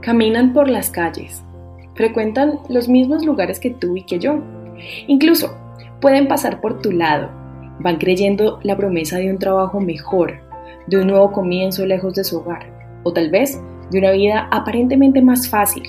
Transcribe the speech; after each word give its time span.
Caminan 0.00 0.52
por 0.52 0.68
las 0.68 0.90
calles, 0.90 1.42
frecuentan 1.94 2.60
los 2.68 2.88
mismos 2.88 3.24
lugares 3.24 3.58
que 3.58 3.70
tú 3.70 3.96
y 3.96 4.04
que 4.04 4.18
yo. 4.18 4.40
Incluso 5.06 5.56
pueden 6.00 6.28
pasar 6.28 6.60
por 6.60 6.80
tu 6.80 6.92
lado, 6.92 7.30
van 7.80 7.96
creyendo 7.96 8.60
la 8.62 8.76
promesa 8.76 9.18
de 9.18 9.30
un 9.30 9.38
trabajo 9.38 9.80
mejor, 9.80 10.40
de 10.86 10.98
un 10.98 11.08
nuevo 11.08 11.32
comienzo 11.32 11.84
lejos 11.86 12.14
de 12.14 12.24
su 12.24 12.38
hogar, 12.38 12.66
o 13.02 13.12
tal 13.12 13.30
vez 13.30 13.60
de 13.90 13.98
una 13.98 14.12
vida 14.12 14.48
aparentemente 14.50 15.22
más 15.22 15.48
fácil. 15.48 15.82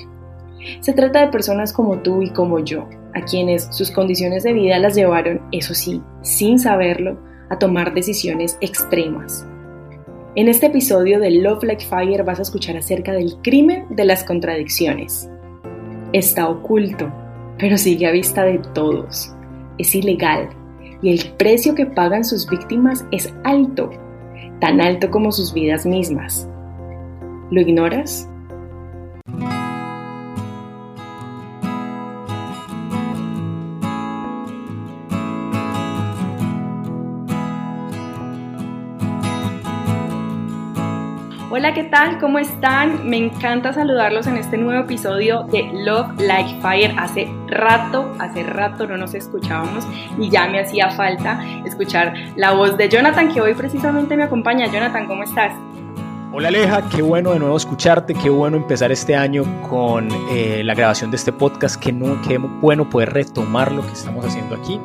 Se 0.82 0.94
trata 0.94 1.22
de 1.22 1.32
personas 1.32 1.72
como 1.72 2.00
tú 2.00 2.22
y 2.22 2.30
como 2.32 2.60
yo, 2.60 2.88
a 3.14 3.22
quienes 3.22 3.68
sus 3.72 3.92
condiciones 3.92 4.44
de 4.44 4.54
vida 4.54 4.80
las 4.80 4.96
llevaron, 4.96 5.42
eso 5.52 5.74
sí, 5.74 6.02
sin 6.22 6.60
saberlo, 6.60 7.18
a 7.50 7.58
tomar 7.58 7.94
decisiones 7.94 8.58
extremas. 8.62 9.48
En 10.38 10.48
este 10.48 10.68
episodio 10.68 11.20
de 11.20 11.32
Love 11.32 11.64
Like 11.64 11.84
Fire 11.84 12.24
vas 12.24 12.38
a 12.38 12.44
escuchar 12.44 12.78
acerca 12.78 13.12
del 13.12 13.38
crimen 13.42 13.88
de 13.90 14.06
las 14.06 14.24
contradicciones. 14.24 15.28
Está 16.14 16.48
oculto, 16.48 17.12
pero 17.58 17.76
sigue 17.76 18.06
a 18.06 18.12
vista 18.12 18.44
de 18.44 18.60
todos. 18.76 19.34
Es 19.80 19.96
ilegal 19.96 20.50
y 21.02 21.10
el 21.10 21.34
precio 21.38 21.74
que 21.74 21.88
pagan 21.88 22.24
sus 22.24 22.48
víctimas 22.48 23.04
es 23.12 23.34
alto, 23.46 23.90
tan 24.62 24.80
alto 24.80 25.10
como 25.10 25.32
sus 25.32 25.52
vidas 25.56 25.88
mismas. 25.88 26.48
¿Lo 27.50 27.60
ignoras? 27.60 28.30
Hola, 41.68 41.76
¿qué 41.76 41.84
tal? 41.84 42.18
¿Cómo 42.20 42.40
están? 42.40 43.10
Me 43.10 43.18
encanta 43.18 43.74
saludarlos 43.74 44.26
en 44.26 44.38
este 44.38 44.58
nuevo 44.58 44.86
episodio 44.86 45.44
de 45.52 45.70
Love 45.74 46.18
Like 46.18 46.62
Fire. 46.62 46.96
Hace 46.98 47.28
rato, 47.48 48.10
hace 48.20 48.44
rato 48.44 48.88
no 48.88 48.96
nos 48.96 49.14
escuchábamos 49.14 49.86
y 50.18 50.30
ya 50.30 50.48
me 50.48 50.62
hacía 50.62 50.92
falta 50.92 51.44
escuchar 51.66 52.14
la 52.38 52.54
voz 52.54 52.78
de 52.78 52.88
Jonathan, 52.88 53.34
que 53.34 53.42
hoy 53.42 53.54
precisamente 53.54 54.16
me 54.16 54.24
acompaña. 54.24 54.68
Jonathan, 54.68 55.08
¿cómo 55.08 55.24
estás? 55.24 55.52
Hola 56.32 56.48
Aleja, 56.48 56.88
qué 56.88 57.02
bueno 57.02 57.34
de 57.34 57.40
nuevo 57.40 57.58
escucharte, 57.58 58.14
qué 58.14 58.30
bueno 58.30 58.56
empezar 58.56 58.94
este 58.94 59.18
año 59.18 59.44
con 59.70 60.08
eh, 60.32 60.62
la 60.64 60.74
grabación 60.74 61.12
de 61.12 61.18
este 61.18 61.34
podcast, 61.34 61.82
qué, 61.82 61.92
no, 61.92 62.22
qué 62.22 62.38
bueno 62.38 62.90
poder 62.90 63.12
retomar 63.12 63.74
lo 63.74 63.82
que 63.82 63.92
estamos 63.92 64.26
haciendo 64.26 64.56
aquí 64.56 64.80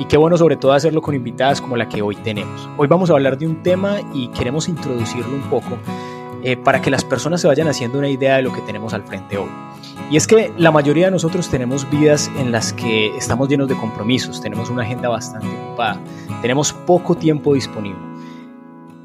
y 0.00 0.06
qué 0.06 0.16
bueno 0.16 0.36
sobre 0.36 0.56
todo 0.56 0.72
hacerlo 0.72 1.00
con 1.00 1.14
invitadas 1.14 1.60
como 1.60 1.76
la 1.76 1.88
que 1.88 2.02
hoy 2.02 2.16
tenemos. 2.16 2.68
Hoy 2.76 2.88
vamos 2.88 3.10
a 3.10 3.12
hablar 3.12 3.38
de 3.38 3.46
un 3.46 3.62
tema 3.62 3.98
y 4.12 4.28
queremos 4.28 4.68
introducirlo 4.68 5.34
un 5.34 5.42
poco 5.42 5.78
eh, 6.44 6.56
para 6.56 6.80
que 6.80 6.90
las 6.90 7.04
personas 7.04 7.40
se 7.40 7.46
vayan 7.46 7.68
haciendo 7.68 7.98
una 7.98 8.08
idea 8.08 8.36
de 8.36 8.42
lo 8.42 8.52
que 8.52 8.60
tenemos 8.60 8.94
al 8.94 9.02
frente 9.02 9.38
hoy. 9.38 9.50
Y 10.10 10.16
es 10.16 10.26
que 10.26 10.52
la 10.58 10.70
mayoría 10.70 11.06
de 11.06 11.10
nosotros 11.10 11.48
tenemos 11.48 11.88
vidas 11.90 12.30
en 12.38 12.52
las 12.52 12.72
que 12.72 13.16
estamos 13.16 13.48
llenos 13.48 13.68
de 13.68 13.76
compromisos, 13.76 14.40
tenemos 14.40 14.68
una 14.68 14.82
agenda 14.82 15.08
bastante 15.08 15.48
ocupada, 15.48 15.98
tenemos 16.42 16.72
poco 16.72 17.16
tiempo 17.16 17.54
disponible. 17.54 18.14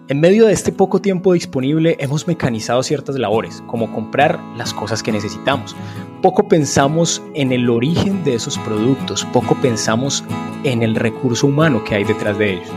En 0.10 0.20
medio 0.20 0.48
de 0.48 0.54
este 0.54 0.72
poco 0.72 1.00
tiempo 1.00 1.34
disponible 1.34 1.96
hemos 2.00 2.28
mecanizado 2.28 2.82
ciertas 2.82 3.16
labores, 3.16 3.64
como 3.68 3.94
comprar 3.94 4.40
las 4.58 4.74
cosas 4.74 5.04
que 5.04 5.12
necesitamos. 5.12 5.76
Poco 6.22 6.48
pensamos 6.48 7.22
en 7.36 7.52
el 7.52 7.70
origen 7.70 8.24
de 8.24 8.34
esos 8.34 8.58
productos, 8.58 9.24
poco 9.26 9.56
pensamos 9.62 10.24
en 10.64 10.82
el 10.82 10.96
recurso 10.96 11.48
humano 11.48 11.84
que 11.84 11.96
hay 11.96 12.04
detrás 12.04 12.38
de 12.40 12.54
ellos. 12.54 12.70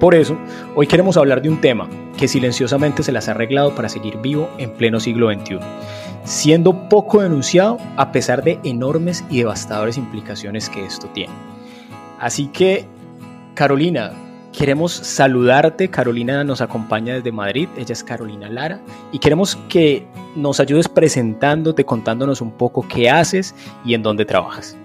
Por 0.00 0.14
eso, 0.14 0.38
hoy 0.74 0.86
queremos 0.86 1.18
hablar 1.18 1.42
de 1.42 1.50
un 1.50 1.60
tema 1.60 1.86
que 2.16 2.26
silenciosamente 2.26 3.02
se 3.02 3.12
las 3.12 3.28
ha 3.28 3.32
arreglado 3.32 3.74
para 3.74 3.90
seguir 3.90 4.16
vivo 4.16 4.48
en 4.56 4.72
pleno 4.72 4.98
siglo 4.98 5.30
XXI, 5.30 5.58
siendo 6.24 6.88
poco 6.88 7.20
denunciado 7.20 7.76
a 7.98 8.10
pesar 8.10 8.42
de 8.42 8.58
enormes 8.64 9.22
y 9.28 9.40
devastadoras 9.40 9.98
implicaciones 9.98 10.70
que 10.70 10.86
esto 10.86 11.06
tiene. 11.08 11.34
Así 12.18 12.46
que, 12.46 12.86
Carolina, 13.52 14.12
queremos 14.56 14.90
saludarte. 14.90 15.90
Carolina 15.90 16.44
nos 16.44 16.62
acompaña 16.62 17.12
desde 17.12 17.30
Madrid, 17.30 17.68
ella 17.76 17.92
es 17.92 18.02
Carolina 18.02 18.48
Lara, 18.48 18.80
y 19.12 19.18
queremos 19.18 19.56
que 19.68 20.06
nos 20.34 20.60
ayudes 20.60 20.88
presentándote, 20.88 21.84
contándonos 21.84 22.40
un 22.40 22.52
poco 22.52 22.88
qué 22.88 23.10
haces 23.10 23.54
y 23.84 23.92
en 23.92 24.02
dónde 24.02 24.24
trabajas. 24.24 24.78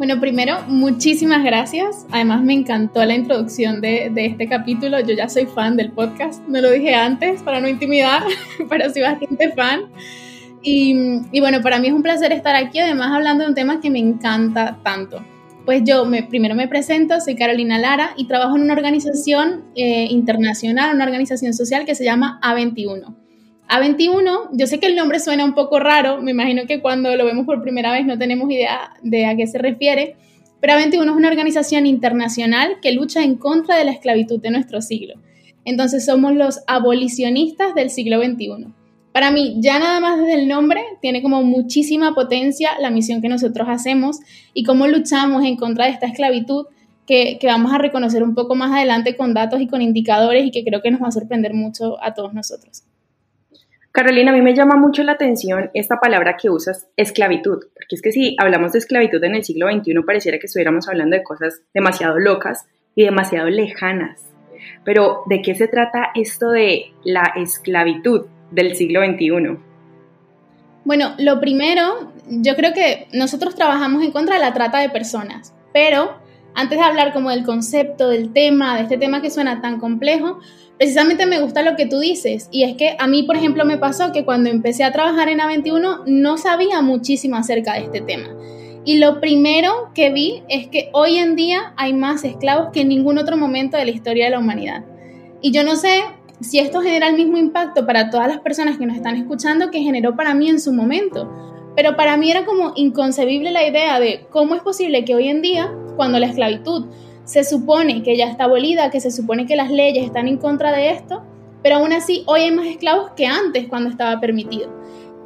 Bueno, 0.00 0.18
primero, 0.18 0.62
muchísimas 0.66 1.44
gracias. 1.44 2.06
Además, 2.10 2.42
me 2.42 2.54
encantó 2.54 3.04
la 3.04 3.14
introducción 3.14 3.82
de, 3.82 4.10
este 4.16 4.48
capítulo. 4.48 4.98
Yo 5.00 5.14
ya 5.14 5.28
soy 5.28 5.44
fan 5.44 5.76
del 5.76 5.92
podcast. 5.92 6.42
No 6.48 6.58
lo 6.62 6.70
dije 6.70 6.94
antes 6.94 7.42
para 7.42 7.60
no 7.60 7.68
intimidar, 7.68 8.22
pero 8.70 8.90
soy 8.90 9.02
bastante 9.02 9.52
fan. 9.52 9.82
Y, 10.62 11.38
bueno, 11.38 11.60
para 11.60 11.78
mí 11.78 11.88
es 11.88 11.92
un 11.92 12.02
placer 12.02 12.32
estar 12.32 12.56
aquí, 12.56 12.78
además 12.78 13.10
hablando 13.12 13.44
de 13.44 13.50
un 13.50 13.54
tema 13.54 13.82
que 13.82 13.90
me 13.90 13.98
encanta 13.98 14.78
tanto. 14.82 15.22
Pues 15.66 15.82
yo 15.84 16.06
me, 16.06 16.22
primero 16.22 16.54
me 16.54 16.66
presento, 16.66 17.20
soy 17.20 17.36
Carolina 17.36 17.78
Lara 17.78 18.14
y 18.16 18.26
trabajo 18.26 18.56
en 18.56 18.62
una 18.62 18.72
organización 18.72 19.66
eh, 19.74 20.06
internacional, 20.08 20.94
una 20.94 21.04
organización 21.04 21.52
social 21.52 21.84
que 21.84 21.94
se 21.94 22.04
llama 22.04 22.40
A21. 22.42 23.14
A21, 23.70 24.48
yo 24.52 24.66
sé 24.66 24.80
que 24.80 24.88
el 24.88 24.96
nombre 24.96 25.20
suena 25.20 25.44
un 25.44 25.54
poco 25.54 25.78
raro, 25.78 26.20
me 26.20 26.32
imagino 26.32 26.66
que 26.66 26.80
cuando 26.80 27.14
lo 27.14 27.24
vemos 27.24 27.46
por 27.46 27.62
primera 27.62 27.92
vez 27.92 28.04
no 28.04 28.18
tenemos 28.18 28.50
idea 28.50 28.94
de 29.00 29.26
a 29.26 29.36
qué 29.36 29.46
se 29.46 29.58
refiere, 29.58 30.16
pero 30.60 30.72
A21 30.72 31.04
es 31.04 31.16
una 31.16 31.28
organización 31.28 31.86
internacional 31.86 32.78
que 32.82 32.90
lucha 32.90 33.22
en 33.22 33.36
contra 33.36 33.76
de 33.76 33.84
la 33.84 33.92
esclavitud 33.92 34.40
de 34.40 34.50
nuestro 34.50 34.82
siglo. 34.82 35.14
Entonces 35.64 36.04
somos 36.04 36.34
los 36.34 36.60
abolicionistas 36.66 37.72
del 37.76 37.90
siglo 37.90 38.20
XXI. 38.20 38.74
Para 39.12 39.30
mí, 39.30 39.56
ya 39.60 39.78
nada 39.78 40.00
más 40.00 40.18
desde 40.18 40.34
el 40.34 40.48
nombre, 40.48 40.82
tiene 41.00 41.22
como 41.22 41.44
muchísima 41.44 42.12
potencia 42.12 42.70
la 42.80 42.90
misión 42.90 43.22
que 43.22 43.28
nosotros 43.28 43.68
hacemos 43.70 44.18
y 44.52 44.64
cómo 44.64 44.88
luchamos 44.88 45.44
en 45.44 45.56
contra 45.56 45.84
de 45.84 45.92
esta 45.92 46.06
esclavitud 46.06 46.66
que, 47.06 47.38
que, 47.40 47.46
vamos 47.46 47.72
a 47.72 47.78
reconocer 47.78 48.24
un 48.24 48.34
poco 48.34 48.56
más 48.56 48.72
adelante 48.72 49.16
con 49.16 49.32
datos 49.32 49.60
y 49.60 49.68
con 49.68 49.80
indicadores 49.80 50.44
y 50.44 50.50
que 50.50 50.64
creo 50.64 50.82
que 50.82 50.90
nos 50.90 51.00
va 51.00 51.06
a 51.06 51.12
sorprender 51.12 51.54
mucho 51.54 52.02
a 52.02 52.14
todos 52.14 52.34
nosotros. 52.34 52.84
Carolina, 53.92 54.30
a 54.30 54.34
mí 54.34 54.40
me 54.40 54.54
llama 54.54 54.76
mucho 54.76 55.02
la 55.02 55.12
atención 55.12 55.70
esta 55.74 55.98
palabra 55.98 56.36
que 56.36 56.48
usas, 56.48 56.86
esclavitud, 56.96 57.58
porque 57.74 57.96
es 57.96 58.02
que 58.02 58.12
si 58.12 58.36
hablamos 58.38 58.72
de 58.72 58.78
esclavitud 58.78 59.22
en 59.24 59.34
el 59.34 59.44
siglo 59.44 59.66
XXI 59.68 59.94
pareciera 60.06 60.38
que 60.38 60.46
estuviéramos 60.46 60.88
hablando 60.88 61.16
de 61.16 61.24
cosas 61.24 61.62
demasiado 61.74 62.18
locas 62.20 62.66
y 62.94 63.04
demasiado 63.04 63.48
lejanas. 63.48 64.24
Pero, 64.84 65.22
¿de 65.26 65.42
qué 65.42 65.54
se 65.54 65.66
trata 65.66 66.10
esto 66.14 66.50
de 66.50 66.92
la 67.02 67.32
esclavitud 67.34 68.26
del 68.52 68.76
siglo 68.76 69.00
XXI? 69.04 69.58
Bueno, 70.84 71.14
lo 71.18 71.40
primero, 71.40 72.12
yo 72.28 72.54
creo 72.54 72.72
que 72.72 73.08
nosotros 73.12 73.56
trabajamos 73.56 74.04
en 74.04 74.12
contra 74.12 74.36
de 74.36 74.40
la 74.40 74.54
trata 74.54 74.78
de 74.78 74.90
personas, 74.90 75.52
pero 75.72 76.16
antes 76.54 76.78
de 76.78 76.84
hablar 76.84 77.12
como 77.12 77.30
del 77.30 77.44
concepto, 77.44 78.08
del 78.08 78.32
tema, 78.32 78.76
de 78.76 78.82
este 78.82 78.98
tema 78.98 79.20
que 79.20 79.30
suena 79.30 79.60
tan 79.60 79.78
complejo, 79.78 80.40
precisamente 80.80 81.26
me 81.26 81.42
gusta 81.42 81.62
lo 81.62 81.76
que 81.76 81.84
tú 81.84 81.98
dices. 81.98 82.48
Y 82.50 82.62
es 82.62 82.74
que 82.74 82.96
a 82.98 83.06
mí, 83.06 83.24
por 83.24 83.36
ejemplo, 83.36 83.66
me 83.66 83.76
pasó 83.76 84.12
que 84.12 84.24
cuando 84.24 84.48
empecé 84.48 84.82
a 84.82 84.92
trabajar 84.92 85.28
en 85.28 85.38
A21 85.38 86.04
no 86.06 86.38
sabía 86.38 86.80
muchísimo 86.80 87.36
acerca 87.36 87.74
de 87.74 87.80
este 87.80 88.00
tema. 88.00 88.28
Y 88.86 88.96
lo 88.96 89.20
primero 89.20 89.90
que 89.94 90.08
vi 90.08 90.42
es 90.48 90.68
que 90.68 90.88
hoy 90.94 91.18
en 91.18 91.36
día 91.36 91.74
hay 91.76 91.92
más 91.92 92.24
esclavos 92.24 92.70
que 92.72 92.80
en 92.80 92.88
ningún 92.88 93.18
otro 93.18 93.36
momento 93.36 93.76
de 93.76 93.84
la 93.84 93.90
historia 93.90 94.24
de 94.24 94.30
la 94.30 94.38
humanidad. 94.38 94.86
Y 95.42 95.52
yo 95.52 95.64
no 95.64 95.76
sé 95.76 96.00
si 96.40 96.60
esto 96.60 96.80
genera 96.80 97.08
el 97.08 97.16
mismo 97.16 97.36
impacto 97.36 97.84
para 97.84 98.08
todas 98.08 98.28
las 98.28 98.40
personas 98.40 98.78
que 98.78 98.86
nos 98.86 98.96
están 98.96 99.16
escuchando 99.16 99.70
que 99.70 99.82
generó 99.82 100.16
para 100.16 100.32
mí 100.32 100.48
en 100.48 100.60
su 100.60 100.72
momento. 100.72 101.30
Pero 101.76 101.94
para 101.94 102.16
mí 102.16 102.30
era 102.30 102.46
como 102.46 102.72
inconcebible 102.74 103.50
la 103.50 103.68
idea 103.68 104.00
de 104.00 104.26
cómo 104.30 104.54
es 104.54 104.62
posible 104.62 105.04
que 105.04 105.14
hoy 105.14 105.28
en 105.28 105.42
día, 105.42 105.70
cuando 105.96 106.18
la 106.18 106.28
esclavitud 106.28 106.86
se 107.30 107.44
supone 107.44 108.02
que 108.02 108.16
ya 108.16 108.26
está 108.26 108.44
abolida, 108.44 108.90
que 108.90 109.00
se 109.00 109.12
supone 109.12 109.46
que 109.46 109.54
las 109.54 109.70
leyes 109.70 110.04
están 110.04 110.26
en 110.26 110.36
contra 110.36 110.72
de 110.72 110.90
esto, 110.90 111.22
pero 111.62 111.76
aún 111.76 111.92
así 111.92 112.24
hoy 112.26 112.40
hay 112.40 112.50
más 112.50 112.66
esclavos 112.66 113.12
que 113.12 113.24
antes 113.24 113.68
cuando 113.68 113.88
estaba 113.88 114.18
permitido. 114.18 114.68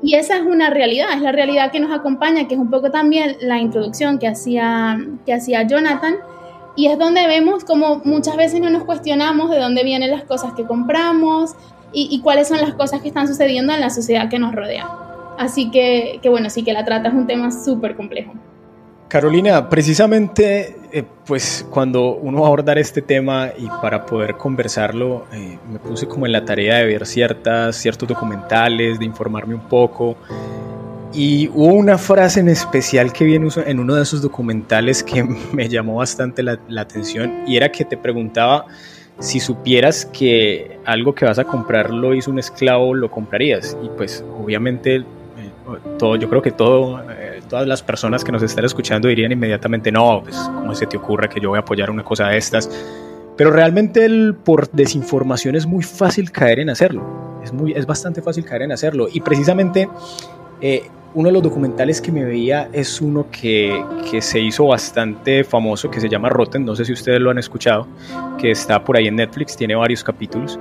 Y 0.02 0.14
esa 0.14 0.36
es 0.36 0.42
una 0.42 0.68
realidad, 0.68 1.06
es 1.14 1.22
la 1.22 1.32
realidad 1.32 1.72
que 1.72 1.80
nos 1.80 1.90
acompaña, 1.98 2.46
que 2.46 2.56
es 2.56 2.60
un 2.60 2.68
poco 2.68 2.90
también 2.90 3.38
la 3.40 3.58
introducción 3.58 4.18
que 4.18 4.28
hacía, 4.28 4.98
que 5.24 5.32
hacía 5.32 5.62
Jonathan, 5.62 6.16
y 6.76 6.88
es 6.88 6.98
donde 6.98 7.26
vemos 7.26 7.64
como 7.64 8.02
muchas 8.04 8.36
veces 8.36 8.60
no 8.60 8.68
nos 8.68 8.84
cuestionamos 8.84 9.48
de 9.48 9.58
dónde 9.58 9.82
vienen 9.82 10.10
las 10.10 10.24
cosas 10.24 10.52
que 10.52 10.66
compramos 10.66 11.54
y, 11.94 12.20
cuáles 12.20 12.48
son 12.48 12.58
las 12.58 12.74
cosas 12.74 13.00
que 13.00 13.08
están 13.08 13.28
sucediendo 13.28 13.72
en 13.72 13.80
la 13.80 13.88
sociedad 13.88 14.28
que 14.28 14.38
nos 14.38 14.54
rodea. 14.54 14.86
Así 15.38 15.70
que, 15.70 16.18
que 16.20 16.28
bueno, 16.28 16.50
sí 16.50 16.64
que 16.64 16.74
la 16.74 16.84
trata 16.84 17.08
es 17.08 17.14
un 17.14 17.26
tema 17.26 17.50
súper 17.50 17.96
complejo. 17.96 18.34
Carolina, 19.14 19.68
precisamente 19.68 20.74
eh, 20.90 21.04
pues 21.24 21.64
cuando 21.70 22.16
uno 22.16 22.40
va 22.40 22.46
a 22.46 22.48
abordar 22.48 22.78
este 22.78 23.00
tema 23.00 23.50
y 23.56 23.68
para 23.80 24.04
poder 24.06 24.36
conversarlo, 24.36 25.26
eh, 25.32 25.56
me 25.70 25.78
puse 25.78 26.08
como 26.08 26.26
en 26.26 26.32
la 26.32 26.44
tarea 26.44 26.78
de 26.78 26.86
ver 26.86 27.06
ciertas, 27.06 27.76
ciertos 27.76 28.08
documentales, 28.08 28.98
de 28.98 29.04
informarme 29.04 29.54
un 29.54 29.68
poco. 29.68 30.16
Y 31.12 31.46
hubo 31.54 31.74
una 31.74 31.96
frase 31.96 32.40
en 32.40 32.48
especial 32.48 33.12
que 33.12 33.24
vi 33.24 33.36
en 33.36 33.78
uno 33.78 33.94
de 33.94 34.02
esos 34.02 34.20
documentales 34.20 35.04
que 35.04 35.22
me 35.52 35.68
llamó 35.68 35.98
bastante 35.98 36.42
la, 36.42 36.58
la 36.66 36.80
atención 36.80 37.44
y 37.46 37.56
era 37.56 37.70
que 37.70 37.84
te 37.84 37.96
preguntaba 37.96 38.66
si 39.20 39.38
supieras 39.38 40.06
que 40.06 40.80
algo 40.84 41.14
que 41.14 41.24
vas 41.24 41.38
a 41.38 41.44
comprar 41.44 41.90
lo 41.90 42.14
hizo 42.14 42.32
un 42.32 42.40
esclavo, 42.40 42.92
lo 42.94 43.08
comprarías. 43.12 43.76
Y 43.80 43.90
pues 43.96 44.24
obviamente 44.42 44.96
eh, 44.96 45.04
todo, 46.00 46.16
yo 46.16 46.28
creo 46.28 46.42
que 46.42 46.50
todo, 46.50 47.00
todas 47.44 47.66
las 47.66 47.82
personas 47.82 48.24
que 48.24 48.32
nos 48.32 48.42
están 48.42 48.64
escuchando 48.64 49.08
dirían 49.08 49.32
inmediatamente, 49.32 49.90
no, 49.92 50.22
pues 50.22 50.36
¿cómo 50.36 50.74
se 50.74 50.86
te 50.86 50.96
ocurre 50.96 51.28
que 51.28 51.40
yo 51.40 51.50
voy 51.50 51.58
a 51.58 51.60
apoyar 51.60 51.90
una 51.90 52.02
cosa 52.02 52.28
de 52.28 52.38
estas? 52.38 52.68
Pero 53.36 53.50
realmente 53.50 54.04
el, 54.04 54.34
por 54.34 54.70
desinformación 54.70 55.56
es 55.56 55.66
muy 55.66 55.82
fácil 55.82 56.30
caer 56.30 56.60
en 56.60 56.70
hacerlo. 56.70 57.40
Es, 57.42 57.52
muy, 57.52 57.72
es 57.72 57.86
bastante 57.86 58.22
fácil 58.22 58.44
caer 58.44 58.62
en 58.62 58.72
hacerlo. 58.72 59.08
Y 59.12 59.20
precisamente 59.20 59.88
eh, 60.60 60.84
uno 61.14 61.28
de 61.28 61.32
los 61.32 61.42
documentales 61.42 62.00
que 62.00 62.12
me 62.12 62.24
veía 62.24 62.68
es 62.72 63.00
uno 63.00 63.26
que, 63.30 63.84
que, 64.10 64.20
se 64.20 64.40
hizo 64.40 64.66
bastante 64.66 65.44
famoso, 65.44 65.90
que 65.90 66.00
se 66.00 66.08
llama 66.08 66.28
Rotten, 66.28 66.64
no 66.64 66.74
sé 66.74 66.84
si 66.84 66.92
ustedes 66.92 67.20
lo 67.20 67.30
han 67.30 67.38
escuchado, 67.38 67.86
que 68.38 68.50
está 68.50 68.82
por 68.84 68.96
ahí 68.96 69.06
en 69.06 69.16
Netflix, 69.16 69.56
tiene 69.56 69.76
varios 69.76 70.02
capítulos, 70.02 70.58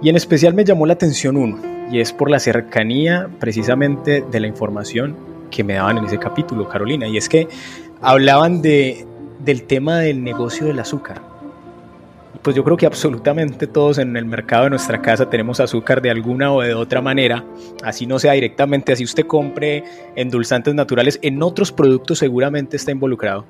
y 0.00 0.08
en 0.08 0.16
especial 0.16 0.54
me 0.54 0.64
llamó 0.64 0.86
la 0.86 0.92
atención 0.92 1.36
uno, 1.36 1.58
y 1.90 2.00
es 2.00 2.12
por 2.12 2.30
la 2.30 2.38
cercanía 2.38 3.28
precisamente 3.40 4.24
de 4.30 4.40
la 4.40 4.46
información 4.46 5.16
que 5.50 5.64
me 5.64 5.74
daban 5.74 5.98
en 5.98 6.04
ese 6.04 6.18
capítulo, 6.18 6.68
Carolina, 6.68 7.06
y 7.06 7.16
es 7.16 7.28
que 7.28 7.48
hablaban 8.00 8.62
de, 8.62 9.06
del 9.38 9.64
tema 9.64 9.98
del 9.98 10.22
negocio 10.22 10.66
del 10.66 10.78
azúcar 10.78 11.28
pues 12.42 12.56
yo 12.56 12.64
creo 12.64 12.76
que 12.76 12.86
absolutamente 12.86 13.66
todos 13.66 13.98
en 13.98 14.16
el 14.16 14.24
mercado 14.24 14.64
de 14.64 14.70
nuestra 14.70 15.02
casa 15.02 15.28
tenemos 15.28 15.60
azúcar 15.60 16.00
de 16.00 16.10
alguna 16.10 16.52
o 16.52 16.62
de 16.62 16.74
otra 16.74 17.00
manera, 17.00 17.44
así 17.82 18.06
no 18.06 18.18
sea 18.18 18.32
directamente, 18.32 18.92
así 18.92 19.04
usted 19.04 19.26
compre 19.26 19.84
endulzantes 20.16 20.74
naturales, 20.74 21.18
en 21.22 21.42
otros 21.42 21.72
productos 21.72 22.18
seguramente 22.18 22.76
está 22.76 22.92
involucrado. 22.92 23.44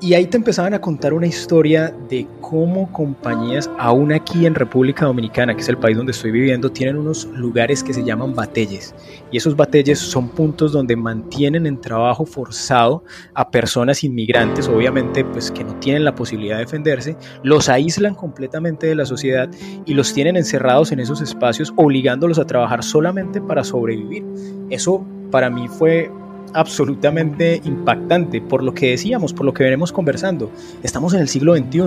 Y 0.00 0.14
ahí 0.14 0.26
te 0.26 0.36
empezaban 0.36 0.74
a 0.74 0.80
contar 0.80 1.12
una 1.12 1.26
historia 1.26 1.92
de 2.08 2.24
cómo 2.40 2.92
compañías, 2.92 3.68
aún 3.78 4.12
aquí 4.12 4.46
en 4.46 4.54
República 4.54 5.06
Dominicana, 5.06 5.56
que 5.56 5.60
es 5.60 5.68
el 5.68 5.76
país 5.76 5.96
donde 5.96 6.12
estoy 6.12 6.30
viviendo, 6.30 6.70
tienen 6.70 6.96
unos 6.98 7.24
lugares 7.34 7.82
que 7.82 7.92
se 7.92 8.04
llaman 8.04 8.32
batelles. 8.32 8.94
Y 9.32 9.38
esos 9.38 9.56
batelles 9.56 9.98
son 9.98 10.28
puntos 10.28 10.70
donde 10.70 10.94
mantienen 10.94 11.66
en 11.66 11.80
trabajo 11.80 12.24
forzado 12.26 13.02
a 13.34 13.50
personas 13.50 14.04
inmigrantes, 14.04 14.68
obviamente 14.68 15.24
pues 15.24 15.50
que 15.50 15.64
no 15.64 15.74
tienen 15.80 16.04
la 16.04 16.14
posibilidad 16.14 16.58
de 16.58 16.64
defenderse, 16.64 17.16
los 17.42 17.68
aíslan 17.68 18.14
completamente 18.14 18.86
de 18.86 18.94
la 18.94 19.04
sociedad 19.04 19.50
y 19.84 19.94
los 19.94 20.14
tienen 20.14 20.36
encerrados 20.36 20.92
en 20.92 21.00
esos 21.00 21.20
espacios, 21.20 21.72
obligándolos 21.74 22.38
a 22.38 22.46
trabajar 22.46 22.84
solamente 22.84 23.40
para 23.40 23.64
sobrevivir. 23.64 24.24
Eso 24.70 25.04
para 25.32 25.50
mí 25.50 25.66
fue 25.66 26.08
absolutamente 26.54 27.60
impactante 27.64 28.40
por 28.40 28.62
lo 28.62 28.74
que 28.74 28.90
decíamos, 28.90 29.32
por 29.32 29.46
lo 29.46 29.52
que 29.52 29.64
venimos 29.64 29.92
conversando. 29.92 30.50
Estamos 30.82 31.14
en 31.14 31.20
el 31.20 31.28
siglo 31.28 31.56
XXI, 31.56 31.82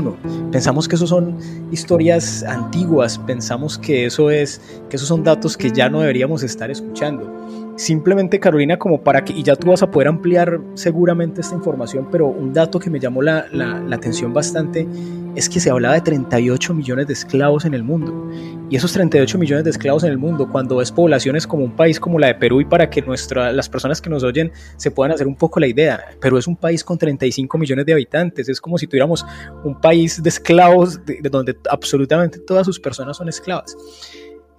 pensamos 0.52 0.88
que 0.88 0.96
eso 0.96 1.08
son 1.08 1.38
historias 1.72 2.44
antiguas, 2.44 3.18
pensamos 3.20 3.78
que 3.78 4.06
eso 4.06 4.30
es 4.30 4.62
que 4.90 4.96
esos 4.96 5.08
son 5.08 5.24
datos 5.24 5.58
que 5.58 5.72
ya 5.72 5.90
no 5.90 6.02
deberíamos 6.02 6.44
estar 6.44 6.72
escuchando. 6.72 7.61
Simplemente 7.78 8.40
Carolina, 8.40 8.78
como 8.78 9.02
para 9.02 9.24
que, 9.24 9.34
y 9.34 9.44
ya 9.44 9.56
tú 9.56 9.70
vas 9.70 9.82
a 9.82 9.90
poder 9.90 10.08
ampliar 10.08 10.60
seguramente 10.76 11.42
esta 11.42 11.56
información, 11.56 12.08
pero 12.12 12.28
un 12.28 12.54
dato 12.54 12.80
que 12.80 12.90
me 12.90 13.00
llamó 13.00 13.22
la, 13.22 13.48
la, 13.52 13.96
atención 13.96 14.34
bastante 14.34 14.88
es 15.36 15.48
que 15.48 15.60
se 15.60 15.70
hablaba 15.70 15.96
de 15.96 16.02
38 16.02 16.74
millones 16.74 17.08
de 17.08 17.14
esclavos 17.14 17.66
en 17.66 17.74
el 17.74 17.84
mundo. 17.84 18.30
Y 18.70 18.76
esos 18.76 18.92
38 18.92 19.38
millones 19.38 19.64
de 19.64 19.70
esclavos 19.70 20.04
en 20.04 20.12
el 20.12 20.18
mundo, 20.18 20.50
cuando 20.52 20.78
ves 20.78 20.92
poblaciones 20.92 21.48
como 21.48 21.64
un 21.64 21.76
país 21.76 22.00
como 22.00 22.20
la 22.20 22.28
de 22.28 22.36
Perú, 22.36 22.62
y 22.62 22.66
para 22.66 22.90
que 22.90 23.02
nuestra, 23.02 23.52
las 23.52 23.70
personas 23.70 24.02
que 24.02 24.10
nos 24.10 24.24
oyen 24.24 24.52
se 24.76 24.92
puedan 24.92 25.14
hacer 25.14 25.28
un 25.28 25.36
poco 25.36 25.60
la 25.60 25.68
idea, 25.68 26.02
Perú 26.20 26.38
es 26.38 26.48
un 26.48 26.58
país 26.58 26.84
con 26.84 26.98
35 26.98 27.58
millones 27.58 27.86
de 27.86 27.94
habitantes, 27.94 28.50
es 28.50 28.60
como 28.60 28.78
si 28.78 28.88
tuviéramos 28.88 29.26
un 29.64 29.80
país 29.80 30.22
de 30.22 30.30
esclavos 30.30 31.04
de 31.06 31.30
donde 31.30 31.58
absolutamente 31.70 32.40
todas 32.40 32.66
sus 32.66 32.80
personas 32.80 33.18
son 33.18 33.30
esclavas. 33.30 33.76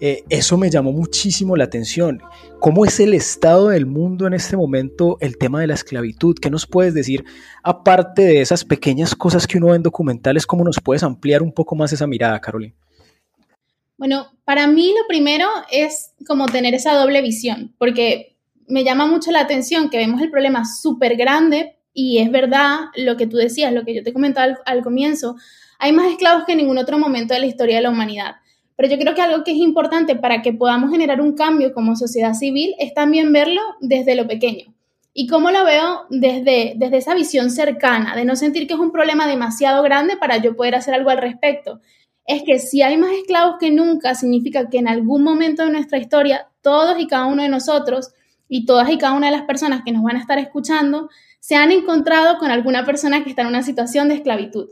Eh, 0.05 0.25
eso 0.31 0.59
me 0.59 0.69
llamó 0.69 0.91
muchísimo 0.91 1.57
la 1.57 1.63
atención. 1.63 2.21
¿Cómo 2.59 2.85
es 2.85 2.99
el 2.99 3.15
estado 3.15 3.69
del 3.69 3.87
mundo 3.87 4.27
en 4.27 4.35
este 4.35 4.57
momento 4.57 5.17
el 5.21 5.39
tema 5.39 5.61
de 5.61 5.69
la 5.69 5.75
esclavitud? 5.75 6.37
¿Qué 6.43 6.51
nos 6.51 6.67
puedes 6.67 6.93
decir 6.93 7.25
aparte 7.63 8.23
de 8.23 8.41
esas 8.41 8.65
pequeñas 8.65 9.15
cosas 9.15 9.47
que 9.47 9.59
uno 9.59 9.69
ve 9.69 9.77
en 9.77 9.85
documentales? 9.85 10.45
¿Cómo 10.45 10.65
nos 10.65 10.81
puedes 10.81 11.05
ampliar 11.05 11.41
un 11.41 11.53
poco 11.53 11.77
más 11.77 11.93
esa 11.93 12.09
mirada, 12.09 12.41
Carolina? 12.41 12.75
Bueno, 13.97 14.27
para 14.45 14.67
mí 14.67 14.89
lo 14.89 15.07
primero 15.07 15.47
es 15.71 16.15
como 16.27 16.47
tener 16.47 16.75
esa 16.75 16.97
doble 16.97 17.23
visión, 17.23 17.73
porque 17.79 18.37
me 18.67 18.83
llama 18.83 19.07
mucho 19.07 19.31
la 19.31 19.39
atención 19.39 19.89
que 19.89 19.99
vemos 19.99 20.21
el 20.21 20.33
problema 20.33 20.65
súper 20.65 21.15
grande 21.15 21.77
y 21.95 22.19
es 22.19 22.29
verdad 22.33 22.87
lo 22.97 23.17
que 23.17 23.29
tú 23.29 23.37
decías, 23.37 23.73
lo 23.73 23.85
que 23.85 23.95
yo 23.95 24.03
te 24.03 24.13
comentaba 24.13 24.47
al, 24.47 24.59
al 24.67 24.83
comienzo, 24.83 25.37
hay 25.79 25.93
más 25.93 26.11
esclavos 26.11 26.43
que 26.45 26.53
en 26.53 26.59
ningún 26.59 26.79
otro 26.79 26.99
momento 26.99 27.35
de 27.35 27.41
la 27.41 27.47
historia 27.47 27.77
de 27.77 27.83
la 27.83 27.91
humanidad. 27.91 28.42
Pero 28.83 28.97
yo 28.97 29.01
creo 29.01 29.15
que 29.15 29.23
algo 29.23 29.45
que 29.45 29.53
es 29.53 29.59
importante 29.59 30.17
para 30.17 30.43
que 30.43 30.53
podamos 30.53 30.91
generar 30.91 31.21
un 31.21 31.35
cambio 31.35 31.73
como 31.73 31.95
sociedad 31.95 32.35
civil 32.35 32.75
es 32.81 32.93
también 32.95 33.33
verlo 33.33 33.61
desde 33.81 34.17
lo 34.17 34.27
pequeño. 34.27 34.75
¿Y 35.15 35.29
cómo 35.29 35.53
lo 35.53 35.65
veo 35.65 36.07
desde, 36.11 36.73
desde 36.75 36.97
esa 36.97 37.15
visión 37.15 37.51
cercana, 37.51 38.17
de 38.17 38.25
no 38.25 38.35
sentir 38.35 38.67
que 38.67 38.75
es 38.75 38.81
un 38.81 38.91
problema 38.91 39.29
demasiado 39.29 39.85
grande 39.85 40.17
para 40.17 40.39
yo 40.39 40.57
poder 40.57 40.75
hacer 40.75 40.95
algo 40.95 41.11
al 41.11 41.19
respecto? 41.19 41.81
Es 42.27 42.43
que 42.43 42.59
si 42.59 42.83
hay 42.83 42.97
más 42.97 43.13
esclavos 43.13 43.55
que 43.61 43.71
nunca, 43.71 44.17
significa 44.17 44.69
que 44.69 44.79
en 44.79 44.89
algún 44.89 45.23
momento 45.23 45.65
de 45.65 45.71
nuestra 45.71 45.99
historia, 45.99 46.49
todos 46.61 46.99
y 46.99 47.07
cada 47.07 47.27
uno 47.27 47.45
de 47.45 47.49
nosotros 47.49 48.11
y 48.49 48.67
todas 48.67 48.91
y 48.91 48.99
cada 48.99 49.13
una 49.13 49.29
de 49.29 49.37
las 49.37 49.43
personas 49.43 49.83
que 49.85 49.93
nos 49.93 50.03
van 50.03 50.17
a 50.17 50.21
estar 50.21 50.41
escuchando, 50.41 51.09
se 51.39 51.55
han 51.55 51.71
encontrado 51.71 52.37
con 52.39 52.51
alguna 52.51 52.85
persona 52.85 53.23
que 53.23 53.31
está 53.31 53.43
en 53.43 53.49
una 53.49 53.63
situación 53.63 54.09
de 54.09 54.17
esclavitud. 54.17 54.71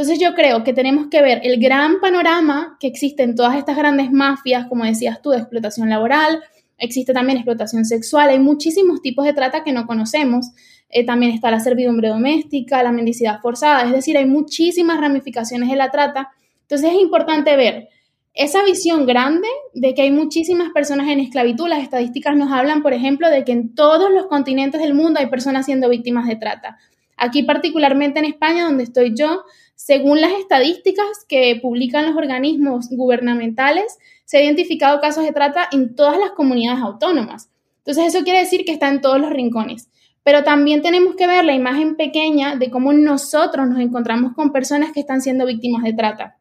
Entonces 0.00 0.18
yo 0.18 0.34
creo 0.34 0.64
que 0.64 0.72
tenemos 0.72 1.08
que 1.08 1.20
ver 1.20 1.42
el 1.44 1.60
gran 1.60 2.00
panorama 2.00 2.78
que 2.80 2.86
existe 2.86 3.22
en 3.22 3.34
todas 3.34 3.58
estas 3.58 3.76
grandes 3.76 4.10
mafias, 4.10 4.64
como 4.66 4.86
decías 4.86 5.20
tú, 5.20 5.28
de 5.28 5.36
explotación 5.36 5.90
laboral, 5.90 6.42
existe 6.78 7.12
también 7.12 7.36
explotación 7.36 7.84
sexual, 7.84 8.30
hay 8.30 8.38
muchísimos 8.38 9.02
tipos 9.02 9.26
de 9.26 9.34
trata 9.34 9.62
que 9.62 9.74
no 9.74 9.86
conocemos, 9.86 10.52
eh, 10.88 11.04
también 11.04 11.32
está 11.32 11.50
la 11.50 11.60
servidumbre 11.60 12.08
doméstica, 12.08 12.82
la 12.82 12.92
mendicidad 12.92 13.40
forzada, 13.42 13.82
es 13.84 13.92
decir, 13.92 14.16
hay 14.16 14.24
muchísimas 14.24 14.98
ramificaciones 14.98 15.68
de 15.68 15.76
la 15.76 15.90
trata. 15.90 16.30
Entonces 16.62 16.92
es 16.94 16.98
importante 16.98 17.54
ver 17.56 17.90
esa 18.32 18.64
visión 18.64 19.04
grande 19.04 19.48
de 19.74 19.92
que 19.92 20.00
hay 20.00 20.10
muchísimas 20.10 20.70
personas 20.70 21.08
en 21.08 21.20
esclavitud. 21.20 21.68
Las 21.68 21.82
estadísticas 21.82 22.34
nos 22.38 22.50
hablan, 22.50 22.82
por 22.82 22.94
ejemplo, 22.94 23.28
de 23.28 23.44
que 23.44 23.52
en 23.52 23.74
todos 23.74 24.10
los 24.10 24.28
continentes 24.28 24.80
del 24.80 24.94
mundo 24.94 25.20
hay 25.20 25.26
personas 25.26 25.66
siendo 25.66 25.90
víctimas 25.90 26.26
de 26.26 26.36
trata. 26.36 26.78
Aquí 27.20 27.42
particularmente 27.42 28.18
en 28.18 28.24
España, 28.24 28.64
donde 28.64 28.84
estoy 28.84 29.14
yo, 29.14 29.44
según 29.74 30.22
las 30.22 30.32
estadísticas 30.32 31.06
que 31.28 31.58
publican 31.60 32.06
los 32.06 32.16
organismos 32.16 32.88
gubernamentales, 32.88 33.98
se 34.24 34.38
ha 34.38 34.42
identificado 34.42 35.00
casos 35.00 35.24
de 35.24 35.32
trata 35.32 35.68
en 35.70 35.94
todas 35.94 36.18
las 36.18 36.30
comunidades 36.30 36.82
autónomas. 36.82 37.50
Entonces 37.84 38.14
eso 38.14 38.24
quiere 38.24 38.40
decir 38.40 38.64
que 38.64 38.72
está 38.72 38.88
en 38.88 39.02
todos 39.02 39.20
los 39.20 39.30
rincones. 39.30 39.90
Pero 40.22 40.44
también 40.44 40.80
tenemos 40.80 41.14
que 41.14 41.26
ver 41.26 41.44
la 41.44 41.54
imagen 41.54 41.96
pequeña 41.96 42.56
de 42.56 42.70
cómo 42.70 42.94
nosotros 42.94 43.68
nos 43.68 43.80
encontramos 43.80 44.32
con 44.34 44.50
personas 44.50 44.92
que 44.92 45.00
están 45.00 45.20
siendo 45.20 45.44
víctimas 45.44 45.82
de 45.82 45.92
trata. 45.92 46.39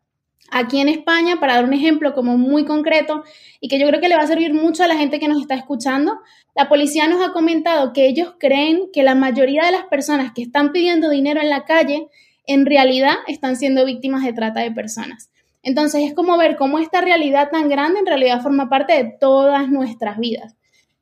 Aquí 0.51 0.79
en 0.79 0.89
España, 0.89 1.39
para 1.39 1.55
dar 1.55 1.65
un 1.65 1.73
ejemplo 1.73 2.13
como 2.13 2.37
muy 2.37 2.65
concreto 2.65 3.23
y 3.59 3.67
que 3.67 3.79
yo 3.79 3.87
creo 3.87 4.01
que 4.01 4.09
le 4.09 4.15
va 4.15 4.23
a 4.23 4.27
servir 4.27 4.53
mucho 4.53 4.83
a 4.83 4.87
la 4.87 4.97
gente 4.97 5.19
que 5.19 5.27
nos 5.27 5.41
está 5.41 5.55
escuchando, 5.55 6.19
la 6.55 6.67
policía 6.67 7.07
nos 7.07 7.27
ha 7.27 7.31
comentado 7.31 7.93
que 7.93 8.07
ellos 8.07 8.33
creen 8.39 8.89
que 8.91 9.03
la 9.03 9.15
mayoría 9.15 9.65
de 9.65 9.71
las 9.71 9.85
personas 9.85 10.31
que 10.33 10.41
están 10.41 10.71
pidiendo 10.71 11.09
dinero 11.09 11.41
en 11.41 11.49
la 11.49 11.65
calle 11.65 12.07
en 12.45 12.65
realidad 12.65 13.15
están 13.27 13.55
siendo 13.55 13.85
víctimas 13.85 14.23
de 14.23 14.33
trata 14.33 14.61
de 14.61 14.71
personas. 14.71 15.29
Entonces 15.61 16.03
es 16.03 16.13
como 16.13 16.37
ver 16.37 16.55
cómo 16.55 16.79
esta 16.79 17.01
realidad 17.01 17.49
tan 17.51 17.69
grande 17.69 17.99
en 17.99 18.05
realidad 18.05 18.41
forma 18.41 18.69
parte 18.69 18.93
de 18.93 19.13
todas 19.19 19.69
nuestras 19.69 20.17
vidas. 20.17 20.55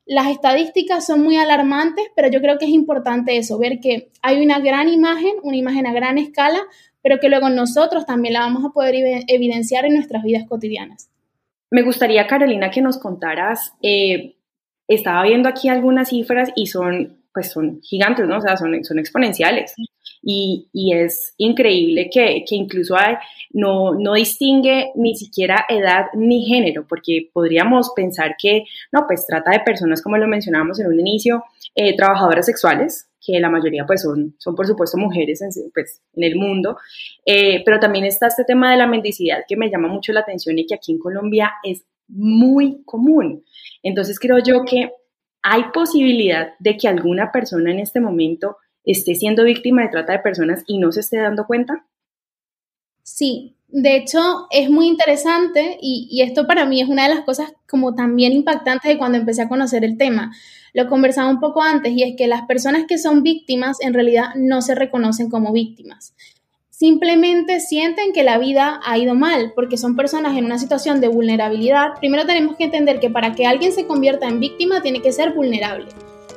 Las 0.05 0.27
estadísticas 0.27 1.05
son 1.05 1.21
muy 1.21 1.37
alarmantes, 1.37 2.05
pero 2.15 2.29
yo 2.29 2.39
creo 2.39 2.57
que 2.57 2.65
es 2.65 2.71
importante 2.71 3.37
eso, 3.37 3.59
ver 3.59 3.79
que 3.81 4.09
hay 4.21 4.43
una 4.43 4.59
gran 4.59 4.87
imagen, 4.87 5.33
una 5.43 5.57
imagen 5.57 5.85
a 5.85 5.93
gran 5.93 6.17
escala, 6.17 6.61
pero 7.07 7.21
que 7.21 7.29
luego 7.29 7.49
nosotros 7.49 8.05
también 8.05 8.33
la 8.33 8.41
vamos 8.41 8.65
a 8.65 8.73
poder 8.73 8.93
evidenciar 9.27 9.85
en 9.85 9.93
nuestras 9.93 10.23
vidas 10.23 10.43
cotidianas. 10.45 11.09
Me 11.71 11.81
gustaría, 11.81 12.27
Carolina, 12.27 12.69
que 12.69 12.81
nos 12.81 12.97
contaras, 12.97 13.71
eh, 13.81 14.35
estaba 14.89 15.23
viendo 15.23 15.47
aquí 15.47 15.69
algunas 15.69 16.09
cifras 16.09 16.51
y 16.53 16.67
son, 16.67 17.23
pues 17.37 17.51
son 17.51 17.79
gigantes, 17.83 18.25
¿no? 18.27 18.39
O 18.39 18.41
sea, 18.41 18.57
son, 18.57 18.83
son 18.83 18.97
exponenciales. 18.97 19.75
Y, 20.23 20.69
y, 20.73 20.95
es 20.95 21.35
increíble 21.37 22.09
que, 22.11 22.43
que 22.49 22.55
incluso 22.55 22.97
hay, 22.97 23.13
no, 23.51 23.93
no, 23.93 24.15
distingue 24.15 24.91
ni 24.95 25.15
siquiera 25.15 25.67
edad 25.69 26.07
ni 26.15 26.47
género, 26.47 26.87
porque 26.89 27.29
podríamos 27.31 27.91
pensar 27.95 28.37
que, 28.41 28.63
no, 28.91 29.05
pues 29.05 29.27
trata 29.27 29.51
de 29.51 29.59
personas, 29.59 30.01
como 30.01 30.17
lo 30.17 30.27
mencionábamos 30.27 30.79
en 30.79 30.87
un 30.87 30.99
inicio, 30.99 31.43
eh, 31.75 31.95
trabajadoras 31.95 32.47
sexuales, 32.47 33.07
que 33.23 33.39
la 33.39 33.51
mayoría 33.51 33.85
pues 33.85 34.01
son, 34.01 34.33
son 34.39 34.55
por 34.55 34.65
supuesto 34.65 34.97
mujeres 34.97 35.43
en, 35.43 35.51
pues, 35.71 36.01
en 36.15 36.23
el 36.23 36.37
mundo, 36.37 36.75
eh, 37.23 37.61
pero 37.63 37.79
también 37.79 38.05
está 38.05 38.25
este 38.25 38.45
tema 38.45 38.71
de 38.71 38.77
la 38.77 38.87
mendicidad 38.87 39.43
que 39.47 39.57
me 39.57 39.69
llama 39.69 39.89
mucho 39.89 40.11
la 40.11 40.21
atención 40.21 40.57
y 40.57 40.65
que 40.65 40.73
aquí 40.73 40.91
en 40.91 40.97
Colombia 40.97 41.53
es 41.63 41.85
muy 42.07 42.81
común. 42.83 43.43
Entonces 43.83 44.19
creo 44.19 44.39
yo 44.39 44.65
que 44.65 44.89
hay 45.49 45.63
posibilidad 45.73 46.49
de 46.59 46.75
que 46.75 46.89
alguna 46.89 47.31
persona 47.31 47.71
en 47.71 47.79
este 47.79 48.01
momento 48.01 48.57
esté 48.83 49.15
siendo 49.15 49.45
víctima 49.45 49.81
de 49.81 49.87
trata 49.87 50.11
de 50.11 50.19
personas 50.19 50.63
y 50.67 50.77
no 50.77 50.91
se 50.91 50.99
esté 50.99 51.19
dando 51.19 51.47
cuenta. 51.47 51.85
Sí, 53.01 53.55
de 53.69 53.95
hecho 53.95 54.47
es 54.51 54.69
muy 54.69 54.87
interesante 54.87 55.77
y, 55.81 56.21
esto 56.21 56.47
para 56.47 56.65
mí 56.65 56.81
es 56.81 56.89
una 56.89 57.07
de 57.07 57.15
las 57.15 57.23
cosas 57.23 57.53
como 57.65 57.95
también 57.95 58.33
impactantes 58.33 58.91
de 58.91 58.97
cuando 58.97 59.17
empecé 59.17 59.43
a 59.43 59.47
conocer 59.47 59.85
el 59.85 59.97
tema. 59.97 60.33
Lo 60.73 60.89
conversaba 60.89 61.29
un 61.29 61.39
poco 61.39 61.61
antes 61.61 61.93
y 61.93 62.03
es 62.03 62.17
que 62.17 62.27
las 62.27 62.41
personas 62.41 62.83
que 62.85 62.97
son 62.97 63.23
víctimas 63.23 63.77
en 63.79 63.93
realidad 63.93 64.35
no 64.35 64.61
se 64.61 64.75
reconocen 64.75 65.29
como 65.29 65.53
víctimas 65.53 66.13
simplemente 66.77 67.59
sienten 67.59 68.13
que 68.13 68.23
la 68.23 68.37
vida 68.37 68.79
ha 68.85 68.99
ido 68.99 69.15
mal, 69.15 69.51
porque 69.55 69.77
son 69.77 69.95
personas 69.95 70.37
en 70.37 70.45
una 70.45 70.59
situación 70.59 71.01
de 71.01 71.07
vulnerabilidad. 71.07 71.95
Primero 71.99 72.27
tenemos 72.27 72.55
que 72.55 72.65
entender 72.65 72.99
que 72.99 73.09
para 73.09 73.33
que 73.33 73.47
alguien 73.47 73.71
se 73.71 73.87
convierta 73.87 74.27
en 74.27 74.39
víctima 74.39 74.81
tiene 74.81 75.01
que 75.01 75.11
ser 75.11 75.33
vulnerable. 75.33 75.87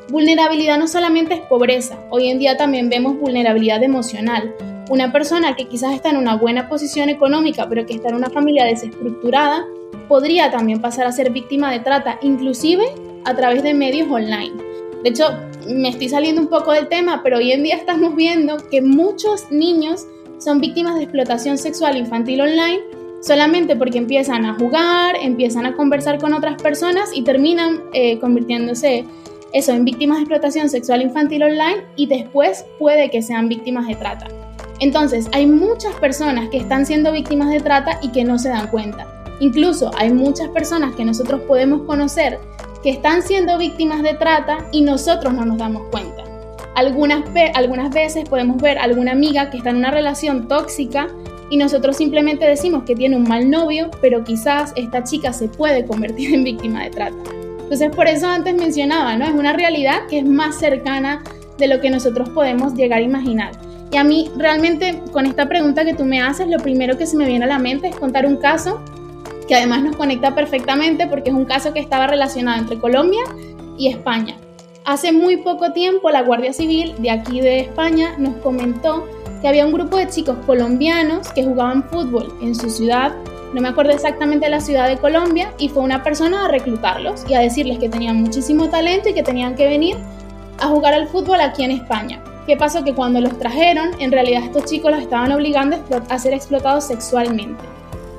Vulnerabilidad 0.09 0.79
no 0.79 0.89
solamente 0.89 1.35
es 1.35 1.41
pobreza, 1.41 1.99
hoy 2.09 2.31
en 2.31 2.39
día 2.39 2.57
también 2.57 2.89
vemos 2.89 3.19
vulnerabilidad 3.19 3.83
emocional. 3.83 4.55
Una 4.89 5.13
persona 5.13 5.57
que 5.57 5.69
quizás 5.69 5.93
está 5.93 6.09
en 6.09 6.17
una 6.17 6.37
buena 6.37 6.71
posición 6.71 7.11
económica, 7.11 7.69
pero 7.69 7.85
que 7.85 7.93
está 7.93 8.09
en 8.09 8.15
una 8.15 8.31
familia 8.31 8.65
desestructurada, 8.65 9.67
podría 10.09 10.51
también 10.51 10.81
pasar 10.81 11.07
a 11.07 11.13
ser 11.13 11.31
víctima 11.33 11.71
de 11.71 11.81
trata, 11.81 12.19
inclusive 12.23 12.87
a 13.27 13.37
través 13.37 13.63
de 13.63 13.75
medios 13.75 14.11
online. 14.11 14.55
De 15.05 15.11
hecho, 15.11 15.27
me 15.69 15.91
estoy 15.91 16.09
saliendo 16.09 16.41
un 16.41 16.49
poco 16.49 16.73
del 16.73 16.89
tema, 16.89 17.23
pero 17.23 17.37
hoy 17.37 17.53
en 17.53 17.63
día 17.63 17.77
estamos 17.77 18.17
viendo 18.17 18.57
que 18.71 18.81
muchos 18.81 19.51
niños 19.51 20.07
son 20.41 20.61
víctimas 20.61 20.97
de 20.97 21.03
explotación 21.03 21.59
sexual 21.59 21.97
infantil 21.97 22.41
online 22.41 22.81
solamente 23.21 23.77
porque 23.77 23.99
empiezan 23.99 24.47
a 24.47 24.55
jugar, 24.55 25.15
empiezan 25.21 25.67
a 25.67 25.77
conversar 25.77 26.19
con 26.19 26.33
otras 26.33 26.61
personas 26.61 27.11
y 27.15 27.23
terminan 27.23 27.83
eh, 27.93 28.19
convirtiéndose 28.19 29.05
eso 29.53 29.73
en 29.73 29.85
víctimas 29.85 30.19
de 30.19 30.23
explotación 30.23 30.69
sexual 30.69 31.03
infantil 31.03 31.43
online 31.43 31.85
y 31.97 32.07
después 32.07 32.65
puede 32.79 33.11
que 33.11 33.21
sean 33.21 33.49
víctimas 33.49 33.87
de 33.87 33.97
trata. 33.97 34.27
Entonces, 34.79 35.29
hay 35.33 35.45
muchas 35.45 35.95
personas 35.97 36.49
que 36.49 36.59
están 36.59 36.87
siendo 36.87 37.13
víctimas 37.13 37.51
de 37.51 37.61
trata 37.61 37.99
y 38.01 38.09
que 38.09 38.25
no 38.25 38.39
se 38.39 38.49
dan 38.49 38.69
cuenta. 38.69 39.07
Incluso 39.41 39.91
hay 39.99 40.11
muchas 40.13 40.49
personas 40.49 40.95
que 40.95 41.05
nosotros 41.05 41.43
podemos 41.43 41.83
conocer 41.83 42.39
que 42.83 42.91
están 42.91 43.23
siendo 43.23 43.59
víctimas 43.59 44.03
de 44.03 44.15
trata 44.15 44.67
y 44.73 44.81
nosotros 44.81 45.35
no 45.35 45.45
nos 45.45 45.59
damos 45.59 45.83
cuenta. 45.91 46.30
Algunas, 46.75 47.25
algunas 47.55 47.91
veces 47.91 48.29
podemos 48.29 48.57
ver 48.59 48.79
a 48.79 48.85
alguna 48.85 49.13
amiga 49.13 49.51
que 49.51 49.59
está 49.59 49.71
en 49.71 49.77
una 49.77 49.91
relación 49.91 50.49
tóxica 50.49 51.09
y 51.51 51.57
nosotros 51.57 51.97
simplemente 51.97 52.47
decimos 52.47 52.85
que 52.85 52.95
tiene 52.95 53.17
un 53.17 53.25
mal 53.25 53.51
novio, 53.51 53.91
pero 54.01 54.23
quizás 54.23 54.73
esta 54.77 55.03
chica 55.03 55.33
se 55.33 55.49
puede 55.49 55.85
convertir 55.85 56.33
en 56.33 56.45
víctima 56.45 56.85
de 56.85 56.91
trata. 56.91 57.17
Entonces, 57.61 57.91
por 57.95 58.07
eso 58.09 58.27
antes 58.29 58.55
mencionaba, 58.55 59.17
¿no? 59.17 59.25
Es 59.25 59.33
una 59.33 59.53
realidad 59.53 60.07
que 60.09 60.19
es 60.19 60.25
más 60.25 60.59
cercana 60.59 61.23
de 61.59 61.69
lo 61.69 61.81
que 61.81 61.91
nosotros 61.91 62.29
podemos 62.31 62.75
llegar 62.75 63.01
a 63.01 63.03
imaginar. 63.03 63.53
Y 63.93 63.97
a 63.97 64.05
mí 64.05 64.31
realmente 64.37 65.03
con 65.13 65.27
esta 65.27 65.49
pregunta 65.49 65.85
que 65.85 65.95
tú 65.95 66.05
me 66.05 66.21
haces, 66.21 66.49
lo 66.49 66.59
primero 66.59 66.97
que 66.97 67.07
se 67.07 67.17
me 67.17 67.27
viene 67.27 67.45
a 67.45 67.49
la 67.49 67.59
mente 67.59 67.89
es 67.89 67.97
contar 67.97 68.27
un 68.27 68.37
caso 68.37 68.81
que 69.49 69.57
además 69.57 69.83
nos 69.83 69.97
conecta 69.97 70.35
perfectamente 70.35 71.09
porque 71.09 71.31
es 71.31 71.37
un 71.37 71.45
caso 71.45 71.73
que 71.73 71.81
estaba 71.81 72.07
relacionado 72.07 72.61
entre 72.61 72.79
Colombia 72.79 73.23
y 73.77 73.89
España. 73.89 74.37
Hace 74.85 75.13
muy 75.13 75.37
poco 75.37 75.73
tiempo 75.73 76.11
la 76.11 76.23
Guardia 76.23 76.53
Civil 76.53 76.95
de 76.99 77.11
aquí 77.11 77.41
de 77.41 77.61
España 77.61 78.15
nos 78.19 78.37
comentó 78.37 79.07
que 79.43 79.49
había 79.49 79.67
un 79.67 79.73
grupo 79.73 79.99
de 79.99 80.09
chicos 80.09 80.39
colombianos 80.47 81.29
que 81.33 81.45
jugaban 81.45 81.85
fútbol 81.85 82.35
en 82.41 82.55
su 82.55 82.71
ciudad, 82.71 83.13
no 83.53 83.61
me 83.61 83.69
acuerdo 83.69 83.93
exactamente 83.93 84.49
la 84.49 84.61
ciudad 84.61 84.89
de 84.89 84.97
Colombia, 84.97 85.53
y 85.59 85.69
fue 85.69 85.83
una 85.83 86.03
persona 86.03 86.47
a 86.47 86.49
reclutarlos 86.49 87.25
y 87.29 87.35
a 87.35 87.41
decirles 87.41 87.79
que 87.79 87.89
tenían 87.89 88.17
muchísimo 88.17 88.69
talento 88.69 89.11
y 89.11 89.15
que 89.15 89.23
tenían 89.23 89.55
que 89.55 89.69
venir 89.69 89.97
a 90.59 90.69
jugar 90.69 90.95
al 90.95 91.09
fútbol 91.09 91.41
aquí 91.41 91.63
en 91.63 91.73
España. 91.73 92.23
¿Qué 92.47 92.57
pasó? 92.57 92.83
Que 92.83 92.95
cuando 92.95 93.21
los 93.21 93.39
trajeron, 93.39 93.91
en 93.99 94.13
realidad 94.13 94.45
estos 94.45 94.65
chicos 94.65 94.93
los 94.93 95.03
estaban 95.03 95.31
obligando 95.31 95.77
a 96.09 96.19
ser 96.19 96.33
explotados 96.33 96.87
sexualmente. 96.87 97.63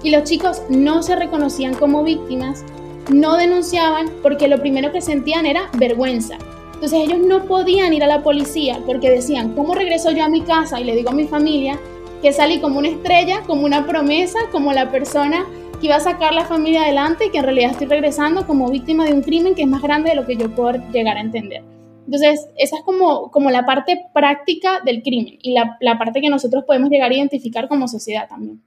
Y 0.03 0.12
los 0.12 0.24
chicos 0.24 0.62
no 0.70 1.01
se 1.01 1.15
reconocían 1.15 1.74
como 1.74 2.03
víctimas, 2.03 2.63
no 3.10 3.38
denunciaban 3.38 4.10
porque 4.22 4.48
lo 4.48 4.60
primero 4.60 4.91
que 4.91 5.01
sentían 5.01 5.46
era 5.46 5.70
vergüenza. 5.77 6.38
Entonces 6.74 7.00
ellos 7.00 7.20
no 7.20 7.46
podían 7.46 7.93
ir 7.93 8.03
a 8.03 8.08
la 8.08 8.24
policía 8.24 8.79
porque 8.86 9.10
decían, 9.10 9.53
¿cómo 9.55 9.75
regreso 9.75 10.12
yo 10.12 10.24
a 10.24 10.29
mi 10.29 10.41
casa 10.41 10.79
y 10.79 10.84
le 10.84 10.96
digo 10.96 11.12
a 11.12 11.13
mi 11.13 11.27
familia 11.27 11.79
que 12.22 12.34
salí 12.34 12.60
como 12.60 12.79
una 12.79 12.89
estrella, 12.89 13.41
como 13.46 13.65
una 13.65 13.86
promesa, 13.86 14.39
como 14.51 14.74
la 14.74 14.91
persona 14.91 15.46
que 15.79 15.88
iba 15.88 15.96
a 15.96 16.00
sacar 16.00 16.34
la 16.34 16.46
familia 16.46 16.84
adelante 16.84 17.25
y 17.25 17.29
que 17.29 17.39
en 17.39 17.43
realidad 17.43 17.72
estoy 17.72 17.88
regresando 17.88 18.46
como 18.46 18.70
víctima 18.70 19.05
de 19.05 19.13
un 19.13 19.22
crimen 19.22 19.55
que 19.55 19.63
es 19.63 19.67
más 19.67 19.81
grande 19.81 20.12
de 20.12 20.15
lo 20.15 20.25
que 20.25 20.36
yo 20.36 20.53
puedo 20.53 20.74
llegar 20.91 21.17
a 21.17 21.22
entender? 21.22 21.63
Entonces, 22.05 22.48
esa 22.58 22.77
es 22.77 22.84
como, 22.84 23.31
como 23.31 23.51
la 23.51 23.65
parte 23.65 24.05
práctica 24.13 24.81
del 24.84 25.01
crimen 25.01 25.38
y 25.41 25.53
la, 25.53 25.77
la 25.81 25.98
parte 25.98 26.20
que 26.20 26.29
nosotros 26.29 26.63
podemos 26.65 26.89
llegar 26.89 27.12
a 27.12 27.15
identificar 27.15 27.67
como 27.67 27.88
sociedad 27.88 28.27
también 28.27 28.62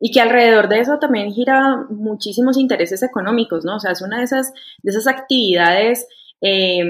y 0.00 0.10
que 0.10 0.20
alrededor 0.20 0.68
de 0.68 0.80
eso 0.80 0.98
también 0.98 1.32
gira 1.32 1.84
muchísimos 1.90 2.56
intereses 2.58 3.02
económicos, 3.02 3.64
¿no? 3.64 3.76
O 3.76 3.80
sea, 3.80 3.92
es 3.92 4.00
una 4.00 4.18
de 4.18 4.24
esas, 4.24 4.52
de 4.82 4.90
esas 4.90 5.06
actividades 5.06 6.08
eh, 6.40 6.82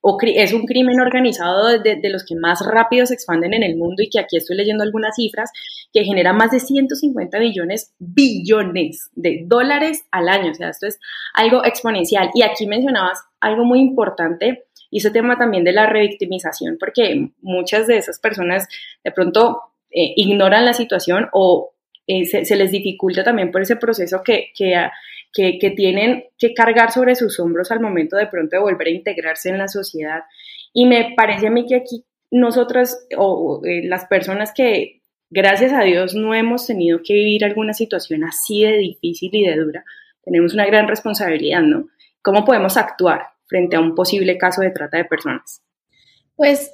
o 0.00 0.16
es 0.22 0.52
un 0.52 0.64
crimen 0.64 1.00
organizado 1.00 1.66
de, 1.78 1.96
de, 1.96 2.10
los 2.10 2.24
que 2.24 2.36
más 2.36 2.64
rápido 2.64 3.06
se 3.06 3.14
expanden 3.14 3.54
en 3.54 3.62
el 3.62 3.76
mundo 3.76 4.02
y 4.02 4.10
que 4.10 4.20
aquí 4.20 4.36
estoy 4.36 4.56
leyendo 4.56 4.84
algunas 4.84 5.16
cifras, 5.16 5.50
que 5.92 6.04
genera 6.04 6.32
más 6.32 6.50
de 6.50 6.60
150 6.60 7.38
billones, 7.38 7.94
billones 7.98 9.10
de 9.14 9.44
dólares 9.46 10.04
al 10.10 10.28
año. 10.28 10.52
O 10.52 10.54
sea, 10.54 10.68
esto 10.68 10.86
es 10.86 11.00
algo 11.34 11.64
exponencial. 11.64 12.30
Y 12.34 12.42
aquí 12.42 12.66
mencionabas 12.66 13.24
algo 13.40 13.64
muy 13.64 13.80
importante 13.80 14.66
y 14.90 14.98
ese 14.98 15.10
tema 15.10 15.36
también 15.36 15.64
de 15.64 15.72
la 15.72 15.86
revictimización, 15.86 16.76
porque 16.78 17.30
muchas 17.40 17.86
de 17.86 17.98
esas 17.98 18.20
personas 18.20 18.68
de 19.04 19.10
pronto 19.10 19.60
eh, 19.90 20.12
ignoran 20.16 20.64
la 20.64 20.74
situación 20.74 21.28
o 21.32 21.72
eh, 22.08 22.24
se, 22.24 22.56
les 22.56 22.72
dificulta 22.72 23.22
también 23.22 23.52
por 23.52 23.62
ese 23.62 23.76
proceso 23.76 24.22
que, 24.24 24.50
que 24.56 24.74
que, 25.32 25.72
tienen 25.76 26.24
que 26.38 26.54
cargar 26.54 26.90
sobre 26.90 27.14
sus 27.14 27.38
hombros 27.38 27.70
al 27.70 27.80
momento 27.80 28.16
de 28.16 28.26
pronto 28.26 28.56
de 28.56 28.62
volver 28.62 28.88
a 28.88 28.92
integrarse 28.92 29.50
en 29.50 29.58
la 29.58 29.68
sociedad. 29.68 30.22
Y 30.72 30.86
me 30.86 31.14
parece 31.16 31.48
a 31.48 31.50
mí 31.50 31.66
que 31.66 31.76
aquí 31.76 32.04
nosotras 32.30 33.06
o 33.16 33.62
eh, 33.64 33.82
las 33.84 34.06
personas 34.06 34.52
que 34.52 35.02
gracias 35.30 35.72
a 35.72 35.82
Dios 35.82 36.14
no 36.14 36.34
hemos 36.34 36.66
tenido 36.66 37.00
que 37.04 37.14
vivir 37.14 37.44
alguna 37.44 37.72
situación 37.72 38.24
así 38.24 38.62
de 38.62 38.76
difícil 38.78 39.30
y 39.32 39.46
de 39.46 39.56
dura, 39.56 39.84
tenemos 40.22 40.54
una 40.54 40.66
gran 40.66 40.88
responsabilidad, 40.88 41.62
¿no? 41.62 41.88
¿Cómo 42.22 42.44
podemos 42.44 42.76
actuar 42.76 43.28
frente 43.46 43.76
a 43.76 43.80
un 43.80 43.94
posible 43.94 44.36
caso 44.36 44.60
de 44.60 44.70
trata 44.70 44.98
de 44.98 45.04
personas? 45.04 45.62
Pues 46.38 46.70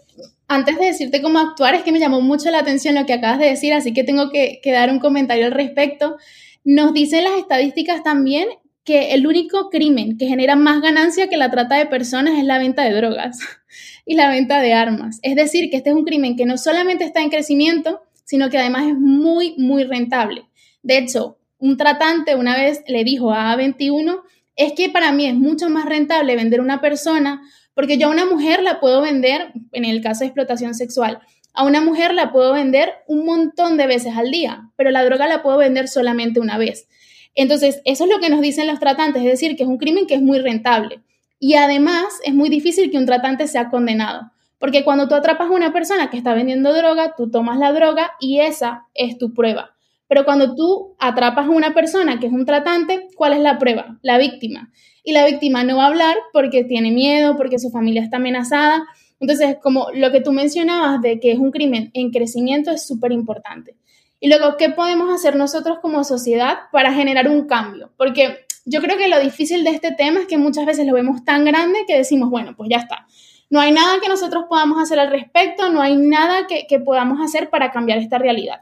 antes 0.46 0.78
de 0.78 0.84
decirte 0.84 1.22
cómo 1.22 1.38
actuar, 1.38 1.74
es 1.74 1.84
que 1.84 1.90
me 1.90 1.98
llamó 1.98 2.20
mucho 2.20 2.50
la 2.50 2.58
atención 2.58 2.94
lo 2.94 3.06
que 3.06 3.14
acabas 3.14 3.38
de 3.38 3.46
decir, 3.46 3.72
así 3.72 3.94
que 3.94 4.04
tengo 4.04 4.28
que, 4.28 4.60
dar 4.66 4.90
un 4.90 4.98
comentario 4.98 5.46
al 5.46 5.52
respecto. 5.52 6.18
Nos 6.64 6.92
dicen 6.92 7.24
las 7.24 7.38
estadísticas 7.38 8.02
también 8.02 8.46
que 8.84 9.14
el 9.14 9.26
único 9.26 9.70
crimen 9.70 10.18
que 10.18 10.26
genera 10.26 10.54
más 10.54 10.82
ganancia 10.82 11.30
que 11.30 11.38
la 11.38 11.50
trata 11.50 11.76
de 11.76 11.86
personas 11.86 12.38
es 12.38 12.44
la 12.44 12.58
venta 12.58 12.84
de 12.84 12.92
drogas 12.92 13.38
y 14.04 14.16
la 14.16 14.28
venta 14.28 14.60
de 14.60 14.74
armas. 14.74 15.18
Es 15.22 15.34
decir, 15.34 15.70
que 15.70 15.78
este 15.78 15.88
es 15.88 15.96
un 15.96 16.04
crimen 16.04 16.36
que 16.36 16.44
no 16.44 16.58
solamente 16.58 17.04
está 17.04 17.22
en 17.22 17.30
crecimiento, 17.30 18.02
sino 18.24 18.50
que 18.50 18.58
además 18.58 18.86
es 18.86 18.98
muy, 18.98 19.54
muy 19.56 19.84
rentable. 19.84 20.44
De 20.82 20.98
hecho, 20.98 21.38
un 21.56 21.78
tratante 21.78 22.36
una 22.36 22.54
vez 22.54 22.82
le 22.86 23.02
dijo 23.02 23.32
a 23.32 23.56
A21, 23.56 24.20
es 24.56 24.74
que 24.74 24.90
para 24.90 25.10
mí 25.10 25.24
es 25.24 25.34
mucho 25.34 25.70
más 25.70 25.86
rentable 25.86 26.36
vender 26.36 26.60
una 26.60 26.82
persona 26.82 27.40
porque 27.74 27.98
yo 27.98 28.08
a 28.08 28.10
una 28.10 28.24
mujer 28.24 28.62
la 28.62 28.80
puedo 28.80 29.00
vender, 29.00 29.52
en 29.72 29.84
el 29.84 30.00
caso 30.00 30.20
de 30.20 30.26
explotación 30.26 30.74
sexual, 30.74 31.20
a 31.52 31.64
una 31.64 31.80
mujer 31.80 32.14
la 32.14 32.32
puedo 32.32 32.52
vender 32.52 32.92
un 33.06 33.24
montón 33.24 33.76
de 33.76 33.86
veces 33.86 34.16
al 34.16 34.30
día, 34.30 34.70
pero 34.76 34.90
la 34.90 35.04
droga 35.04 35.28
la 35.28 35.42
puedo 35.42 35.58
vender 35.58 35.88
solamente 35.88 36.40
una 36.40 36.58
vez. 36.58 36.88
Entonces, 37.34 37.80
eso 37.84 38.04
es 38.04 38.10
lo 38.10 38.20
que 38.20 38.30
nos 38.30 38.40
dicen 38.40 38.66
los 38.66 38.80
tratantes, 38.80 39.22
es 39.22 39.28
decir, 39.28 39.56
que 39.56 39.64
es 39.64 39.68
un 39.68 39.78
crimen 39.78 40.06
que 40.06 40.14
es 40.14 40.22
muy 40.22 40.38
rentable. 40.38 41.00
Y 41.38 41.54
además, 41.54 42.04
es 42.24 42.34
muy 42.34 42.48
difícil 42.48 42.90
que 42.90 42.98
un 42.98 43.06
tratante 43.06 43.46
sea 43.48 43.70
condenado, 43.70 44.30
porque 44.58 44.84
cuando 44.84 45.08
tú 45.08 45.14
atrapas 45.14 45.48
a 45.48 45.52
una 45.52 45.72
persona 45.72 46.10
que 46.10 46.16
está 46.16 46.34
vendiendo 46.34 46.72
droga, 46.72 47.14
tú 47.16 47.30
tomas 47.30 47.58
la 47.58 47.72
droga 47.72 48.12
y 48.20 48.40
esa 48.40 48.86
es 48.94 49.18
tu 49.18 49.34
prueba. 49.34 49.73
Pero 50.14 50.26
cuando 50.26 50.54
tú 50.54 50.94
atrapas 51.00 51.46
a 51.46 51.50
una 51.50 51.74
persona 51.74 52.20
que 52.20 52.28
es 52.28 52.32
un 52.32 52.46
tratante, 52.46 53.08
¿cuál 53.16 53.32
es 53.32 53.40
la 53.40 53.58
prueba? 53.58 53.98
La 54.00 54.16
víctima. 54.16 54.70
Y 55.02 55.12
la 55.12 55.26
víctima 55.26 55.64
no 55.64 55.78
va 55.78 55.86
a 55.86 55.88
hablar 55.88 56.14
porque 56.32 56.62
tiene 56.62 56.92
miedo, 56.92 57.36
porque 57.36 57.58
su 57.58 57.68
familia 57.70 58.00
está 58.00 58.18
amenazada. 58.18 58.86
Entonces, 59.18 59.56
como 59.60 59.88
lo 59.92 60.12
que 60.12 60.20
tú 60.20 60.30
mencionabas 60.30 61.02
de 61.02 61.18
que 61.18 61.32
es 61.32 61.40
un 61.40 61.50
crimen 61.50 61.90
en 61.94 62.12
crecimiento 62.12 62.70
es 62.70 62.86
súper 62.86 63.10
importante. 63.10 63.74
Y 64.20 64.28
luego, 64.28 64.56
¿qué 64.56 64.70
podemos 64.70 65.12
hacer 65.12 65.34
nosotros 65.34 65.80
como 65.82 66.04
sociedad 66.04 66.58
para 66.70 66.92
generar 66.92 67.28
un 67.28 67.48
cambio? 67.48 67.90
Porque 67.96 68.46
yo 68.64 68.80
creo 68.80 68.96
que 68.96 69.08
lo 69.08 69.18
difícil 69.18 69.64
de 69.64 69.70
este 69.70 69.90
tema 69.90 70.20
es 70.20 70.28
que 70.28 70.38
muchas 70.38 70.64
veces 70.64 70.86
lo 70.86 70.94
vemos 70.94 71.24
tan 71.24 71.44
grande 71.44 71.80
que 71.88 71.96
decimos, 71.96 72.30
bueno, 72.30 72.54
pues 72.56 72.70
ya 72.70 72.76
está. 72.76 73.08
No 73.50 73.58
hay 73.58 73.72
nada 73.72 73.98
que 74.00 74.08
nosotros 74.08 74.44
podamos 74.48 74.80
hacer 74.80 75.00
al 75.00 75.10
respecto, 75.10 75.72
no 75.72 75.82
hay 75.82 75.96
nada 75.96 76.46
que, 76.46 76.68
que 76.68 76.78
podamos 76.78 77.18
hacer 77.20 77.50
para 77.50 77.72
cambiar 77.72 77.98
esta 77.98 78.18
realidad. 78.18 78.60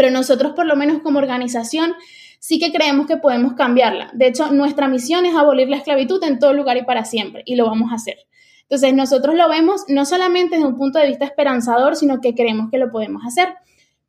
Pero 0.00 0.12
nosotros, 0.12 0.52
por 0.52 0.64
lo 0.64 0.76
menos 0.76 1.02
como 1.02 1.18
organización, 1.18 1.92
sí 2.38 2.58
que 2.58 2.72
creemos 2.72 3.06
que 3.06 3.18
podemos 3.18 3.52
cambiarla. 3.52 4.08
De 4.14 4.28
hecho, 4.28 4.50
nuestra 4.50 4.88
misión 4.88 5.26
es 5.26 5.34
abolir 5.34 5.68
la 5.68 5.76
esclavitud 5.76 6.24
en 6.24 6.38
todo 6.38 6.54
lugar 6.54 6.78
y 6.78 6.84
para 6.84 7.04
siempre, 7.04 7.42
y 7.44 7.54
lo 7.54 7.66
vamos 7.66 7.92
a 7.92 7.96
hacer. 7.96 8.16
Entonces, 8.62 8.94
nosotros 8.94 9.34
lo 9.34 9.46
vemos 9.50 9.84
no 9.88 10.06
solamente 10.06 10.56
desde 10.56 10.66
un 10.66 10.78
punto 10.78 10.98
de 10.98 11.06
vista 11.06 11.26
esperanzador, 11.26 11.96
sino 11.96 12.22
que 12.22 12.34
creemos 12.34 12.70
que 12.70 12.78
lo 12.78 12.90
podemos 12.90 13.24
hacer. 13.26 13.52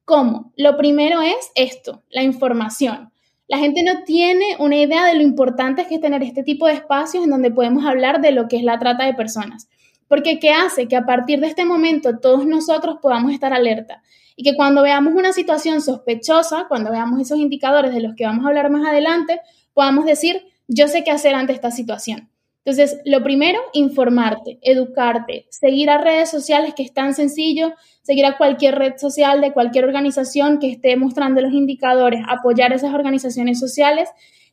¿Cómo? 0.05 0.53
Lo 0.55 0.77
primero 0.77 1.21
es 1.21 1.51
esto, 1.55 2.03
la 2.10 2.24
información. 2.24 3.12
La 3.50 3.57
gente 3.57 3.83
no 3.83 4.05
tiene 4.05 4.55
una 4.60 4.77
idea 4.77 5.03
de 5.03 5.15
lo 5.15 5.24
importante 5.24 5.88
que 5.88 5.95
es 5.95 6.01
tener 6.01 6.24
este 6.24 6.43
tipo 6.43 6.67
de 6.67 6.74
espacios 6.75 7.25
en 7.25 7.31
donde 7.31 7.51
podemos 7.51 7.86
hablar 7.86 8.21
de 8.21 8.31
lo 8.31 8.48
que 8.48 8.55
es 8.55 8.63
la 8.63 8.79
trata 8.79 9.03
de 9.03 9.13
personas. 9.13 9.67
Porque 10.07 10.39
¿qué 10.39 10.51
hace? 10.51 10.88
Que 10.88 10.95
a 10.95 11.05
partir 11.05 11.41
de 11.41 11.48
este 11.48 11.65
momento 11.65 12.17
todos 12.19 12.45
nosotros 12.45 13.00
podamos 13.01 13.33
estar 13.33 13.51
alerta 13.51 14.01
y 14.36 14.44
que 14.44 14.56
cuando 14.56 14.82
veamos 14.82 15.14
una 15.14 15.34
situación 15.34 15.82
sospechosa, 15.82 16.66
cuando 16.68 16.92
veamos 16.92 17.20
esos 17.22 17.40
indicadores 17.40 17.94
de 17.94 18.02
los 18.02 18.16
que 18.16 18.26
vamos 18.26 18.46
a 18.46 18.50
hablar 18.50 18.70
más 18.70 18.88
adelante, 18.88 19.40
podamos 19.74 20.06
decir, 20.06 20.44
yo 20.68 20.88
sé 20.88 21.04
qué 21.04 21.12
hacer 21.12 21.36
ante 21.36 21.54
esta 21.54 21.72
situación. 21.72 22.30
Entonces, 22.64 23.02
lo 23.06 23.24
primero, 23.24 23.60
informarte, 23.74 24.60
educarte, 24.62 25.48
seguir 25.50 25.90
a 25.90 25.98
redes 25.98 26.30
sociales 26.30 26.76
que 26.76 26.84
es 26.84 26.94
tan 26.94 27.16
sencillo, 27.16 27.74
seguir 28.04 28.26
a 28.26 28.38
cualquier 28.38 28.76
red 28.76 28.98
social 28.98 29.42
de 29.42 29.52
cualquier 29.52 29.86
organización 29.86 30.60
que 30.60 30.70
esté 30.70 30.96
mostrando 30.96 31.42
los 31.42 31.54
indicadores, 31.54 32.22
apoyar 32.28 32.72
esas 32.72 32.94
organizaciones 32.94 33.60
sociales 33.60 34.10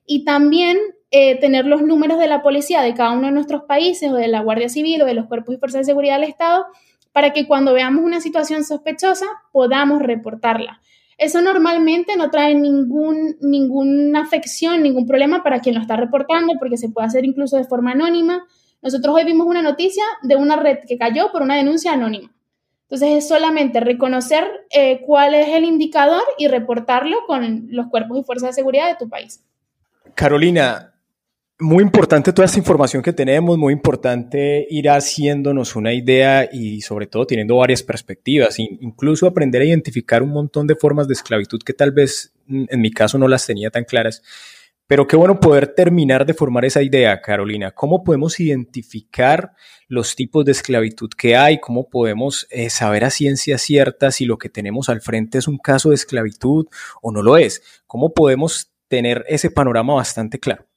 y 0.06 0.24
también 0.24 0.78
eh, 1.10 1.38
tener 1.38 1.66
los 1.66 1.82
números 1.82 2.18
de 2.18 2.28
la 2.28 2.42
policía 2.42 2.80
de 2.80 2.94
cada 2.94 3.12
uno 3.12 3.26
de 3.26 3.32
nuestros 3.32 3.64
países 3.64 4.10
o 4.10 4.14
de 4.14 4.28
la 4.28 4.40
Guardia 4.40 4.70
Civil 4.70 5.02
o 5.02 5.04
de 5.04 5.14
los 5.14 5.26
cuerpos 5.26 5.54
y 5.54 5.58
fuerzas 5.58 5.80
de 5.80 5.84
seguridad 5.84 6.18
del 6.18 6.30
Estado 6.30 6.64
para 7.12 7.32
que 7.32 7.46
cuando 7.46 7.74
veamos 7.74 8.04
una 8.04 8.20
situación 8.20 8.64
sospechosa 8.64 9.26
podamos 9.52 10.02
reportarla. 10.02 10.80
Eso 11.18 11.42
normalmente 11.42 12.16
no 12.16 12.30
trae 12.30 12.54
ningún, 12.54 13.36
ninguna 13.40 14.22
afección, 14.22 14.82
ningún 14.82 15.06
problema 15.06 15.42
para 15.42 15.58
quien 15.60 15.74
lo 15.74 15.80
está 15.80 15.96
reportando, 15.96 16.54
porque 16.60 16.76
se 16.76 16.90
puede 16.90 17.08
hacer 17.08 17.24
incluso 17.24 17.56
de 17.56 17.64
forma 17.64 17.90
anónima. 17.90 18.46
Nosotros 18.82 19.16
hoy 19.16 19.24
vimos 19.24 19.48
una 19.48 19.60
noticia 19.60 20.04
de 20.22 20.36
una 20.36 20.54
red 20.54 20.78
que 20.86 20.96
cayó 20.96 21.32
por 21.32 21.42
una 21.42 21.56
denuncia 21.56 21.92
anónima. 21.92 22.32
Entonces 22.82 23.18
es 23.18 23.28
solamente 23.28 23.80
reconocer 23.80 24.44
eh, 24.70 25.00
cuál 25.04 25.34
es 25.34 25.48
el 25.48 25.64
indicador 25.64 26.22
y 26.38 26.46
reportarlo 26.46 27.18
con 27.26 27.66
los 27.70 27.88
cuerpos 27.88 28.18
y 28.20 28.22
fuerzas 28.22 28.50
de 28.50 28.54
seguridad 28.54 28.86
de 28.86 28.96
tu 28.96 29.08
país. 29.08 29.44
Carolina, 30.14 30.94
muy 31.60 31.82
importante 31.82 32.32
toda 32.32 32.46
esta 32.46 32.58
información 32.58 33.02
que 33.02 33.12
tenemos, 33.12 33.58
muy 33.58 33.72
importante 33.72 34.66
ir 34.70 34.88
haciéndonos 34.88 35.74
una 35.74 35.92
idea 35.92 36.48
y 36.52 36.82
sobre 36.82 37.08
todo 37.08 37.26
teniendo 37.26 37.56
varias 37.56 37.82
perspectivas, 37.82 38.58
incluso 38.58 39.26
aprender 39.26 39.62
a 39.62 39.64
identificar 39.64 40.22
un 40.22 40.30
montón 40.30 40.68
de 40.68 40.76
formas 40.76 41.08
de 41.08 41.14
esclavitud 41.14 41.60
que 41.64 41.72
tal 41.72 41.90
vez 41.90 42.32
mm, 42.46 42.66
en 42.68 42.80
mi 42.80 42.92
caso 42.92 43.18
no 43.18 43.26
las 43.26 43.46
tenía 43.46 43.70
tan 43.70 43.84
claras. 43.84 44.22
Pero 44.86 45.06
qué 45.06 45.16
bueno 45.16 45.38
poder 45.38 45.74
terminar 45.74 46.24
de 46.24 46.32
formar 46.32 46.64
esa 46.64 46.80
idea, 46.82 47.20
Carolina. 47.20 47.72
¿Cómo 47.72 48.04
podemos 48.04 48.40
identificar 48.40 49.52
los 49.86 50.16
tipos 50.16 50.46
de 50.46 50.52
esclavitud 50.52 51.10
que 51.10 51.36
hay? 51.36 51.60
¿Cómo 51.60 51.90
podemos 51.90 52.46
eh, 52.50 52.70
saber 52.70 53.04
a 53.04 53.10
ciencia 53.10 53.58
cierta 53.58 54.12
si 54.12 54.24
lo 54.24 54.38
que 54.38 54.48
tenemos 54.48 54.88
al 54.88 55.02
frente 55.02 55.38
es 55.38 55.48
un 55.48 55.58
caso 55.58 55.90
de 55.90 55.96
esclavitud 55.96 56.68
o 57.02 57.12
no 57.12 57.22
lo 57.22 57.36
es? 57.36 57.62
¿Cómo 57.86 58.14
podemos 58.14 58.72
tener 58.88 59.26
ese 59.28 59.50
panorama 59.50 59.92
bastante 59.94 60.38
claro? 60.38 60.67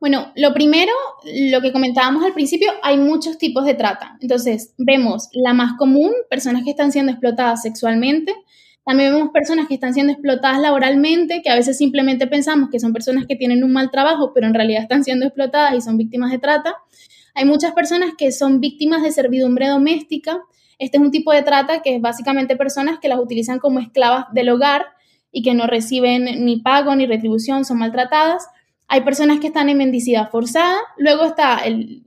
Bueno, 0.00 0.32
lo 0.34 0.54
primero, 0.54 0.92
lo 1.24 1.60
que 1.60 1.72
comentábamos 1.72 2.24
al 2.24 2.32
principio, 2.32 2.70
hay 2.82 2.96
muchos 2.96 3.36
tipos 3.36 3.66
de 3.66 3.74
trata. 3.74 4.16
Entonces, 4.22 4.72
vemos 4.78 5.28
la 5.32 5.52
más 5.52 5.76
común, 5.76 6.10
personas 6.30 6.64
que 6.64 6.70
están 6.70 6.90
siendo 6.90 7.12
explotadas 7.12 7.60
sexualmente. 7.60 8.34
También 8.82 9.12
vemos 9.12 9.28
personas 9.30 9.68
que 9.68 9.74
están 9.74 9.92
siendo 9.92 10.14
explotadas 10.14 10.58
laboralmente, 10.58 11.42
que 11.42 11.50
a 11.50 11.54
veces 11.54 11.76
simplemente 11.76 12.26
pensamos 12.26 12.70
que 12.70 12.80
son 12.80 12.94
personas 12.94 13.26
que 13.26 13.36
tienen 13.36 13.62
un 13.62 13.74
mal 13.74 13.90
trabajo, 13.90 14.32
pero 14.34 14.46
en 14.46 14.54
realidad 14.54 14.80
están 14.80 15.04
siendo 15.04 15.26
explotadas 15.26 15.74
y 15.74 15.82
son 15.82 15.98
víctimas 15.98 16.30
de 16.30 16.38
trata. 16.38 16.76
Hay 17.34 17.44
muchas 17.44 17.72
personas 17.72 18.12
que 18.16 18.32
son 18.32 18.58
víctimas 18.58 19.02
de 19.02 19.12
servidumbre 19.12 19.68
doméstica. 19.68 20.40
Este 20.78 20.96
es 20.96 21.02
un 21.02 21.10
tipo 21.10 21.30
de 21.30 21.42
trata 21.42 21.82
que 21.82 21.96
es 21.96 22.00
básicamente 22.00 22.56
personas 22.56 23.00
que 23.00 23.08
las 23.08 23.18
utilizan 23.18 23.58
como 23.58 23.80
esclavas 23.80 24.32
del 24.32 24.48
hogar 24.48 24.86
y 25.30 25.42
que 25.42 25.52
no 25.52 25.66
reciben 25.66 26.44
ni 26.46 26.60
pago 26.60 26.96
ni 26.96 27.04
retribución, 27.04 27.66
son 27.66 27.78
maltratadas. 27.78 28.46
Hay 28.92 29.02
personas 29.02 29.38
que 29.38 29.46
están 29.46 29.68
en 29.68 29.78
mendicidad 29.78 30.30
forzada. 30.30 30.76
Luego 30.96 31.24
está 31.24 31.58
el, 31.58 32.02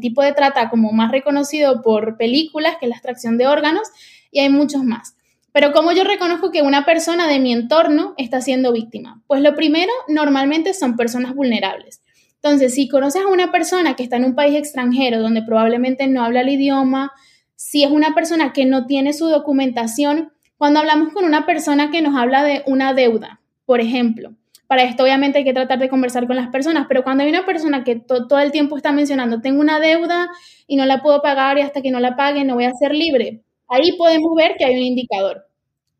tipo 0.00 0.22
de 0.22 0.32
trata 0.32 0.70
como 0.70 0.92
más 0.92 1.10
reconocido 1.10 1.82
por 1.82 2.16
películas, 2.16 2.76
que 2.78 2.86
es 2.86 2.90
la 2.90 2.94
extracción 2.94 3.36
de 3.38 3.48
órganos, 3.48 3.88
y 4.30 4.38
hay 4.38 4.48
muchos 4.48 4.84
más. 4.84 5.16
Pero 5.50 5.72
¿cómo 5.72 5.90
yo 5.90 6.04
reconozco 6.04 6.52
que 6.52 6.62
una 6.62 6.84
persona 6.84 7.26
de 7.26 7.40
mi 7.40 7.52
entorno 7.52 8.14
está 8.18 8.40
siendo 8.40 8.72
víctima? 8.72 9.20
Pues 9.26 9.40
lo 9.40 9.56
primero, 9.56 9.90
normalmente 10.06 10.74
son 10.74 10.94
personas 10.94 11.34
vulnerables. 11.34 12.02
Entonces, 12.36 12.72
si 12.74 12.86
conoces 12.86 13.22
a 13.22 13.26
una 13.26 13.50
persona 13.50 13.96
que 13.96 14.04
está 14.04 14.14
en 14.14 14.26
un 14.26 14.36
país 14.36 14.54
extranjero 14.54 15.20
donde 15.20 15.42
probablemente 15.42 16.06
no 16.06 16.22
habla 16.22 16.42
el 16.42 16.50
idioma, 16.50 17.10
si 17.56 17.82
es 17.82 17.90
una 17.90 18.14
persona 18.14 18.52
que 18.52 18.64
no 18.64 18.86
tiene 18.86 19.12
su 19.12 19.26
documentación, 19.26 20.30
cuando 20.56 20.78
hablamos 20.78 21.12
con 21.12 21.24
una 21.24 21.46
persona 21.46 21.90
que 21.90 22.00
nos 22.00 22.14
habla 22.14 22.44
de 22.44 22.62
una 22.66 22.94
deuda, 22.94 23.40
por 23.64 23.80
ejemplo, 23.80 24.36
para 24.66 24.82
esto 24.82 25.04
obviamente 25.04 25.38
hay 25.38 25.44
que 25.44 25.52
tratar 25.52 25.78
de 25.78 25.88
conversar 25.88 26.26
con 26.26 26.36
las 26.36 26.48
personas, 26.48 26.86
pero 26.88 27.04
cuando 27.04 27.22
hay 27.22 27.30
una 27.30 27.46
persona 27.46 27.84
que 27.84 27.96
todo 27.96 28.38
el 28.38 28.50
tiempo 28.50 28.76
está 28.76 28.92
mencionando, 28.92 29.40
tengo 29.40 29.60
una 29.60 29.78
deuda 29.78 30.28
y 30.66 30.76
no 30.76 30.86
la 30.86 31.02
puedo 31.02 31.22
pagar 31.22 31.58
y 31.58 31.62
hasta 31.62 31.82
que 31.82 31.90
no 31.90 32.00
la 32.00 32.16
pague 32.16 32.44
no 32.44 32.54
voy 32.54 32.64
a 32.64 32.72
ser 32.72 32.94
libre, 32.94 33.42
ahí 33.68 33.92
podemos 33.96 34.34
ver 34.36 34.56
que 34.58 34.64
hay 34.64 34.74
un 34.74 34.82
indicador. 34.82 35.46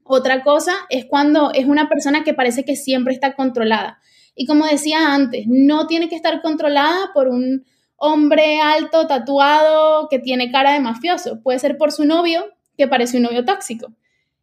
Otra 0.05 0.43
cosa 0.43 0.73
es 0.89 1.05
cuando 1.05 1.53
es 1.53 1.67
una 1.67 1.89
persona 1.89 2.23
que 2.23 2.35
parece 2.35 2.65
que 2.65 2.77
siempre 2.77 3.13
está 3.13 3.35
controlada. 3.35 3.99
Y 4.37 4.47
como 4.47 4.67
decía 4.67 5.15
antes, 5.15 5.47
no 5.49 5.87
tiene 5.87 6.09
que 6.09 6.15
estar 6.15 6.43
controlada 6.43 7.11
por 7.13 7.29
un 7.29 7.65
hombre 7.97 8.61
alto, 8.61 9.07
tatuado, 9.07 10.09
que 10.09 10.19
tiene 10.19 10.53
cara 10.53 10.75
de 10.75 10.81
mafioso. 10.81 11.41
Puede 11.43 11.59
ser 11.59 11.77
por 11.77 11.91
su 11.91 12.05
novio, 12.05 12.45
que 12.77 12.87
parece 12.87 13.17
un 13.17 13.25
novio 13.25 13.45
tóxico. 13.45 13.93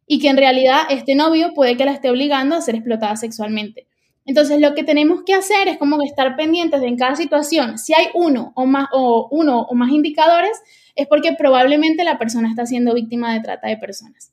Y 0.06 0.18
que 0.18 0.28
en 0.28 0.36
realidad 0.36 0.82
este 0.90 1.14
novio 1.14 1.54
puede 1.54 1.76
que 1.76 1.86
la 1.86 1.92
esté 1.92 2.10
obligando 2.10 2.56
a 2.56 2.60
ser 2.60 2.74
explotada 2.74 3.16
sexualmente. 3.16 3.86
Entonces, 4.26 4.60
lo 4.60 4.74
que 4.74 4.84
tenemos 4.84 5.22
que 5.24 5.34
hacer 5.34 5.68
es 5.68 5.76
como 5.76 6.02
estar 6.02 6.36
pendientes 6.36 6.80
de 6.80 6.88
en 6.88 6.96
cada 6.96 7.14
situación. 7.16 7.78
Si 7.78 7.92
hay 7.94 8.06
uno 8.14 8.52
o 8.56 8.66
más, 8.66 8.88
o 8.92 9.28
uno 9.30 9.62
o 9.62 9.74
más 9.74 9.90
indicadores, 9.90 10.60
es 10.94 11.06
porque 11.06 11.34
probablemente 11.36 12.04
la 12.04 12.18
persona 12.18 12.48
está 12.48 12.64
siendo 12.64 12.94
víctima 12.94 13.34
de 13.34 13.40
trata 13.40 13.68
de 13.68 13.76
personas. 13.76 14.32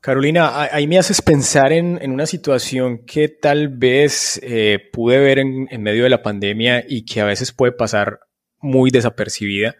Carolina, 0.00 0.62
ahí 0.72 0.86
me 0.86 0.98
haces 0.98 1.20
pensar 1.20 1.72
en, 1.72 2.10
una 2.10 2.24
situación 2.24 3.04
que 3.04 3.28
tal 3.28 3.68
vez 3.68 4.40
eh, 4.42 4.78
pude 4.92 5.18
ver 5.18 5.38
en, 5.38 5.82
medio 5.82 6.04
de 6.04 6.10
la 6.10 6.22
pandemia 6.22 6.84
y 6.88 7.04
que 7.04 7.20
a 7.20 7.26
veces 7.26 7.52
puede 7.52 7.72
pasar 7.72 8.20
muy 8.60 8.90
desapercibida. 8.90 9.76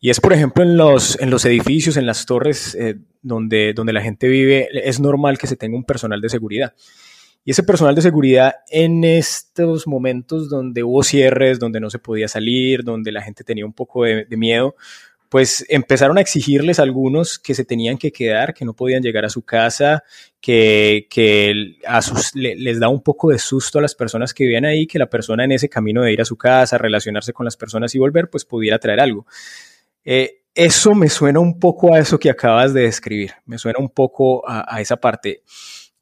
Y 0.00 0.08
es, 0.08 0.20
por 0.20 0.32
ejemplo, 0.32 0.64
en 0.64 0.78
los, 0.78 1.20
en 1.20 1.30
los 1.30 1.44
edificios, 1.44 1.98
en 1.98 2.06
las 2.06 2.24
torres 2.24 2.74
eh, 2.74 2.96
donde, 3.20 3.74
donde 3.74 3.92
la 3.92 4.00
gente 4.00 4.26
vive, 4.26 4.68
es 4.72 5.00
normal 5.00 5.36
que 5.36 5.46
se 5.46 5.56
tenga 5.56 5.76
un 5.76 5.84
personal 5.84 6.20
de 6.22 6.30
seguridad. 6.30 6.72
Y 7.44 7.50
ese 7.50 7.64
personal 7.64 7.94
de 7.94 8.02
seguridad 8.02 8.54
en 8.70 9.02
estos 9.02 9.86
momentos 9.88 10.48
donde 10.48 10.84
hubo 10.84 11.02
cierres, 11.02 11.58
donde 11.58 11.80
no 11.80 11.90
se 11.90 11.98
podía 11.98 12.28
salir, 12.28 12.84
donde 12.84 13.10
la 13.10 13.22
gente 13.22 13.42
tenía 13.42 13.66
un 13.66 13.72
poco 13.72 14.04
de, 14.04 14.26
miedo, 14.36 14.76
pues 15.28 15.64
empezaron 15.68 16.18
a 16.18 16.20
exigirles 16.20 16.78
a 16.78 16.84
algunos 16.84 17.40
que 17.40 17.54
se 17.54 17.64
tenían 17.64 17.98
que 17.98 18.12
quedar, 18.12 18.54
que 18.54 18.64
no 18.64 18.74
podían 18.74 19.02
llegar 19.02 19.24
a 19.24 19.28
su 19.28 19.42
casa, 19.42 20.04
que, 20.40 21.08
que 21.10 21.78
a 21.84 22.00
sus, 22.00 22.32
les 22.34 22.78
da 22.78 22.88
un 22.88 23.02
poco 23.02 23.30
de 23.30 23.38
susto 23.40 23.80
a 23.80 23.82
las 23.82 23.96
personas 23.96 24.34
que 24.34 24.44
vivían 24.44 24.64
ahí, 24.64 24.86
que 24.86 25.00
la 25.00 25.10
persona 25.10 25.44
en 25.44 25.52
ese 25.52 25.68
camino 25.68 26.02
de 26.02 26.12
ir 26.12 26.20
a 26.20 26.26
su 26.26 26.36
casa, 26.36 26.78
relacionarse 26.78 27.32
con 27.32 27.44
las 27.44 27.56
personas 27.56 27.92
y 27.94 27.98
volver, 27.98 28.30
pues 28.30 28.44
pudiera 28.44 28.78
traer 28.78 29.00
algo. 29.00 29.26
Eh, 30.04 30.42
eso 30.54 30.94
me 30.94 31.08
suena 31.08 31.40
un 31.40 31.58
poco 31.58 31.94
a 31.94 31.98
eso 31.98 32.18
que 32.18 32.30
acabas 32.30 32.72
de 32.74 32.82
describir, 32.82 33.32
me 33.46 33.58
suena 33.58 33.80
un 33.80 33.88
poco 33.88 34.48
a, 34.48 34.76
a 34.76 34.80
esa 34.80 34.96
parte. 34.98 35.42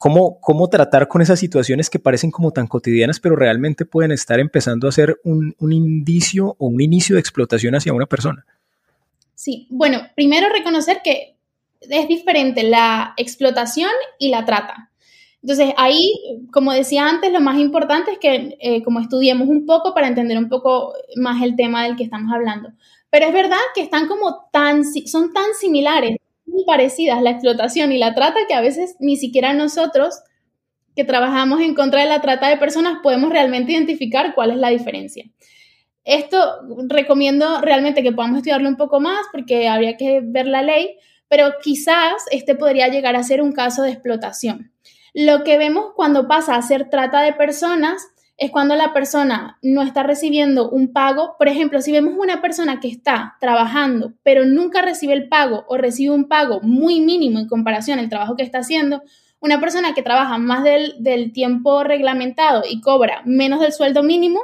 ¿Cómo, 0.01 0.41
cómo 0.41 0.69
tratar 0.69 1.09
con 1.09 1.21
esas 1.21 1.39
situaciones 1.39 1.91
que 1.91 1.99
parecen 1.99 2.31
como 2.31 2.53
tan 2.53 2.67
cotidianas, 2.67 3.21
pero 3.21 3.37
realmente 3.37 3.85
pueden 3.85 4.13
estar 4.13 4.41
empezando 4.41 4.89
a 4.89 4.93
ser 4.93 5.21
un, 5.25 5.55
un 5.59 5.73
indicio 5.75 6.57
o 6.59 6.69
un 6.69 6.81
inicio 6.81 7.17
de 7.17 7.21
explotación 7.21 7.75
hacia 7.75 7.93
una 7.93 8.07
persona. 8.07 8.47
Sí, 9.35 9.67
bueno, 9.69 10.01
primero 10.17 10.49
reconocer 10.49 11.03
que 11.05 11.37
es 11.83 12.09
diferente 12.09 12.63
la 12.63 13.13
explotación 13.19 13.91
y 14.19 14.31
la 14.31 14.47
trata. 14.47 14.91
Entonces, 15.43 15.75
ahí, 15.77 16.15
como 16.51 16.73
decía 16.73 17.07
antes, 17.07 17.31
lo 17.31 17.43
más 17.43 17.59
importante 17.59 18.13
es 18.13 18.19
que 18.19 18.57
eh, 18.59 18.83
como 18.83 19.01
estudiemos 19.01 19.49
un 19.49 19.67
poco 19.67 19.93
para 19.93 20.09
entender 20.09 20.39
un 20.39 20.49
poco 20.49 20.95
más 21.17 21.43
el 21.43 21.57
tema 21.57 21.85
del 21.85 21.97
que 21.97 22.05
estamos 22.05 22.33
hablando. 22.33 22.71
Pero 23.11 23.27
es 23.27 23.35
verdad 23.35 23.59
que 23.75 23.83
están 23.83 24.09
como 24.09 24.49
tan, 24.51 24.83
son 24.83 25.35
tan 25.35 25.53
similares 25.61 26.17
muy 26.51 26.65
parecidas 26.65 27.23
la 27.23 27.31
explotación 27.31 27.93
y 27.93 27.99
la 27.99 28.15
trata 28.15 28.41
que 28.49 28.55
a 28.55 28.61
veces 28.61 28.97
ni 28.99 29.17
siquiera 29.17 29.53
nosotros 29.53 30.21
que 30.95 31.05
trabajamos 31.05 31.61
en 31.61 31.75
contra 31.75 32.03
de 32.03 32.09
la 32.09 32.21
trata 32.21 32.49
de 32.49 32.57
personas 32.57 32.99
podemos 33.03 33.31
realmente 33.31 33.73
identificar 33.73 34.35
cuál 34.35 34.51
es 34.51 34.57
la 34.57 34.71
diferencia. 34.71 35.25
Esto 36.05 36.39
recomiendo 36.89 37.61
realmente 37.61 38.03
que 38.03 38.13
podamos 38.13 38.39
estudiarlo 38.39 38.69
un 38.69 38.77
poco 38.77 39.01
más 39.01 39.21
porque 39.33 39.69
habría 39.69 39.97
que 39.97 40.21
ver 40.23 40.47
la 40.47 40.63
ley, 40.63 40.97
pero 41.29 41.53
quizás 41.63 42.25
este 42.31 42.55
podría 42.55 42.89
llegar 42.89 43.17
a 43.17 43.23
ser 43.23 43.43
un 43.43 43.53
caso 43.53 43.83
de 43.83 43.93
explotación. 43.93 44.73
Lo 45.15 45.45
que 45.45 45.59
vemos 45.59 45.93
cuando 45.95 46.27
pasa 46.27 46.57
a 46.57 46.63
ser 46.63 46.89
trata 46.89 47.23
de 47.23 47.33
personas 47.33 48.03
es 48.41 48.51
cuando 48.51 48.75
la 48.75 48.95
persona 48.95 49.59
no 49.61 49.83
está 49.83 50.03
recibiendo 50.03 50.71
un 50.71 50.95
pago. 50.95 51.37
Por 51.37 51.47
ejemplo, 51.49 51.83
si 51.83 51.93
vemos 51.93 52.15
una 52.17 52.41
persona 52.41 52.81
que 52.81 52.89
está 52.89 53.37
trabajando, 53.39 54.15
pero 54.23 54.47
nunca 54.47 54.81
recibe 54.81 55.13
el 55.13 55.29
pago 55.29 55.67
o 55.69 55.77
recibe 55.77 56.15
un 56.15 56.27
pago 56.27 56.61
muy 56.63 57.03
mínimo 57.03 57.39
en 57.39 57.47
comparación 57.47 57.99
al 57.99 58.09
trabajo 58.09 58.37
que 58.37 58.43
está 58.43 58.61
haciendo, 58.61 59.03
una 59.41 59.61
persona 59.61 59.93
que 59.93 60.03
trabaja 60.03 60.39
más 60.39 60.65
del, 60.65 60.95
del 61.01 61.35
tiempo 61.35 61.85
reglamentado 61.85 62.63
y 62.67 62.81
cobra 62.81 63.21
menos 63.27 63.61
del 63.61 63.75
sueldo 63.75 64.03
mínimo, 64.03 64.41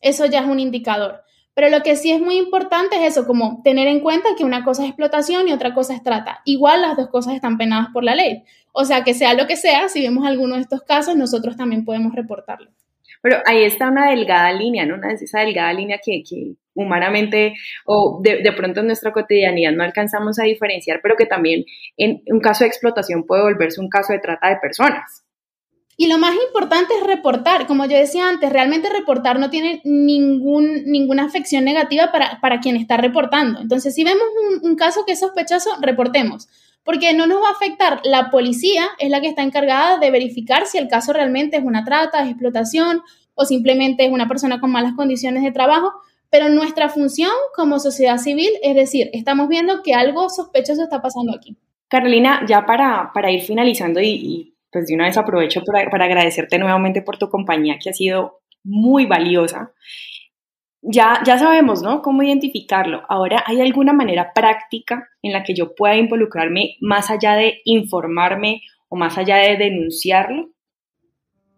eso 0.00 0.24
ya 0.26 0.38
es 0.38 0.46
un 0.46 0.60
indicador. 0.60 1.22
Pero 1.52 1.68
lo 1.68 1.82
que 1.82 1.96
sí 1.96 2.12
es 2.12 2.20
muy 2.20 2.38
importante 2.38 2.94
es 2.94 3.10
eso, 3.10 3.26
como 3.26 3.60
tener 3.64 3.88
en 3.88 3.98
cuenta 3.98 4.36
que 4.38 4.44
una 4.44 4.62
cosa 4.62 4.84
es 4.84 4.90
explotación 4.90 5.48
y 5.48 5.52
otra 5.52 5.74
cosa 5.74 5.96
es 5.96 6.02
trata. 6.04 6.42
Igual 6.44 6.82
las 6.82 6.96
dos 6.96 7.08
cosas 7.08 7.34
están 7.34 7.58
penadas 7.58 7.88
por 7.92 8.04
la 8.04 8.14
ley. 8.14 8.44
O 8.72 8.84
sea, 8.84 9.02
que 9.02 9.14
sea 9.14 9.34
lo 9.34 9.48
que 9.48 9.56
sea, 9.56 9.88
si 9.88 10.00
vemos 10.00 10.24
alguno 10.24 10.54
de 10.54 10.60
estos 10.60 10.82
casos, 10.82 11.16
nosotros 11.16 11.56
también 11.56 11.84
podemos 11.84 12.14
reportarlo. 12.14 12.70
Pero 13.22 13.38
ahí 13.46 13.64
está 13.64 13.88
una 13.88 14.10
delgada 14.10 14.52
línea, 14.52 14.84
¿no? 14.84 14.96
Una, 14.96 15.12
esa 15.12 15.40
delgada 15.40 15.72
línea 15.72 15.98
que, 16.04 16.22
humanamente 16.74 17.54
o 17.86 18.20
de, 18.22 18.42
de, 18.42 18.52
pronto 18.52 18.80
en 18.80 18.86
nuestra 18.86 19.12
cotidianidad 19.12 19.72
no 19.72 19.84
alcanzamos 19.84 20.38
a 20.38 20.44
diferenciar, 20.44 21.00
pero 21.02 21.16
que 21.16 21.26
también 21.26 21.64
en 21.96 22.22
un 22.26 22.40
caso 22.40 22.64
de 22.64 22.68
explotación 22.68 23.24
puede 23.26 23.42
volverse 23.42 23.80
un 23.80 23.88
caso 23.88 24.12
de 24.12 24.18
trata 24.18 24.48
de 24.48 24.56
personas. 24.56 25.24
Y 25.96 26.08
lo 26.08 26.18
más 26.18 26.34
importante 26.46 26.94
es 26.94 27.06
reportar. 27.06 27.66
Como 27.66 27.84
yo 27.84 27.96
decía 27.96 28.28
antes, 28.28 28.50
realmente 28.50 28.88
reportar 28.88 29.38
no 29.38 29.50
tiene 29.50 29.80
ningún, 29.84 30.84
ninguna 30.86 31.24
afección 31.24 31.64
negativa 31.64 32.10
para, 32.10 32.40
para 32.40 32.60
quien 32.60 32.76
está 32.76 32.96
reportando. 32.96 33.60
Entonces, 33.60 33.94
si 33.94 34.02
vemos 34.02 34.24
un, 34.62 34.70
un, 34.70 34.76
caso 34.76 35.04
que 35.06 35.12
es 35.12 35.20
sospechoso, 35.20 35.70
reportemos. 35.80 36.48
Porque 36.84 37.12
no 37.14 37.26
nos 37.26 37.42
va 37.42 37.48
a 37.48 37.52
afectar. 37.52 38.00
La 38.04 38.30
policía 38.30 38.88
es 38.98 39.10
la 39.10 39.20
que 39.20 39.28
está 39.28 39.42
encargada 39.42 39.98
de 39.98 40.10
verificar 40.10 40.66
si 40.66 40.78
el 40.78 40.88
caso 40.88 41.12
realmente 41.12 41.56
es 41.56 41.64
una 41.64 41.84
trata, 41.84 42.22
es 42.22 42.30
explotación 42.30 43.02
o 43.34 43.44
simplemente 43.44 44.04
es 44.04 44.12
una 44.12 44.28
persona 44.28 44.60
con 44.60 44.72
malas 44.72 44.94
condiciones 44.94 45.42
de 45.42 45.52
trabajo. 45.52 45.92
Pero 46.30 46.48
nuestra 46.48 46.88
función 46.88 47.30
como 47.54 47.78
sociedad 47.78 48.16
civil 48.18 48.50
es 48.62 48.74
decir, 48.74 49.10
estamos 49.12 49.48
viendo 49.48 49.82
que 49.82 49.94
algo 49.94 50.28
sospechoso 50.28 50.82
está 50.82 51.02
pasando 51.02 51.34
aquí. 51.36 51.56
Carolina, 51.88 52.44
ya 52.48 52.64
para, 52.64 53.10
para 53.12 53.30
ir 53.30 53.42
finalizando 53.42 54.00
y, 54.00 54.54
pues 54.70 54.86
de 54.86 54.94
una 54.94 55.04
vez 55.04 55.18
aprovecho 55.18 55.62
para, 55.62 55.90
para 55.90 56.06
agradecerte 56.06 56.58
nuevamente 56.58 57.02
por 57.02 57.18
tu 57.18 57.28
compañía 57.28 57.78
que 57.78 57.90
ha 57.90 57.92
sido 57.92 58.40
muy 58.64 59.06
valiosa. 59.06 59.72
Ya, 60.82 61.22
ya 61.24 61.38
sabemos, 61.38 61.80
¿no? 61.80 62.02
Cómo 62.02 62.24
identificarlo. 62.24 63.02
Ahora, 63.08 63.44
¿hay 63.46 63.60
alguna 63.60 63.92
manera 63.92 64.32
práctica 64.34 65.08
en 65.22 65.32
la 65.32 65.44
que 65.44 65.54
yo 65.54 65.74
pueda 65.76 65.96
involucrarme 65.96 66.76
más 66.80 67.08
allá 67.08 67.34
de 67.34 67.60
informarme 67.64 68.62
o 68.88 68.96
más 68.96 69.16
allá 69.16 69.36
de 69.36 69.56
denunciarlo? 69.56 70.50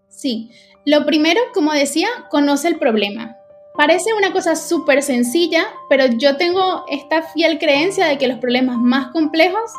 Sí. 0.08 0.50
Lo 0.84 1.06
primero, 1.06 1.40
como 1.54 1.72
decía, 1.72 2.08
conoce 2.30 2.68
el 2.68 2.78
problema. 2.78 3.36
Parece 3.74 4.12
una 4.12 4.32
cosa 4.32 4.54
súper 4.54 5.02
sencilla, 5.02 5.64
pero 5.88 6.04
yo 6.18 6.36
tengo 6.36 6.84
esta 6.88 7.22
fiel 7.22 7.58
creencia 7.58 8.06
de 8.06 8.18
que 8.18 8.28
los 8.28 8.38
problemas 8.38 8.76
más 8.78 9.08
complejos 9.08 9.72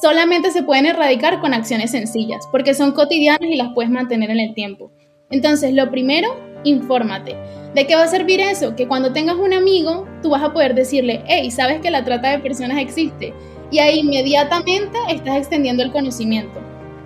solamente 0.00 0.50
se 0.50 0.62
pueden 0.62 0.86
erradicar 0.86 1.40
con 1.40 1.54
acciones 1.54 1.90
sencillas, 1.90 2.48
porque 2.50 2.74
son 2.74 2.92
cotidianas 2.92 3.48
y 3.48 3.56
las 3.56 3.72
puedes 3.74 3.90
mantener 3.90 4.30
en 4.30 4.40
el 4.40 4.54
tiempo. 4.54 4.90
Entonces, 5.30 5.74
lo 5.74 5.90
primero, 5.90 6.28
infórmate. 6.64 7.36
¿De 7.74 7.86
qué 7.86 7.94
va 7.94 8.02
a 8.02 8.08
servir 8.08 8.40
eso? 8.40 8.74
Que 8.74 8.88
cuando 8.88 9.12
tengas 9.12 9.36
un 9.36 9.52
amigo, 9.52 10.06
tú 10.22 10.30
vas 10.30 10.42
a 10.42 10.52
poder 10.52 10.74
decirle, 10.74 11.22
hey, 11.26 11.50
¿sabes 11.50 11.80
que 11.80 11.90
la 11.90 12.04
trata 12.04 12.30
de 12.30 12.40
personas 12.40 12.78
existe? 12.78 13.32
Y 13.70 13.78
ahí 13.78 14.00
inmediatamente 14.00 14.98
estás 15.08 15.36
extendiendo 15.36 15.82
el 15.82 15.92
conocimiento. 15.92 16.60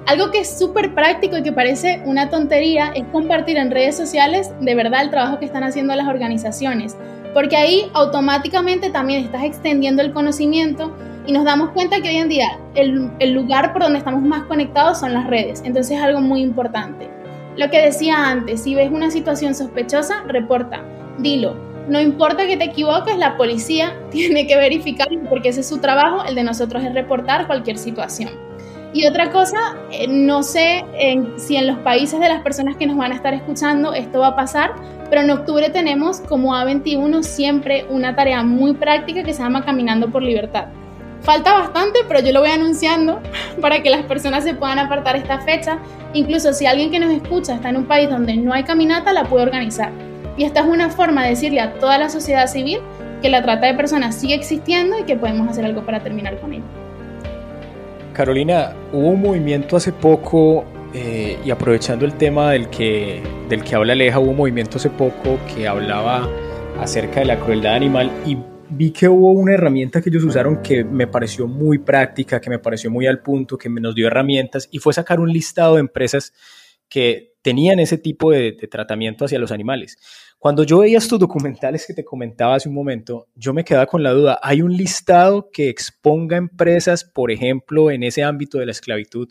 Algo 0.07 0.31
que 0.31 0.41
es 0.41 0.59
súper 0.59 0.95
práctico 0.95 1.37
y 1.37 1.43
que 1.43 1.53
parece 1.53 2.03
una 2.05 2.29
tontería 2.29 2.93
es 2.95 3.05
compartir 3.13 3.57
en 3.57 3.71
redes 3.71 3.97
sociales 3.97 4.53
de 4.61 4.75
verdad 4.75 5.03
el 5.03 5.11
trabajo 5.11 5.39
que 5.39 5.47
están 5.47 5.65
haciendo 5.65 5.95
las 5.95 6.09
organizaciones, 6.09 6.97
porque 7.33 7.57
ahí 7.57 7.91
automáticamente 7.95 8.91
también 8.91 9.25
estás 9.25 9.45
extendiendo 9.45 10.03
el 10.03 10.13
conocimiento 10.13 10.95
y 11.27 11.33
nos 11.33 11.45
damos 11.45 11.71
cuenta 11.71 12.01
que 12.03 12.11
hoy 12.11 12.17
en 12.17 12.29
día 12.29 12.59
el, 12.75 13.11
el, 13.19 13.33
lugar 13.33 13.73
por 13.73 13.83
donde 13.83 13.99
estamos 13.99 14.23
más 14.23 14.43
conectados 14.43 15.01
son 15.01 15.15
las 15.15 15.27
redes. 15.27 15.63
Entonces 15.65 15.97
es 15.97 16.03
algo 16.03 16.21
muy 16.21 16.43
importante. 16.43 17.14
Lo 17.57 17.71
que 17.71 17.81
decía 17.81 18.17
antes, 18.17 18.63
si 18.63 18.75
ves 18.75 18.91
una 18.91 19.11
situación 19.11 19.55
sospechosa, 19.55 20.25
reporta, 20.27 20.83
dilo. 21.19 21.57
No 21.89 22.01
importa 22.01 22.47
que 22.47 22.57
te 22.57 22.65
equivoques, 22.65 23.17
la 23.19 23.37
policía 23.37 23.95
tiene 24.11 24.47
que 24.47 24.57
verificarlo 24.57 25.21
porque 25.29 25.51
ese 25.51 25.61
es 25.61 25.69
su 25.69 25.79
trabajo, 25.79 26.25
el 26.25 26.35
de 26.35 26.45
nosotros 26.45 26.83
es 26.83 26.93
reportar 26.95 27.47
cualquier 27.47 27.79
situación. 27.79 28.31
Y 28.93 29.07
otra 29.07 29.31
cosa, 29.33 29.59
eh, 29.91 30.07
no 30.07 30.45
sé 30.45 30.85
si 31.37 31.57
en 31.57 31.67
los 31.67 31.79
países 31.79 32.21
de 32.21 32.29
las 32.29 32.43
personas 32.43 32.77
que 32.77 32.87
nos 32.87 32.97
van 32.97 33.11
a 33.11 33.17
estar 33.17 33.35
escuchando 33.35 33.93
esto 33.93 34.21
va 34.21 34.29
a 34.29 34.37
pasar, 34.37 34.73
pero 35.11 35.23
en 35.23 35.31
octubre 35.31 35.69
tenemos 35.71 36.21
como 36.21 36.55
A21 36.55 37.23
siempre 37.25 37.87
una 37.91 38.15
tarea 38.15 38.45
muy 38.45 38.75
práctica 38.75 39.25
que 39.25 39.33
se 39.33 39.43
llama 39.43 39.65
Caminando 39.65 40.11
por 40.11 40.23
Libertad. 40.23 40.67
Falta 41.25 41.55
bastante, 41.55 42.01
pero 42.07 42.21
yo 42.21 42.33
lo 42.33 42.41
voy 42.41 42.51
anunciando 42.51 43.19
para 43.63 43.83
que 43.83 43.89
las 43.89 44.05
personas 44.05 44.45
se 44.45 44.53
puedan 44.53 44.79
apartar 44.79 45.17
esta 45.17 45.39
fecha. 45.41 45.79
Incluso 46.13 46.53
si 46.53 46.67
alguien 46.67 46.91
que 46.91 47.01
nos 47.01 47.11
escucha 47.11 47.55
está 47.55 47.71
en 47.71 47.79
un 47.79 47.87
país 47.87 48.11
donde 48.11 48.37
no 48.37 48.53
hay 48.53 48.65
caminata, 48.65 49.11
la 49.15 49.25
puede 49.25 49.45
organizar. 49.45 49.91
Y 50.37 50.45
esta 50.45 50.61
es 50.61 50.67
una 50.67 50.91
forma 50.91 51.23
de 51.23 51.31
decirle 51.31 51.61
a 51.61 51.73
toda 51.75 51.97
la 51.97 52.11
sociedad 52.11 52.47
civil 52.47 52.81
que 53.23 53.31
la 53.31 53.43
trata 53.43 53.67
de 53.67 53.75
personas 53.75 54.15
sigue 54.15 54.35
existiendo 54.35 54.99
y 54.99 55.05
que 55.05 55.17
podemos 55.17 55.49
hacer 55.49 55.65
algo 55.65 55.87
para 55.87 56.01
terminar 56.01 56.39
con 56.41 56.53
ella. 56.53 56.65
Carolina, 58.13 58.75
hubo 58.93 59.09
un 59.09 59.23
movimiento 59.23 59.79
hace 59.79 59.93
poco 59.93 60.67
eh, 60.93 61.39
y 61.43 61.51
aprovechando 61.51 62.05
el 62.05 62.13
tema 62.15 62.51
del 62.51 62.69
que, 62.69 63.23
del 63.49 63.65
que 63.65 63.75
habla 63.75 63.95
Aleja, 63.95 64.19
hubo 64.19 64.33
un 64.33 64.37
movimiento 64.37 64.77
hace 64.77 64.91
poco 64.91 65.39
que 65.55 65.67
hablaba 65.67 66.29
acerca 66.79 67.21
de 67.21 67.27
la 67.27 67.37
crueldad 67.37 67.75
animal 67.75 68.11
y 68.27 68.37
vi 68.77 68.91
que 68.91 69.09
hubo 69.09 69.33
una 69.33 69.55
herramienta 69.55 70.01
que 70.01 70.11
ellos 70.11 70.25
usaron 70.25 70.63
que 70.63 70.85
me 70.85 71.07
pareció 71.07 71.47
muy 71.47 71.79
práctica, 71.79 72.41
que 72.41 72.51
me 72.51 72.59
pareció 72.59 72.91
muy 72.91 73.07
al 73.07 73.23
punto, 73.23 73.57
que 73.57 73.69
nos 73.69 73.95
dio 73.95 74.07
herramientas 74.07 74.69
y 74.71 74.79
fue 74.79 74.93
sacar 74.93 75.21
un 75.21 75.33
listado 75.33 75.75
de 75.75 75.81
empresas 75.81 76.33
que 76.89 77.35
tenían 77.43 77.79
ese 77.79 77.99
tipo 77.99 78.31
de, 78.31 78.53
de, 78.53 78.69
tratamiento 78.69 79.25
hacia 79.25 79.39
los 79.39 79.53
animales. 79.53 79.97
Cuando 80.39 80.65
yo 80.65 80.79
veía 80.79 80.99
estos 80.99 81.19
documentales 81.19 81.87
que 81.87 81.95
te 81.95 82.05
comentaba 82.05 82.55
hace 82.55 82.69
un 82.69 82.75
momento, 82.75 83.29
yo 83.35 83.55
me 83.55 83.65
quedaba 83.65 83.87
con 83.87 84.03
la 84.03 84.13
duda, 84.13 84.39
¿hay 84.43 84.63
un 84.63 84.77
listado 84.77 85.51
que 85.53 85.69
exponga 85.69 86.37
empresas, 86.37 87.05
por 87.05 87.31
ejemplo, 87.31 87.91
en 87.91 88.03
ese 88.03 88.23
ámbito 88.23 88.59
de 88.59 88.67
la 88.67 88.73
esclavitud, 88.73 89.29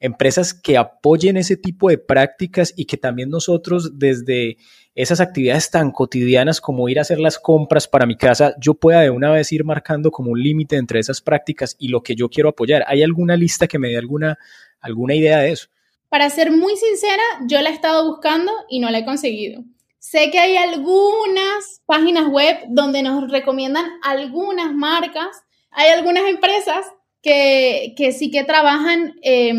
empresas 0.00 0.54
que 0.54 0.76
apoyen 0.76 1.36
ese 1.36 1.56
tipo 1.56 1.88
de 1.90 1.98
prácticas 1.98 2.72
y 2.76 2.86
que 2.86 2.96
también 2.96 3.30
nosotros 3.30 3.98
desde 3.98 4.56
esas 4.98 5.20
actividades 5.20 5.70
tan 5.70 5.92
cotidianas 5.92 6.60
como 6.60 6.88
ir 6.88 6.98
a 6.98 7.02
hacer 7.02 7.20
las 7.20 7.38
compras 7.38 7.86
para 7.86 8.04
mi 8.04 8.16
casa, 8.16 8.56
yo 8.58 8.74
pueda 8.74 9.00
de 9.00 9.10
una 9.10 9.30
vez 9.30 9.52
ir 9.52 9.64
marcando 9.64 10.10
como 10.10 10.32
un 10.32 10.42
límite 10.42 10.74
entre 10.74 10.98
esas 10.98 11.20
prácticas 11.20 11.76
y 11.78 11.86
lo 11.86 12.02
que 12.02 12.16
yo 12.16 12.28
quiero 12.28 12.48
apoyar. 12.48 12.82
¿Hay 12.88 13.04
alguna 13.04 13.36
lista 13.36 13.68
que 13.68 13.78
me 13.78 13.90
dé 13.90 13.96
alguna, 13.96 14.38
alguna 14.80 15.14
idea 15.14 15.38
de 15.38 15.52
eso? 15.52 15.68
Para 16.08 16.28
ser 16.30 16.50
muy 16.50 16.76
sincera, 16.76 17.22
yo 17.46 17.62
la 17.62 17.70
he 17.70 17.74
estado 17.74 18.10
buscando 18.10 18.50
y 18.68 18.80
no 18.80 18.90
la 18.90 18.98
he 18.98 19.04
conseguido. 19.04 19.62
Sé 20.00 20.32
que 20.32 20.40
hay 20.40 20.56
algunas 20.56 21.80
páginas 21.86 22.26
web 22.26 22.56
donde 22.66 23.04
nos 23.04 23.30
recomiendan 23.30 23.84
algunas 24.02 24.74
marcas, 24.74 25.28
hay 25.70 25.90
algunas 25.90 26.24
empresas 26.28 26.84
que, 27.22 27.94
que 27.96 28.10
sí 28.10 28.32
que 28.32 28.42
trabajan, 28.42 29.14
eh, 29.22 29.54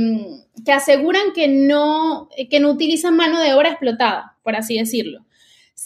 que 0.65 0.73
aseguran 0.73 1.31
que 1.33 1.47
no, 1.47 2.27
que 2.49 2.59
no 2.59 2.71
utilizan 2.71 3.15
mano 3.15 3.39
de 3.39 3.53
obra 3.53 3.69
explotada, 3.69 4.37
por 4.43 4.57
así 4.57 4.77
decirlo. 4.77 5.23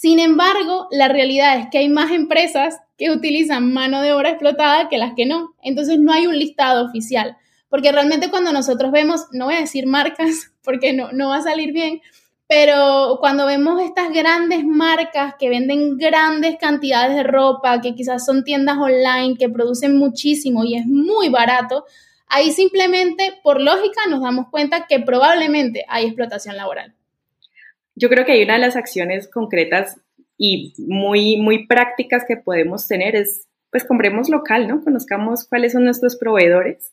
Sin 0.04 0.18
embargo, 0.18 0.86
la 0.90 1.08
realidad 1.08 1.58
es 1.58 1.68
que 1.70 1.78
hay 1.78 1.88
más 1.88 2.10
empresas 2.10 2.78
que 2.98 3.10
utilizan 3.10 3.72
mano 3.72 4.02
de 4.02 4.12
obra 4.12 4.28
explotada 4.28 4.90
que 4.90 4.98
las 4.98 5.14
que 5.14 5.24
no. 5.24 5.54
Entonces 5.62 5.98
no 5.98 6.12
hay 6.12 6.26
un 6.26 6.38
listado 6.38 6.84
oficial. 6.84 7.38
Porque 7.70 7.90
realmente 7.90 8.28
cuando 8.28 8.52
nosotros 8.52 8.92
vemos, 8.92 9.28
no 9.32 9.46
voy 9.46 9.54
a 9.54 9.60
decir 9.60 9.86
marcas 9.86 10.52
porque 10.62 10.92
no, 10.92 11.28
va 11.30 11.38
a 11.38 11.42
salir 11.42 11.72
bien, 11.72 12.02
pero 12.46 13.16
cuando 13.18 13.46
vemos 13.46 13.80
estas 13.80 14.12
grandes 14.12 14.62
marcas 14.62 15.36
que 15.38 15.48
venden 15.48 15.96
grandes 15.96 16.58
cantidades 16.60 17.16
de 17.16 17.22
ropa, 17.22 17.80
que 17.80 17.94
quizás 17.94 18.26
son 18.26 18.44
tiendas 18.44 18.76
online, 18.76 19.38
que 19.38 19.48
producen 19.48 19.96
muchísimo 19.96 20.64
y 20.64 20.76
es 20.76 20.84
muy 20.84 21.30
barato, 21.30 21.86
ahí 22.26 22.52
simplemente 22.52 23.40
por 23.42 23.58
lógica 23.58 24.02
nos 24.10 24.20
damos 24.20 24.50
cuenta 24.50 24.86
que 24.86 25.00
probablemente 25.00 25.86
hay 25.88 26.04
explotación 26.04 26.58
laboral. 26.58 26.94
Yo 27.94 28.08
creo 28.08 28.24
que 28.24 28.32
hay 28.32 28.42
una 28.42 28.54
de 28.54 28.60
las 28.60 28.76
acciones 28.76 29.28
concretas 29.28 30.00
y 30.36 30.74
muy, 30.78 31.36
muy 31.36 31.66
prácticas 31.66 32.24
que 32.26 32.36
podemos 32.36 32.86
tener 32.88 33.14
es, 33.16 33.48
pues 33.70 33.84
compremos 33.84 34.28
local, 34.28 34.66
¿no? 34.68 34.82
Conozcamos 34.82 35.46
cuáles 35.48 35.72
son 35.72 35.84
nuestros 35.84 36.16
proveedores, 36.16 36.92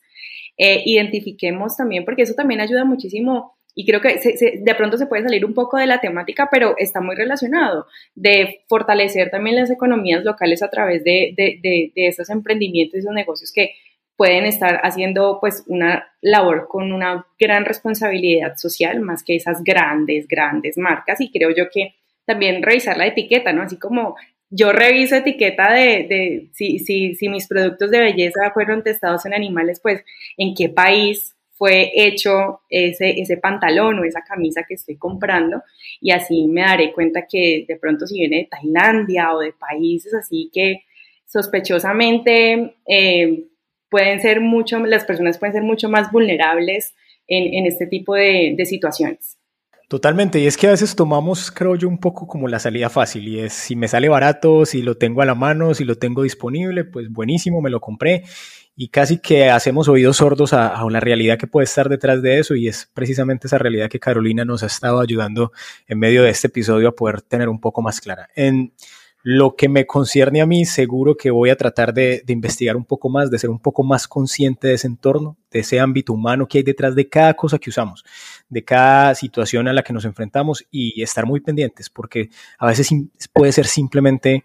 eh, 0.58 0.82
identifiquemos 0.84 1.76
también, 1.76 2.04
porque 2.04 2.22
eso 2.22 2.34
también 2.34 2.60
ayuda 2.60 2.84
muchísimo 2.84 3.56
y 3.74 3.86
creo 3.86 4.00
que 4.00 4.18
se, 4.18 4.60
de 4.60 4.74
pronto 4.74 4.98
se 4.98 5.06
puede 5.06 5.22
salir 5.22 5.44
un 5.44 5.54
poco 5.54 5.78
de 5.78 5.86
la 5.86 6.00
temática, 6.00 6.48
pero 6.50 6.74
está 6.76 7.00
muy 7.00 7.16
relacionado, 7.16 7.86
de 8.14 8.60
fortalecer 8.68 9.30
también 9.30 9.56
las 9.56 9.70
economías 9.70 10.24
locales 10.24 10.62
a 10.62 10.68
través 10.68 11.02
de, 11.04 11.32
de, 11.36 11.58
de, 11.62 11.92
de 11.94 12.06
estos 12.06 12.28
emprendimientos 12.28 12.96
y 12.96 12.98
esos 12.98 13.14
negocios 13.14 13.50
que 13.52 13.74
pueden 14.22 14.46
estar 14.46 14.78
haciendo 14.84 15.38
pues 15.40 15.64
una 15.66 16.06
labor 16.20 16.68
con 16.68 16.92
una 16.92 17.26
gran 17.40 17.64
responsabilidad 17.64 18.56
social 18.56 19.00
más 19.00 19.24
que 19.24 19.34
esas 19.34 19.64
grandes, 19.64 20.28
grandes 20.28 20.78
marcas 20.78 21.20
y 21.20 21.32
creo 21.32 21.50
yo 21.50 21.64
que 21.74 21.96
también 22.24 22.62
revisar 22.62 22.96
la 22.96 23.08
etiqueta, 23.08 23.52
¿no? 23.52 23.62
Así 23.62 23.80
como 23.80 24.14
yo 24.48 24.70
reviso 24.70 25.16
etiqueta 25.16 25.72
de, 25.72 26.06
de 26.08 26.48
si, 26.52 26.78
si, 26.78 27.16
si 27.16 27.28
mis 27.28 27.48
productos 27.48 27.90
de 27.90 27.98
belleza 27.98 28.52
fueron 28.54 28.84
testados 28.84 29.26
en 29.26 29.34
animales, 29.34 29.80
pues 29.82 30.04
en 30.36 30.54
qué 30.54 30.68
país 30.68 31.34
fue 31.54 31.90
hecho 31.92 32.60
ese, 32.70 33.20
ese 33.20 33.38
pantalón 33.38 33.98
o 33.98 34.04
esa 34.04 34.22
camisa 34.22 34.62
que 34.68 34.74
estoy 34.74 34.98
comprando 34.98 35.64
y 36.00 36.12
así 36.12 36.46
me 36.46 36.60
daré 36.60 36.92
cuenta 36.92 37.26
que 37.28 37.64
de 37.66 37.74
pronto 37.74 38.06
si 38.06 38.20
viene 38.20 38.36
de 38.36 38.48
Tailandia 38.48 39.34
o 39.34 39.40
de 39.40 39.52
países 39.52 40.14
así 40.14 40.48
que 40.54 40.84
sospechosamente 41.26 42.76
eh, 42.86 43.48
pueden 43.92 44.20
ser 44.20 44.40
mucho, 44.40 44.78
las 44.80 45.04
personas 45.04 45.38
pueden 45.38 45.52
ser 45.52 45.62
mucho 45.62 45.90
más 45.90 46.10
vulnerables 46.10 46.94
en, 47.28 47.54
en 47.54 47.66
este 47.66 47.86
tipo 47.86 48.14
de, 48.14 48.54
de 48.56 48.64
situaciones. 48.64 49.38
Totalmente, 49.88 50.38
y 50.38 50.46
es 50.46 50.56
que 50.56 50.68
a 50.68 50.70
veces 50.70 50.96
tomamos, 50.96 51.50
creo 51.50 51.76
yo, 51.76 51.86
un 51.86 51.98
poco 51.98 52.26
como 52.26 52.48
la 52.48 52.58
salida 52.58 52.88
fácil, 52.88 53.28
y 53.28 53.40
es 53.40 53.52
si 53.52 53.76
me 53.76 53.88
sale 53.88 54.08
barato, 54.08 54.64
si 54.64 54.80
lo 54.80 54.96
tengo 54.96 55.20
a 55.20 55.26
la 55.26 55.34
mano, 55.34 55.74
si 55.74 55.84
lo 55.84 55.96
tengo 55.96 56.22
disponible, 56.22 56.84
pues 56.84 57.10
buenísimo, 57.10 57.60
me 57.60 57.68
lo 57.68 57.78
compré, 57.78 58.24
y 58.74 58.88
casi 58.88 59.18
que 59.18 59.50
hacemos 59.50 59.88
oídos 59.88 60.16
sordos 60.16 60.54
a, 60.54 60.68
a, 60.68 60.86
una 60.86 60.98
realidad 60.98 61.36
que 61.36 61.46
puede 61.46 61.64
estar 61.64 61.90
detrás 61.90 62.22
de 62.22 62.38
eso, 62.38 62.54
y 62.54 62.68
es 62.68 62.90
precisamente 62.94 63.48
esa 63.48 63.58
realidad 63.58 63.90
que 63.90 64.00
Carolina 64.00 64.46
nos 64.46 64.62
ha 64.62 64.66
estado 64.66 64.98
ayudando 64.98 65.52
en 65.86 65.98
medio 65.98 66.22
de 66.22 66.30
este 66.30 66.46
episodio 66.46 66.88
a 66.88 66.96
poder 66.96 67.20
tener 67.20 67.50
un 67.50 67.60
poco 67.60 67.82
más 67.82 68.00
clara. 68.00 68.30
En, 68.34 68.72
lo 69.22 69.54
que 69.54 69.68
me 69.68 69.86
concierne 69.86 70.40
a 70.40 70.46
mí, 70.46 70.64
seguro 70.64 71.16
que 71.16 71.30
voy 71.30 71.50
a 71.50 71.56
tratar 71.56 71.94
de, 71.94 72.24
investigar 72.26 72.76
un 72.76 72.84
poco 72.84 73.08
más, 73.08 73.30
de 73.30 73.38
ser 73.38 73.50
un 73.50 73.60
poco 73.60 73.84
más 73.84 74.08
consciente 74.08 74.68
de 74.68 74.74
ese 74.74 74.88
entorno, 74.88 75.36
de 75.50 75.60
ese 75.60 75.78
ámbito 75.78 76.12
humano 76.12 76.48
que 76.48 76.58
hay 76.58 76.64
detrás 76.64 76.94
de 76.94 77.08
cada 77.08 77.34
cosa 77.34 77.58
que 77.58 77.70
usamos, 77.70 78.04
de 78.48 78.64
cada 78.64 79.14
situación 79.14 79.68
a 79.68 79.72
la 79.72 79.82
que 79.82 79.92
nos 79.92 80.04
enfrentamos 80.04 80.64
y 80.70 81.02
estar 81.02 81.24
muy 81.24 81.40
pendientes, 81.40 81.88
porque 81.88 82.30
a 82.58 82.66
veces 82.66 82.90
puede 83.32 83.52
ser 83.52 83.66
simplemente 83.66 84.44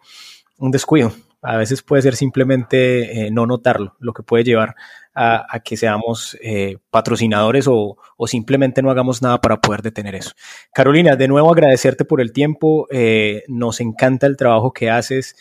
un 0.59 0.69
descuido, 0.71 1.11
a 1.41 1.57
veces 1.57 1.81
puede 1.81 2.01
ser 2.01 2.15
simplemente 2.15 3.27
eh, 3.27 3.31
no 3.31 3.45
notarlo, 3.45 3.95
lo 3.99 4.13
que 4.13 4.23
puede 4.23 4.43
llevar 4.43 4.75
a, 5.19 5.61
que 5.61 5.77
seamos 5.77 6.37
eh, 6.43 6.77
patrocinadores 6.91 7.65
o, 7.67 7.97
simplemente 8.27 8.83
no 8.83 8.91
hagamos 8.91 9.23
nada 9.23 9.41
para 9.41 9.59
poder 9.59 9.81
detener 9.81 10.13
eso. 10.13 10.33
Carolina, 10.71 11.15
de 11.15 11.27
nuevo 11.27 11.51
agradecerte 11.51 12.05
por 12.05 12.21
el 12.21 12.31
tiempo, 12.31 12.87
eh, 12.91 13.43
nos 13.47 13.79
encanta 13.81 14.27
el 14.27 14.37
trabajo 14.37 14.71
que 14.73 14.91
haces, 14.91 15.35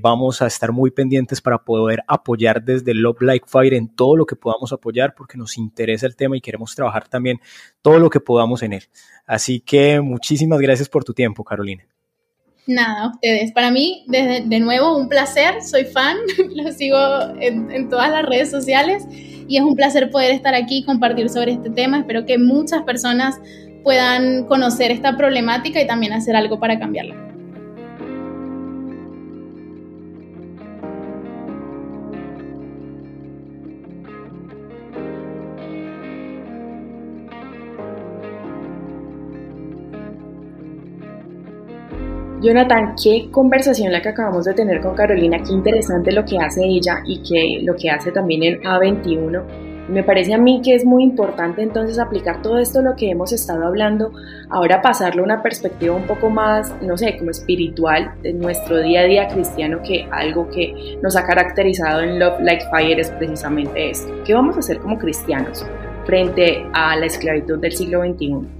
vamos 0.00 0.42
a 0.42 0.46
estar 0.48 0.72
muy 0.72 0.90
pendientes 0.90 1.40
para 1.40 1.58
poder 1.58 2.02
apoyar 2.08 2.62
desde 2.62 2.92
Love 2.94 3.22
Like 3.22 3.46
Fire 3.48 3.74
en 3.74 3.88
todo 3.88 4.16
lo 4.16 4.26
que 4.26 4.34
podamos 4.34 4.72
apoyar 4.72 5.14
porque 5.16 5.38
nos 5.38 5.58
interesa 5.58 6.06
el 6.06 6.16
tema 6.16 6.36
y 6.36 6.40
queremos 6.40 6.74
trabajar 6.74 7.08
también 7.08 7.40
todo 7.82 8.00
lo 8.00 8.10
que 8.10 8.20
podamos 8.20 8.62
en 8.62 8.72
él. 8.72 8.84
Así 9.26 9.60
que 9.60 10.00
muchísimas 10.00 10.60
gracias 10.60 10.88
por 10.88 11.04
tu 11.04 11.12
tiempo, 11.12 11.44
Carolina. 11.44 11.84
Nada, 12.68 13.12
ustedes. 13.14 13.50
Para 13.52 13.70
mí, 13.70 14.04
desde, 14.08 14.42
de 14.42 14.60
nuevo, 14.60 14.94
un 14.94 15.08
placer. 15.08 15.62
Soy 15.62 15.86
fan, 15.86 16.18
lo 16.54 16.70
sigo 16.70 16.98
en, 17.40 17.70
en, 17.70 17.88
todas 17.88 18.10
las 18.10 18.26
redes 18.26 18.50
sociales 18.50 19.06
y 19.48 19.56
es 19.56 19.62
un 19.62 19.74
placer 19.74 20.10
poder 20.10 20.32
estar 20.32 20.54
aquí 20.54 20.78
y 20.78 20.84
compartir 20.84 21.30
sobre 21.30 21.52
este 21.52 21.70
tema. 21.70 22.00
Espero 22.00 22.26
que 22.26 22.36
muchas 22.36 22.82
personas 22.82 23.40
puedan 23.84 24.44
conocer 24.44 24.90
esta 24.90 25.16
problemática 25.16 25.80
y 25.80 25.86
también 25.86 26.12
hacer 26.12 26.36
algo 26.36 26.60
para 26.60 26.78
cambiarla. 26.78 27.37
Jonathan, 42.40 42.94
qué 43.02 43.28
conversación 43.32 43.92
la 43.92 44.00
que 44.00 44.10
acabamos 44.10 44.44
de 44.44 44.54
tener 44.54 44.80
con 44.80 44.94
Carolina, 44.94 45.42
qué 45.44 45.52
interesante 45.52 46.12
lo 46.12 46.24
que 46.24 46.38
hace 46.38 46.64
ella 46.64 47.02
y 47.04 47.20
que 47.20 47.64
lo 47.64 47.74
que 47.74 47.90
hace 47.90 48.12
también 48.12 48.44
en 48.44 48.62
A21. 48.62 49.42
Me 49.88 50.04
parece 50.04 50.34
a 50.34 50.38
mí 50.38 50.60
que 50.62 50.76
es 50.76 50.84
muy 50.84 51.02
importante 51.02 51.62
entonces 51.62 51.98
aplicar 51.98 52.40
todo 52.40 52.58
esto 52.58 52.80
lo 52.80 52.94
que 52.94 53.10
hemos 53.10 53.32
estado 53.32 53.66
hablando, 53.66 54.12
ahora 54.50 54.80
pasarlo 54.80 55.22
a 55.22 55.24
una 55.24 55.42
perspectiva 55.42 55.96
un 55.96 56.06
poco 56.06 56.30
más, 56.30 56.72
no 56.80 56.96
sé, 56.96 57.16
como 57.18 57.32
espiritual 57.32 58.12
de 58.22 58.32
nuestro 58.34 58.82
día 58.82 59.00
a 59.00 59.04
día 59.04 59.28
cristiano, 59.28 59.80
que 59.82 60.06
algo 60.12 60.48
que 60.48 60.98
nos 61.02 61.16
ha 61.16 61.24
caracterizado 61.24 62.02
en 62.02 62.20
Love 62.20 62.40
Like 62.40 62.66
Fire 62.70 63.00
es 63.00 63.10
precisamente 63.10 63.90
esto. 63.90 64.12
¿Qué 64.24 64.34
vamos 64.34 64.54
a 64.54 64.60
hacer 64.60 64.78
como 64.78 64.96
cristianos 64.96 65.66
frente 66.04 66.64
a 66.72 66.94
la 66.94 67.06
esclavitud 67.06 67.58
del 67.58 67.72
siglo 67.72 68.02
XXI? 68.02 68.57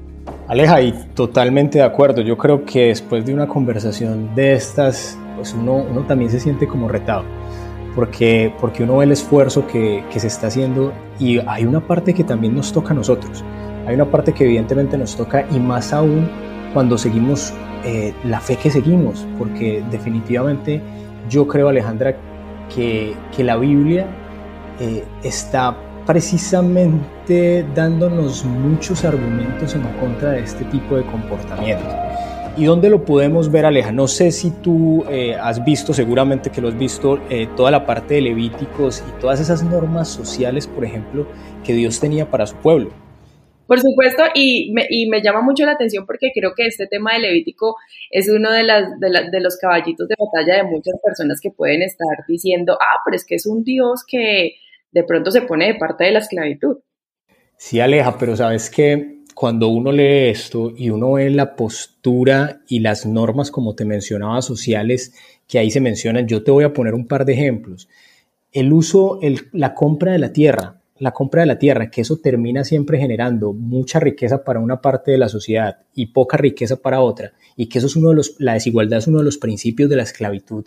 Aleja, 0.49 0.81
y 0.81 0.93
totalmente 1.15 1.77
de 1.77 1.85
acuerdo. 1.85 2.23
Yo 2.23 2.39
creo 2.39 2.65
que 2.65 2.87
después 2.87 3.27
de 3.27 3.35
una 3.35 3.47
conversación 3.47 4.35
de 4.35 4.55
estas, 4.55 5.19
pues 5.37 5.53
uno, 5.53 5.85
uno 5.91 6.07
también 6.07 6.31
se 6.31 6.41
siente 6.41 6.67
como 6.67 6.89
retado, 6.89 7.25
porque, 7.95 8.51
porque 8.59 8.85
uno 8.85 8.97
ve 8.97 9.05
el 9.05 9.13
esfuerzo 9.13 9.67
que, 9.67 10.03
que, 10.11 10.19
se 10.19 10.29
está 10.29 10.47
haciendo 10.47 10.95
y 11.19 11.39
hay 11.47 11.67
una 11.67 11.87
parte 11.87 12.15
que 12.15 12.25
también 12.25 12.55
nos 12.55 12.73
toca 12.73 12.93
a 12.93 12.95
nosotros. 12.95 13.45
Hay 13.87 13.95
una 13.95 14.07
parte 14.07 14.33
que 14.33 14.45
evidentemente 14.45 14.97
nos 14.97 15.17
toca 15.17 15.47
y 15.51 15.61
más 15.61 15.93
aún 15.93 16.31
cuando 16.73 16.97
seguimos 16.97 17.53
eh, 17.85 18.15
la 18.25 18.41
fe 18.41 18.57
que 18.57 18.71
seguimos, 18.71 19.27
porque 19.39 19.85
definitivamente 19.91 20.81
yo 21.29 21.47
creo, 21.47 21.69
Alejandra, 21.69 22.17
que, 22.75 23.15
que 23.37 23.45
la 23.45 23.59
Biblia 23.59 24.07
eh, 24.81 25.05
está 25.23 25.77
precisamente 26.09 27.67
dándonos 27.75 28.43
muchos 28.43 29.05
argumentos 29.05 29.75
en 29.75 29.83
contra 30.01 30.31
de 30.31 30.41
este 30.41 30.65
tipo 30.65 30.97
de 30.97 31.05
comportamiento. 31.05 31.85
¿Y 32.57 32.65
dónde 32.65 32.89
lo 32.89 33.05
podemos 33.05 33.53
ver, 33.53 33.67
Aleja? 33.67 33.93
No 33.93 34.09
sé 34.09 34.33
si 34.33 34.51
tú 34.51 35.05
eh, 35.11 35.35
has 35.35 35.63
visto, 35.63 35.93
seguramente 35.93 36.49
que 36.49 36.63
lo 36.63 36.69
has 36.69 36.79
visto, 36.79 37.21
eh, 37.29 37.47
toda 37.59 37.71
la 37.71 37.85
parte 37.85 38.15
de 38.15 38.23
Levíticos 38.23 39.05
y 39.07 39.21
todas 39.21 39.39
esas 39.39 39.63
normas 39.63 40.09
sociales, 40.09 40.67
por 40.67 40.87
ejemplo, 40.87 41.27
que 41.63 41.75
Dios 41.75 42.01
tenía 42.01 42.31
para 42.31 42.47
su 42.47 42.57
pueblo. 42.57 42.91
Por 43.67 43.79
supuesto, 43.79 44.23
y 44.35 44.73
me, 44.73 44.87
y 44.89 45.11
me 45.11 45.21
llama 45.21 45.43
mucho 45.43 45.67
la 45.67 45.73
atención 45.73 46.07
porque 46.07 46.31
creo 46.35 46.55
que 46.57 46.67
este 46.67 46.87
tema 46.87 47.13
de 47.13 47.19
Levítico 47.19 47.77
es 48.11 48.31
uno 48.31 48.51
de, 48.51 48.63
las, 48.63 48.99
de, 48.99 49.41
los 49.41 49.59
caballitos 49.59 50.09
de 50.09 50.15
batalla 50.19 50.65
de 50.65 50.71
muchas 50.71 50.95
personas 51.05 51.39
que 51.39 51.51
pueden 51.51 51.83
estar 51.83 52.25
diciendo, 52.27 52.79
ah, 52.81 53.03
pero 53.05 53.15
es 53.15 53.27
que 53.27 53.35
es 53.35 53.45
un 53.45 53.63
Dios 53.63 54.05
que, 54.09 54.55
de 54.93 55.05
pronto 55.05 55.31
se 55.31 55.43
pone 55.43 55.67
de 55.67 55.75
parte 55.75 56.05
de 56.05 56.13
la 56.13 56.19
esclavitud. 56.21 56.79
Sí, 57.57 57.81
Aleja, 57.81 58.17
pero 58.19 58.37
sabes 58.37 58.71
que 58.71 59.19
cuando 59.35 59.69
uno 59.69 59.93
lee 59.93 60.31
esto 60.31 60.73
y 60.77 60.91
uno 60.91 61.13
ve 61.13 61.31
la 61.31 61.55
postura 61.57 62.61
y 62.69 62.81
las 62.81 63.07
normas, 63.07 63.51
como 63.51 63.75
te 63.75 63.85
mencionaba, 63.85 64.43
sociales 64.43 65.15
que 65.47 65.59
ahí 65.59 65.71
se 65.71 65.81
mencionan, 65.81 66.27
yo 66.27 66.43
te 66.43 66.51
voy 66.51 66.65
a 66.65 66.73
poner 66.73 66.95
un 66.95 67.07
par 67.07 67.25
de 67.25 67.35
ejemplos. 67.35 67.89
El 68.53 68.73
uso, 68.73 69.19
el, 69.23 69.49
la 69.53 69.75
compra 69.75 70.13
de 70.13 70.19
la 70.19 70.33
tierra, 70.33 70.81
la 70.99 71.13
compra 71.13 71.43
de 71.43 71.47
la 71.47 71.59
tierra, 71.59 71.91
que 71.91 72.01
eso 72.01 72.17
termina 72.17 72.65
siempre 72.65 72.99
generando 72.99 73.53
mucha 73.53 74.01
riqueza 74.01 74.43
para 74.43 74.61
una 74.61 74.81
parte 74.81 75.13
de 75.13 75.19
la 75.19 75.29
sociedad 75.29 75.79
y 75.95 76.07
poca 76.07 76.37
riqueza 76.37 76.77
para 76.77 77.01
otra, 77.01 77.33
y 77.57 77.67
que 77.67 77.79
eso 77.79 77.87
es 77.87 77.97
uno 77.97 78.11
de 78.11 78.17
los, 78.17 78.35
la 78.39 78.55
desigualdad 78.55 78.99
es 78.99 79.07
uno 79.07 79.19
de 79.19 79.25
los 79.25 79.39
principios 79.39 79.89
de 79.89 79.97
la 79.97 80.03
esclavitud 80.03 80.67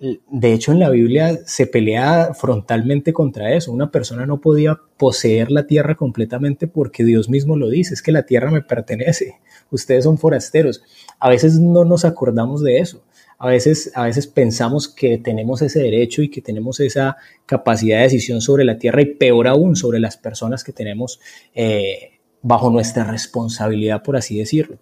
de 0.00 0.54
hecho, 0.54 0.72
en 0.72 0.78
la 0.78 0.88
Biblia 0.88 1.40
se 1.44 1.66
pelea 1.66 2.32
frontalmente 2.32 3.12
contra 3.12 3.52
eso. 3.52 3.70
Una 3.70 3.90
persona 3.90 4.24
no 4.24 4.40
podía 4.40 4.80
poseer 4.96 5.50
la 5.50 5.66
tierra 5.66 5.94
completamente 5.94 6.66
porque 6.66 7.04
Dios 7.04 7.28
mismo 7.28 7.56
lo 7.56 7.68
dice, 7.68 7.92
es 7.92 8.00
que 8.00 8.10
la 8.10 8.24
tierra 8.24 8.50
me 8.50 8.62
pertenece, 8.62 9.40
ustedes 9.70 10.04
son 10.04 10.16
forasteros. 10.16 10.82
A 11.18 11.28
veces 11.28 11.58
no 11.58 11.84
nos 11.84 12.06
acordamos 12.06 12.62
de 12.62 12.78
eso. 12.78 13.02
A 13.38 13.48
veces, 13.48 13.90
a 13.94 14.04
veces 14.04 14.26
pensamos 14.26 14.88
que 14.88 15.18
tenemos 15.18 15.60
ese 15.62 15.80
derecho 15.80 16.22
y 16.22 16.30
que 16.30 16.42
tenemos 16.42 16.80
esa 16.80 17.16
capacidad 17.46 17.98
de 17.98 18.04
decisión 18.04 18.40
sobre 18.40 18.64
la 18.64 18.78
tierra 18.78 19.02
y 19.02 19.14
peor 19.14 19.48
aún 19.48 19.76
sobre 19.76 19.98
las 19.98 20.16
personas 20.16 20.64
que 20.64 20.72
tenemos 20.72 21.20
eh, 21.54 22.09
bajo 22.42 22.70
nuestra 22.70 23.04
responsabilidad, 23.04 24.02
por 24.02 24.16
así 24.16 24.38
decirlo. 24.38 24.78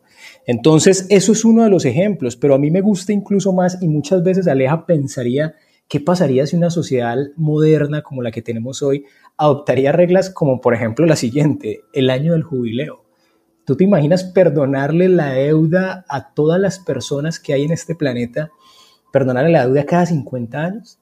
Entonces, 0.47 1.07
eso 1.11 1.33
es 1.33 1.45
uno 1.45 1.65
de 1.65 1.71
los 1.71 1.85
ejemplos, 1.85 2.37
pero 2.37 2.55
a 2.55 2.59
mí 2.59 2.71
me 2.71 2.81
gusta 2.81 3.13
incluso 3.13 3.53
más 3.53 3.79
y 3.83 3.89
muchas 3.89 4.23
veces 4.23 4.47
Aleja 4.47 4.87
pensaría 4.87 5.55
qué 5.89 6.01
pasaría 6.01 6.47
si 6.47 6.57
una 6.57 6.71
sociedad 6.71 7.17
moderna 7.37 8.03
como 8.03 8.23
la 8.23 8.31
que 8.31 8.43
tenemos 8.43 8.83
hoy 8.83 9.05
adoptaría 9.37 9.93
reglas 9.93 10.31
como 10.31 10.61
por 10.61 10.75
ejemplo 10.75 11.07
la 11.07 11.17
siguiente, 11.17 11.81
el 11.93 12.11
año 12.11 12.33
del 12.33 12.43
jubileo. 12.43 13.05
¿Tú 13.65 13.77
te 13.77 13.85
imaginas 13.85 14.25
perdonarle 14.25 15.09
la 15.09 15.33
deuda 15.33 16.05
a 16.09 16.33
todas 16.33 16.61
las 16.61 16.79
personas 16.79 17.39
que 17.39 17.53
hay 17.53 17.65
en 17.65 17.73
este 17.73 17.95
planeta? 17.95 18.51
¿Perdonarle 19.13 19.51
la 19.51 19.67
deuda 19.67 19.85
cada 19.85 20.07
50 20.07 20.59
años? 20.59 20.99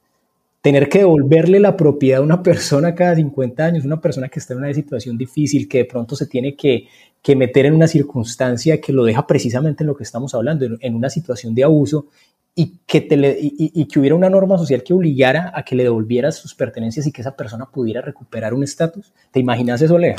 Tener 0.67 0.89
que 0.89 0.99
devolverle 0.99 1.61
la 1.61 1.77
propiedad 1.77 2.19
a 2.19 2.25
una 2.25 2.43
persona 2.43 2.93
cada 2.93 3.15
50 3.15 3.65
años, 3.65 3.85
una 3.85 4.01
persona 4.01 4.29
que 4.29 4.41
está 4.41 4.53
en 4.53 4.59
una 4.59 4.75
situación 4.75 5.17
difícil, 5.17 5.69
que 5.69 5.79
de 5.79 5.85
pronto 5.85 6.17
se 6.17 6.27
tiene 6.27 6.57
que, 6.57 6.89
que 7.23 7.37
meter 7.37 7.67
en 7.67 7.75
una 7.75 7.87
circunstancia 7.87 8.81
que 8.81 8.93
lo 8.93 9.05
deja 9.05 9.25
precisamente 9.29 9.85
en 9.85 9.87
lo 9.87 9.97
que 9.97 10.03
estamos 10.03 10.35
hablando, 10.35 10.67
en, 10.81 10.95
una 10.97 11.09
situación 11.09 11.55
de 11.55 11.63
abuso, 11.63 12.09
y 12.53 12.79
que, 12.85 13.01
te 13.01 13.15
y, 13.41 13.71
y 13.81 13.87
que 13.87 14.01
hubiera 14.01 14.17
una 14.17 14.29
norma 14.29 14.59
social 14.59 14.83
que 14.83 14.93
obligara 14.93 15.53
a 15.55 15.63
que 15.63 15.77
le 15.77 15.85
devolvieras 15.85 16.35
sus 16.35 16.53
pertenencias 16.53 17.07
y 17.07 17.13
que 17.13 17.21
esa 17.21 17.37
persona 17.37 17.67
pudiera 17.67 18.01
recuperar 18.01 18.53
un 18.53 18.65
estatus. 18.65 19.13
¿Te 19.31 19.39
imaginas 19.39 19.81
eso, 19.83 19.97
Lea? 19.97 20.17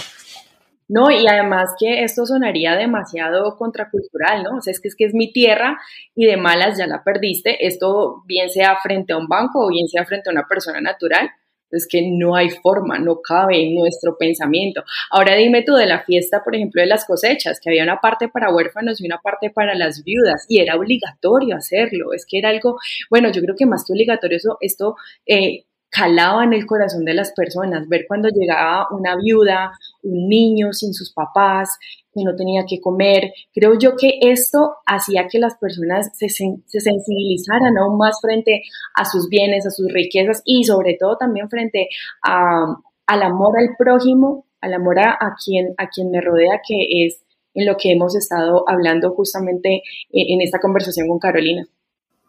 No, 0.89 1.12
y 1.12 1.28
además 1.28 1.76
que 1.78 2.04
esto 2.04 2.26
sonaría 2.26 2.76
demasiado 2.76 3.58
contracultural, 3.58 4.43
¿no? 4.43 4.58
O 4.58 4.62
sea, 4.62 4.71
es 4.71 4.80
que 4.80 4.88
es 4.88 4.95
que 4.95 5.06
es 5.06 5.13
mi 5.13 5.32
tierra 5.34 5.78
y 6.15 6.26
de 6.26 6.38
malas 6.38 6.78
ya 6.78 6.88
la 6.88 7.04
perdiste. 7.04 7.65
Esto 7.67 8.23
bien 8.26 8.50
sea 8.50 8.78
frente 8.82 9.13
a 9.13 9.17
un 9.17 9.28
banco 9.28 9.65
o 9.65 9.69
bien 9.69 9.88
sea 9.89 10.06
frente 10.06 10.30
a 10.30 10.34
una 10.34 10.47
persona 10.47 10.80
natural, 10.80 11.30
es 11.71 11.88
que 11.89 12.02
no 12.10 12.36
hay 12.36 12.50
forma, 12.50 12.97
no 13.00 13.19
cabe 13.21 13.62
en 13.62 13.76
nuestro 13.76 14.17
pensamiento. 14.17 14.84
Ahora 15.12 15.36
dime 15.36 15.63
tú 15.63 15.73
de 15.76 15.86
la 15.86 16.04
fiesta, 16.04 16.43
por 16.43 16.56
ejemplo, 16.56 16.82
de 16.82 16.88
las 16.88 17.06
cosechas, 17.06 17.60
que 17.60 17.69
había 17.69 17.84
una 17.84 18.00
parte 18.00 18.30
para 18.30 18.54
huérfanos 18.54 19.02
y 19.02 19.06
una 19.06 19.19
parte 19.19 19.50
para 19.50 19.76
las 19.76 20.04
viudas, 20.04 20.45
y 20.47 20.62
era 20.62 20.76
obligatorio 20.76 21.56
hacerlo. 21.56 22.13
Es 22.13 22.26
que 22.26 22.39
era 22.39 22.50
algo, 22.50 22.78
bueno, 23.10 23.32
yo 23.32 23.41
creo 23.41 23.56
que 23.58 23.65
más 23.65 23.84
que 23.86 23.93
obligatorio, 23.93 24.38
eso, 24.38 24.58
esto 24.62 24.95
eh, 25.26 25.65
calaba 25.89 26.43
en 26.43 26.54
el 26.54 26.65
corazón 26.65 27.06
de 27.06 27.13
las 27.13 27.32
personas, 27.34 27.88
ver 27.88 28.06
cuando 28.08 28.30
llegaba 28.30 28.88
una 28.91 29.15
viuda, 29.15 29.71
un 30.04 30.28
niño 30.28 30.73
sin 30.73 30.93
sus 30.93 31.13
papás, 31.13 31.78
que 32.13 32.23
no 32.23 32.36
tenía 32.36 32.65
que 32.67 32.82
comer. 32.82 33.32
Creo 33.54 33.78
yo 33.78 33.95
que 33.95 34.19
esto 34.21 34.76
hacía 34.86 35.28
que 35.28 35.39
las 35.39 35.58
personas 35.58 36.10
se, 36.13 36.30
se 36.30 36.80
sensibilizaran 36.80 37.78
aún 37.78 37.97
más 37.97 38.19
frente 38.21 38.63
a 38.95 39.06
sus 39.06 39.30
bienes, 39.30 39.65
a 39.65 39.71
sus 39.71 39.91
riquezas 39.91 40.41
y 40.45 40.63
sobre 40.63 40.97
todo 41.00 41.17
también 41.17 41.50
frente 41.50 41.88
a, 42.23 42.65
al 43.08 43.23
amor 43.23 43.58
al 43.58 43.76
prójimo, 43.78 44.45
al 44.62 44.73
amor 44.73 45.00
a, 45.00 45.17
quien, 45.43 45.73
a 45.78 45.88
quien 45.88 46.12
me 46.12 46.21
rodea, 46.21 46.62
que 46.67 47.06
es 47.06 47.23
en 47.54 47.65
lo 47.65 47.78
que 47.78 47.91
hemos 47.91 48.15
estado 48.15 48.63
hablando 48.67 49.12
justamente 49.12 49.82
en 50.12 50.41
esta 50.41 50.60
conversación 50.60 51.08
con 51.08 51.19
Carolina. 51.19 51.67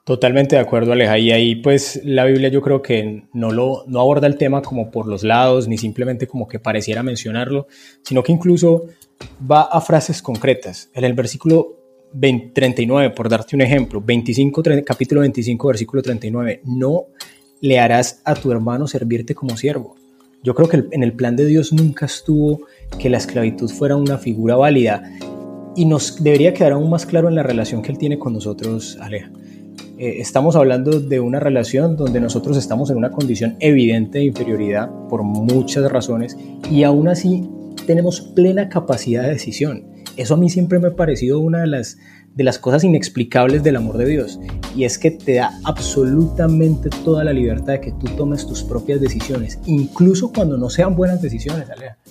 Totalmente 0.08 0.56
de 0.56 0.62
acuerdo, 0.62 0.92
Aleja. 0.92 1.18
Y 1.18 1.32
ahí, 1.32 1.56
pues, 1.56 2.00
la 2.02 2.24
Biblia 2.24 2.48
yo 2.48 2.62
creo 2.62 2.80
que 2.80 3.24
no, 3.34 3.52
lo, 3.52 3.84
no 3.88 4.00
aborda 4.00 4.26
el 4.26 4.38
tema 4.38 4.62
como 4.62 4.90
por 4.90 5.06
los 5.06 5.22
lados, 5.22 5.68
ni 5.68 5.76
simplemente 5.76 6.26
como 6.26 6.48
que 6.48 6.58
pareciera 6.58 7.02
mencionarlo, 7.02 7.66
sino 8.00 8.22
que 8.22 8.32
incluso 8.32 8.86
va 9.38 9.64
a 9.64 9.82
frases 9.82 10.22
concretas. 10.22 10.88
En 10.94 11.04
el 11.04 11.12
versículo 11.12 11.76
39, 12.18 13.10
por 13.10 13.28
darte 13.28 13.54
un 13.54 13.60
ejemplo, 13.60 14.00
25, 14.00 14.62
capítulo 14.82 15.20
25, 15.20 15.68
versículo 15.68 16.00
39, 16.00 16.62
no 16.64 17.08
le 17.60 17.78
harás 17.78 18.22
a 18.24 18.34
tu 18.34 18.50
hermano 18.50 18.86
servirte 18.86 19.34
como 19.34 19.58
siervo. 19.58 19.94
Yo 20.42 20.54
creo 20.54 20.70
que 20.70 20.84
en 20.90 21.02
el 21.02 21.12
plan 21.12 21.36
de 21.36 21.44
Dios 21.44 21.70
nunca 21.70 22.06
estuvo 22.06 22.62
que 22.98 23.10
la 23.10 23.18
esclavitud 23.18 23.68
fuera 23.68 23.96
una 23.96 24.16
figura 24.16 24.56
válida 24.56 25.02
y 25.76 25.84
nos 25.84 26.24
debería 26.24 26.54
quedar 26.54 26.72
aún 26.72 26.88
más 26.88 27.04
claro 27.04 27.28
en 27.28 27.34
la 27.34 27.42
relación 27.42 27.82
que 27.82 27.92
Él 27.92 27.98
tiene 27.98 28.18
con 28.18 28.32
nosotros, 28.32 28.96
Aleja. 29.02 29.30
Eh, 29.98 30.20
estamos 30.20 30.54
hablando 30.54 31.00
de 31.00 31.18
una 31.18 31.40
relación 31.40 31.96
donde 31.96 32.20
nosotros 32.20 32.56
estamos 32.56 32.88
en 32.90 32.98
una 32.98 33.10
condición 33.10 33.56
evidente 33.58 34.18
de 34.18 34.26
inferioridad 34.26 34.88
por 35.08 35.24
muchas 35.24 35.90
razones 35.90 36.38
y 36.70 36.84
aún 36.84 37.08
así 37.08 37.50
tenemos 37.84 38.20
plena 38.20 38.68
capacidad 38.68 39.24
de 39.24 39.30
decisión. 39.30 39.88
Eso 40.16 40.34
a 40.34 40.36
mí 40.36 40.50
siempre 40.50 40.78
me 40.78 40.88
ha 40.88 40.94
parecido 40.94 41.40
una 41.40 41.62
de 41.62 41.66
las, 41.66 41.98
de 42.32 42.44
las 42.44 42.60
cosas 42.60 42.84
inexplicables 42.84 43.64
del 43.64 43.74
amor 43.74 43.98
de 43.98 44.06
Dios 44.06 44.38
y 44.76 44.84
es 44.84 44.98
que 44.98 45.10
te 45.10 45.34
da 45.34 45.58
absolutamente 45.64 46.90
toda 47.04 47.24
la 47.24 47.32
libertad 47.32 47.72
de 47.72 47.80
que 47.80 47.90
tú 47.90 48.06
tomes 48.16 48.46
tus 48.46 48.62
propias 48.62 49.00
decisiones, 49.00 49.58
incluso 49.66 50.32
cuando 50.32 50.56
no 50.56 50.70
sean 50.70 50.94
buenas 50.94 51.20
decisiones. 51.20 51.66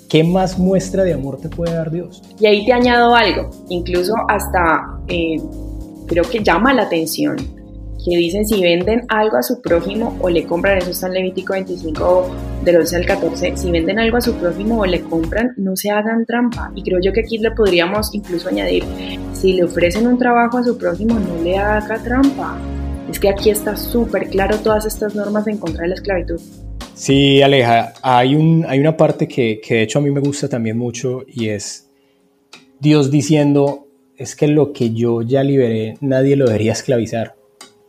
¿Qué 0.10 0.26
más 0.26 0.60
muestra 0.60 1.06
de 1.06 1.13
amor 1.13 1.38
te 1.38 1.47
puede 1.47 1.73
dar 1.73 1.89
Dios? 1.89 2.21
Y 2.38 2.47
ahí 2.47 2.65
te 2.65 2.73
añado 2.73 3.15
algo, 3.15 3.50
incluso 3.69 4.13
hasta 4.28 5.00
eh, 5.08 5.38
creo 6.06 6.26
que 6.26 6.43
llama 6.43 6.73
la 6.73 6.84
atención 6.84 7.57
que 8.10 8.15
dicen 8.15 8.46
si 8.46 8.62
venden 8.62 9.06
algo 9.10 9.38
a 9.38 9.43
su 9.43 9.62
prójimo 9.62 10.17
o 10.22 10.30
le 10.30 10.46
compran, 10.46 10.78
eso 10.78 10.91
está 10.91 11.08
en 11.08 11.13
Levítico 11.13 11.54
25 11.54 12.32
del 12.63 12.78
11 12.78 12.96
al 12.96 13.06
14, 13.06 13.58
si 13.58 13.70
venden 13.70 14.00
algo 14.00 14.17
a 14.17 14.22
su 14.22 14.34
prójimo 14.36 14.80
o 14.80 14.86
le 14.86 15.02
compran, 15.02 15.52
no 15.58 15.76
se 15.76 15.89
hagan 15.89 16.26
trampa. 16.26 16.72
Y 16.74 16.84
creo 16.84 17.00
yo 17.02 17.12
que 17.12 17.22
aquí 17.22 17.38
le 17.38 17.52
podríamos 17.52 18.13
incluso 18.13 18.48
añadir, 18.48 18.86
si 19.34 19.54
le 19.54 19.65
ofrecen 19.65 20.08
un 20.08 20.17
trabajo 20.17 20.58
a 20.58 20.63
su 20.63 20.78
prójimo, 20.78 21.20
no 21.20 21.43
le 21.43 21.58
haga 21.58 22.02
trampa. 22.02 22.58
Es 23.12 23.20
que 23.20 23.30
aquí 23.30 23.50
está 23.50 23.76
súper 23.76 24.30
claro 24.30 24.58
todas 24.60 24.86
estas 24.86 25.13
normas 25.13 25.48
en 25.48 25.58
contra 25.58 25.84
de 25.84 25.89
la 25.89 25.96
esclavitud. 25.96 26.39
Sí, 26.93 27.41
Aleja, 27.41 27.93
hay, 28.02 28.36
un, 28.36 28.65
hay 28.67 28.80
una 28.80 28.96
parte 28.96 29.28
que, 29.28 29.60
que 29.62 29.76
de 29.76 29.82
hecho 29.84 30.00
a 30.00 30.02
mí 30.02 30.12
me 30.12 30.22
gusta 30.22 30.48
también 30.48 30.78
mucho 30.78 31.24
y 31.28 31.50
es 31.50 31.89
Dios 32.80 33.12
diciendo, 33.12 33.88
es 34.15 34.36
que 34.36 34.48
lo 34.48 34.72
que 34.72 34.91
yo 34.91 35.22
ya 35.22 35.43
liberé, 35.43 35.98
nadie 36.02 36.36
lo 36.36 36.46
debería 36.46 36.72
esclavizar 36.72 37.37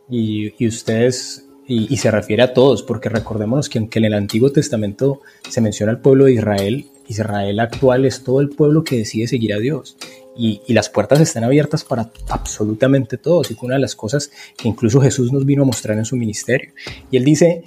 y, 0.09 0.65
ustedes, 0.65 1.45
y, 1.67 1.95
se 1.97 2.11
refiere 2.11 2.43
a 2.43 2.53
todos, 2.53 2.83
porque 2.83 3.09
recordémonos 3.09 3.69
que 3.69 3.79
aunque 3.79 3.99
en 3.99 4.05
el 4.05 4.13
Antiguo 4.13 4.51
Testamento 4.51 5.21
se 5.47 5.61
menciona 5.61 5.91
al 5.91 6.01
pueblo 6.01 6.25
de 6.25 6.33
Israel, 6.33 6.85
Israel 7.07 7.59
actual 7.59 8.05
es 8.05 8.23
todo 8.23 8.41
el 8.41 8.49
pueblo 8.49 8.83
que 8.83 8.97
decide 8.97 9.27
seguir 9.27 9.53
a 9.53 9.59
Dios. 9.59 9.97
Y, 10.35 10.61
y, 10.67 10.73
las 10.73 10.89
puertas 10.89 11.19
están 11.19 11.43
abiertas 11.43 11.83
para 11.83 12.11
absolutamente 12.29 13.17
todos. 13.17 13.51
Y 13.51 13.55
fue 13.55 13.67
una 13.67 13.75
de 13.75 13.81
las 13.81 13.95
cosas 13.95 14.31
que 14.57 14.69
incluso 14.69 15.01
Jesús 15.01 15.33
nos 15.33 15.45
vino 15.45 15.63
a 15.63 15.65
mostrar 15.65 15.97
en 15.97 16.05
su 16.05 16.15
ministerio. 16.15 16.71
Y 17.11 17.17
él 17.17 17.25
dice, 17.25 17.63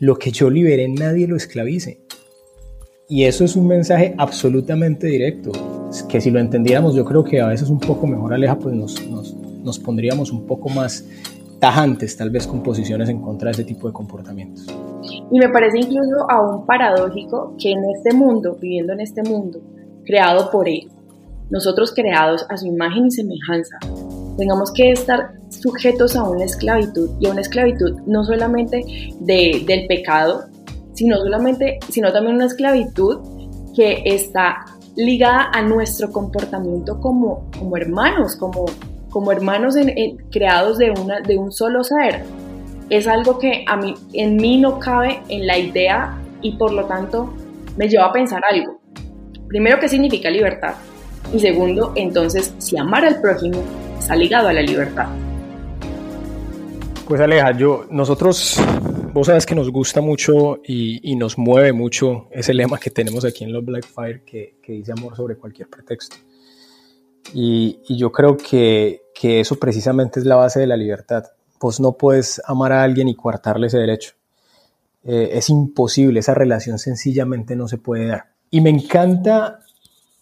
lo 0.00 0.18
que 0.18 0.32
yo 0.32 0.50
liberé 0.50 0.88
nadie 0.88 1.26
lo 1.26 1.36
esclavice. 1.36 2.00
Y 3.08 3.24
eso 3.24 3.44
es 3.44 3.56
un 3.56 3.66
mensaje 3.66 4.14
absolutamente 4.18 5.08
directo, 5.08 5.50
que 6.08 6.20
si 6.20 6.30
lo 6.30 6.38
entendiéramos 6.38 6.94
yo 6.94 7.04
creo 7.04 7.24
que 7.24 7.40
a 7.40 7.48
veces 7.48 7.68
un 7.68 7.80
poco 7.80 8.06
mejor 8.06 8.32
aleja, 8.32 8.56
pues 8.56 8.74
nos, 8.74 9.04
nos, 9.08 9.34
nos 9.34 9.78
pondríamos 9.80 10.30
un 10.30 10.46
poco 10.46 10.68
más 10.68 11.04
tajantes, 11.60 12.16
tal 12.16 12.30
vez 12.30 12.46
con 12.46 12.62
posiciones 12.62 13.08
en 13.08 13.20
contra 13.20 13.48
de 13.48 13.52
ese 13.52 13.64
tipo 13.64 13.86
de 13.86 13.92
comportamientos. 13.92 14.66
Y 15.30 15.38
me 15.38 15.48
parece 15.50 15.78
incluso 15.78 16.28
aún 16.28 16.66
paradójico 16.66 17.54
que 17.58 17.70
en 17.70 17.84
este 17.94 18.12
mundo, 18.14 18.56
viviendo 18.60 18.92
en 18.94 19.00
este 19.00 19.22
mundo, 19.22 19.60
creado 20.04 20.50
por 20.50 20.68
Él, 20.68 20.88
nosotros 21.50 21.92
creados 21.94 22.46
a 22.48 22.56
su 22.56 22.66
imagen 22.66 23.06
y 23.06 23.10
semejanza, 23.10 23.78
tengamos 24.38 24.72
que 24.72 24.92
estar 24.92 25.32
sujetos 25.50 26.16
a 26.16 26.24
una 26.24 26.44
esclavitud 26.44 27.10
y 27.20 27.26
a 27.26 27.32
una 27.32 27.42
esclavitud 27.42 28.00
no 28.06 28.24
solamente 28.24 28.82
de, 29.20 29.62
del 29.66 29.86
pecado, 29.86 30.44
sino, 30.94 31.18
solamente, 31.18 31.78
sino 31.88 32.12
también 32.12 32.36
una 32.36 32.46
esclavitud 32.46 33.18
que 33.74 34.02
está 34.04 34.64
ligada 34.96 35.50
a 35.52 35.62
nuestro 35.62 36.10
comportamiento 36.10 37.00
como, 37.00 37.50
como 37.58 37.76
hermanos, 37.76 38.36
como, 38.36 38.66
como 39.10 39.32
hermanos 39.32 39.74
creados 40.30 40.78
de, 40.78 40.90
una, 40.90 41.20
de 41.20 41.36
un 41.36 41.52
solo 41.52 41.84
ser, 41.84 42.22
es 42.88 43.06
algo 43.06 43.38
que 43.38 43.64
a 43.66 43.76
mí, 43.76 43.94
en 44.12 44.36
mí 44.36 44.58
no 44.58 44.78
cabe 44.78 45.20
en 45.28 45.46
la 45.46 45.58
idea 45.58 46.18
y 46.42 46.52
por 46.56 46.72
lo 46.72 46.86
tanto 46.86 47.32
me 47.76 47.88
lleva 47.88 48.06
a 48.06 48.12
pensar 48.12 48.40
algo. 48.50 48.80
Primero, 49.48 49.78
¿qué 49.78 49.88
significa 49.88 50.30
libertad? 50.30 50.74
Y 51.32 51.38
segundo, 51.38 51.92
entonces, 51.96 52.54
si 52.58 52.76
amar 52.78 53.04
al 53.04 53.20
prójimo 53.20 53.62
está 53.98 54.16
ligado 54.16 54.48
a 54.48 54.52
la 54.52 54.62
libertad. 54.62 55.08
Pues 57.06 57.20
Aleja, 57.20 57.52
yo, 57.52 57.86
nosotros, 57.90 58.60
vos 59.12 59.26
sabes 59.26 59.44
que 59.44 59.54
nos 59.54 59.70
gusta 59.70 60.00
mucho 60.00 60.60
y, 60.64 61.16
nos 61.16 61.36
mueve 61.38 61.72
mucho 61.72 62.28
ese 62.30 62.54
lema 62.54 62.78
que 62.78 62.90
tenemos 62.90 63.24
aquí 63.24 63.44
en 63.44 63.52
los 63.52 63.64
Black 63.64 63.84
Fire 63.84 64.22
que, 64.24 64.54
que 64.62 64.72
dice 64.72 64.92
amor 64.92 65.16
sobre 65.16 65.36
cualquier 65.36 65.68
pretexto. 65.68 66.16
Y, 67.34 67.80
yo 67.88 68.12
creo 68.12 68.36
que, 68.36 69.02
eso 69.22 69.56
precisamente 69.56 70.18
es 70.18 70.26
la 70.26 70.36
base 70.36 70.60
de 70.60 70.66
la 70.66 70.76
libertad. 70.76 71.24
Vos 71.60 71.78
no 71.78 71.92
puedes 71.92 72.40
amar 72.46 72.72
a 72.72 72.82
alguien 72.82 73.08
y 73.08 73.14
coartarle 73.14 73.66
ese 73.66 73.78
derecho. 73.78 74.12
Eh, 75.04 75.30
es 75.32 75.50
imposible, 75.50 76.20
esa 76.20 76.34
relación 76.34 76.78
sencillamente 76.78 77.54
no 77.54 77.68
se 77.68 77.78
puede 77.78 78.06
dar. 78.06 78.30
Y 78.50 78.60
me 78.62 78.70
encanta 78.70 79.60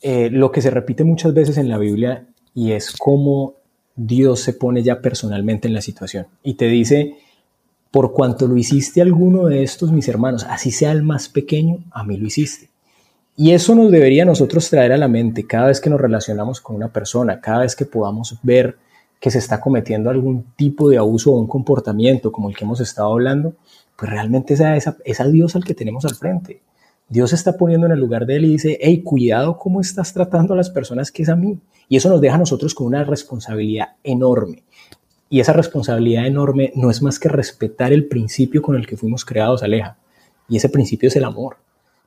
eh, 0.01 0.31
lo 0.31 0.51
que 0.51 0.63
se 0.63 0.71
repite 0.71 1.05
muchas 1.05 1.35
veces 1.35 1.59
en 1.59 1.69
la 1.69 1.79
Biblia 1.79 2.27
y 2.55 2.73
es 2.73 2.93
cómo 2.97 3.55
Dios 3.97 4.41
se 4.41 4.53
pone 4.53 4.83
ya 4.83 5.01
personalmente 5.01 5.67
en 5.67 5.75
la 5.75 5.81
situación 5.81 6.29
y 6.45 6.55
te 6.55 6.67
dice, 6.67 7.17
por 7.91 8.13
cuanto 8.13 8.47
lo 8.47 8.57
hiciste 8.57 9.01
a 9.01 9.05
alguno 9.05 9.47
de 9.47 9.65
estos 9.65 9.91
mis 9.91 10.07
hermanos, 10.07 10.47
así 10.49 10.71
sea 10.71 10.93
el 10.93 11.03
más 11.03 11.29
pequeño, 11.29 11.85
a 11.91 12.05
mí 12.05 12.17
lo 12.17 12.27
hiciste. 12.27 12.71
Y 13.41 13.53
eso 13.53 13.77
nos 13.77 13.93
debería 13.93 14.25
nosotros 14.25 14.69
traer 14.69 14.91
a 14.91 14.97
la 14.97 15.07
mente 15.07 15.47
cada 15.47 15.69
vez 15.69 15.81
que 15.81 15.89
nos 15.89 16.01
relacionamos 16.01 16.61
con 16.61 16.75
una 16.75 16.93
persona, 16.93 17.41
cada 17.41 17.61
vez 17.61 17.77
que 17.77 17.85
podamos 17.85 18.37
ver 18.43 18.77
que 19.21 19.31
se 19.31 19.39
está 19.39 19.61
cometiendo 19.61 20.11
algún 20.11 20.43
tipo 20.57 20.91
de 20.91 20.99
abuso 20.99 21.31
o 21.31 21.39
un 21.39 21.47
comportamiento 21.47 22.33
como 22.33 22.49
el 22.49 22.57
que 22.57 22.65
hemos 22.65 22.81
estado 22.81 23.13
hablando, 23.13 23.55
pues 23.97 24.11
realmente 24.11 24.55
esa, 24.55 24.77
es 24.77 25.21
a 25.21 25.29
Dios 25.29 25.55
al 25.55 25.63
que 25.63 25.75
tenemos 25.75 26.05
al 26.05 26.17
frente. 26.17 26.63
Dios 27.09 27.31
se 27.31 27.37
está 27.37 27.57
poniendo 27.57 27.87
en 27.87 27.93
el 27.93 28.01
lugar 28.01 28.27
de 28.27 28.35
él 28.35 28.45
y 28.45 28.49
dice, 28.49 28.77
hey, 28.81 29.03
cuidado 29.05 29.57
cómo 29.57 29.81
estás 29.81 30.13
tratando 30.13 30.55
a 30.55 30.57
las 30.57 30.71
personas 30.71 31.13
que 31.13 31.23
es 31.23 31.29
a 31.29 31.37
mí. 31.37 31.61
Y 31.89 31.97
eso 31.97 32.09
nos 32.09 32.21
deja 32.21 32.35
a 32.35 32.39
nosotros 32.39 32.75
con 32.75 32.89
una 32.89 33.05
responsabilidad 33.05 33.91
enorme. 34.03 34.65
Y 35.31 35.39
esa 35.39 35.53
responsabilidad 35.53 36.27
enorme 36.27 36.73
no 36.75 36.91
es 36.91 37.03
más 37.03 37.21
que 37.21 37.29
respetar 37.29 37.93
el 37.93 38.09
principio 38.09 38.63
con 38.63 38.75
el 38.75 38.85
que 38.85 38.97
fuimos 38.97 39.25
creados, 39.25 39.63
Aleja. 39.63 39.97
Y 40.49 40.57
ese 40.57 40.69
principio 40.69 41.07
es 41.07 41.15
el 41.15 41.23
amor. 41.23 41.59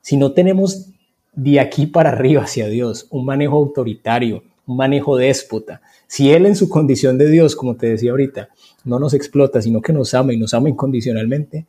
Si 0.01 0.17
no 0.17 0.34
tenemos 0.34 0.91
de 1.34 1.59
aquí 1.59 1.86
para 1.88 2.09
arriba 2.09 2.43
hacia 2.43 2.67
Dios, 2.67 3.07
un 3.09 3.25
manejo 3.25 3.55
autoritario, 3.55 4.43
un 4.65 4.77
manejo 4.77 5.17
déspota. 5.17 5.82
Si 6.07 6.32
Él 6.32 6.45
en 6.45 6.55
su 6.55 6.69
condición 6.69 7.17
de 7.17 7.29
Dios, 7.29 7.55
como 7.55 7.75
te 7.75 7.88
decía 7.88 8.11
ahorita, 8.11 8.49
no 8.84 8.99
nos 8.99 9.13
explota, 9.13 9.61
sino 9.61 9.82
que 9.82 9.93
nos 9.93 10.13
ama 10.13 10.34
y 10.34 10.38
nos 10.38 10.53
ama 10.53 10.69
incondicionalmente, 10.69 11.65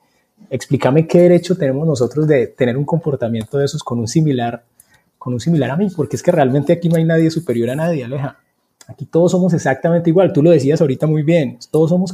explícame 0.50 1.06
qué 1.06 1.20
derecho 1.20 1.56
tenemos 1.56 1.86
nosotros 1.86 2.26
de 2.26 2.48
tener 2.48 2.76
un 2.76 2.84
comportamiento 2.84 3.58
de 3.58 3.66
esos 3.66 3.82
con 3.82 3.98
un 3.98 4.08
similar, 4.08 4.64
con 5.18 5.32
un 5.32 5.40
similar 5.40 5.70
a 5.70 5.76
mí, 5.76 5.88
porque 5.94 6.16
es 6.16 6.22
que 6.22 6.32
realmente 6.32 6.72
aquí 6.72 6.88
no 6.88 6.96
hay 6.96 7.04
nadie 7.04 7.30
superior 7.30 7.70
a 7.70 7.76
nadie, 7.76 8.04
Aleja. 8.04 8.38
Aquí 8.88 9.06
todos 9.06 9.30
somos 9.30 9.54
exactamente 9.54 10.10
igual, 10.10 10.32
tú 10.32 10.42
lo 10.42 10.50
decías 10.50 10.80
ahorita 10.80 11.06
muy 11.06 11.22
bien, 11.22 11.58
todos 11.70 11.90
somos 11.90 12.12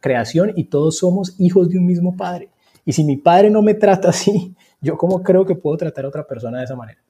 creación 0.00 0.52
y 0.56 0.64
todos 0.64 0.98
somos 0.98 1.36
hijos 1.38 1.70
de 1.70 1.78
un 1.78 1.86
mismo 1.86 2.16
padre. 2.16 2.48
Y 2.84 2.92
si 2.92 3.04
mi 3.04 3.16
padre 3.16 3.50
no 3.50 3.62
me 3.62 3.74
trata 3.74 4.08
así, 4.08 4.54
yo 4.80 4.96
cómo 4.96 5.22
creo 5.22 5.44
que 5.44 5.54
puedo 5.54 5.76
tratar 5.76 6.04
a 6.04 6.08
otra 6.08 6.26
persona 6.26 6.58
de 6.58 6.64
esa 6.64 6.76
manera. 6.76 7.00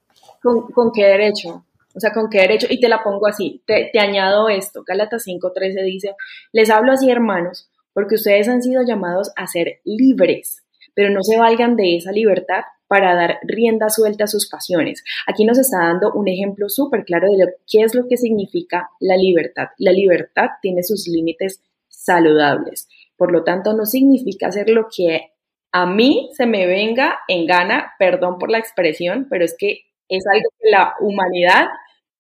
¿Con, 0.43 0.93
qué 0.93 1.05
derecho? 1.05 1.65
O 1.95 2.01
sea, 2.01 2.13
¿con 2.13 2.29
qué 2.29 2.39
derecho? 2.39 2.67
Y 2.71 2.81
te 2.81 2.89
la 2.89 3.03
pongo 3.03 3.27
así, 3.27 3.63
te, 3.67 3.91
te 3.93 3.99
añado 3.99 4.49
esto, 4.49 4.85
Gálatas 4.87 5.27
5.13 5.27 5.85
dice, 5.85 6.15
les 6.53 6.71
hablo 6.71 6.93
así 6.93 7.11
hermanos, 7.11 7.71
porque 7.93 8.15
ustedes 8.15 8.49
han 8.49 8.63
sido 8.63 8.83
llamados 8.83 9.33
a 9.37 9.47
ser 9.47 9.81
libres, 9.85 10.63
pero 10.95 11.11
no 11.11 11.23
se 11.23 11.39
valgan 11.39 11.77
de 11.77 11.97
esa 11.97 12.13
libertad 12.13 12.63
para 12.89 13.15
dar 13.15 13.39
rienda 13.43 13.91
suelta 13.91 14.25
a 14.25 14.29
sus 14.29 14.49
pasiones. 14.49 15.05
Aquí 15.27 15.45
nos 15.45 15.59
está 15.59 15.79
dando 15.79 16.13
un 16.13 16.27
ejemplo 16.27 16.69
súper 16.69 17.05
claro 17.05 17.31
de 17.31 17.45
lo, 17.45 17.51
qué 17.71 17.83
es 17.83 17.95
lo 17.95 18.09
que 18.09 18.17
significa 18.17 18.89
la 18.99 19.17
libertad. 19.17 19.69
La 19.77 19.93
libertad 19.93 20.49
tiene 20.63 20.83
sus 20.83 21.07
límites 21.07 21.61
saludables. 21.89 22.89
Por 23.17 23.31
lo 23.31 23.45
tanto, 23.45 23.75
no 23.75 23.85
significa 23.85 24.49
hacer 24.49 24.71
lo 24.71 24.89
que 24.95 25.33
a 25.73 25.87
mí 25.87 26.31
se 26.33 26.47
me 26.47 26.67
venga 26.67 27.19
en 27.29 27.47
gana, 27.47 27.93
perdón 27.99 28.39
por 28.39 28.51
la 28.51 28.59
expresión, 28.59 29.27
pero 29.29 29.45
es 29.45 29.55
que 29.59 29.83
es 30.09 30.25
algo 30.27 30.49
que 30.59 30.71
la 30.71 30.95
humanidad 31.01 31.67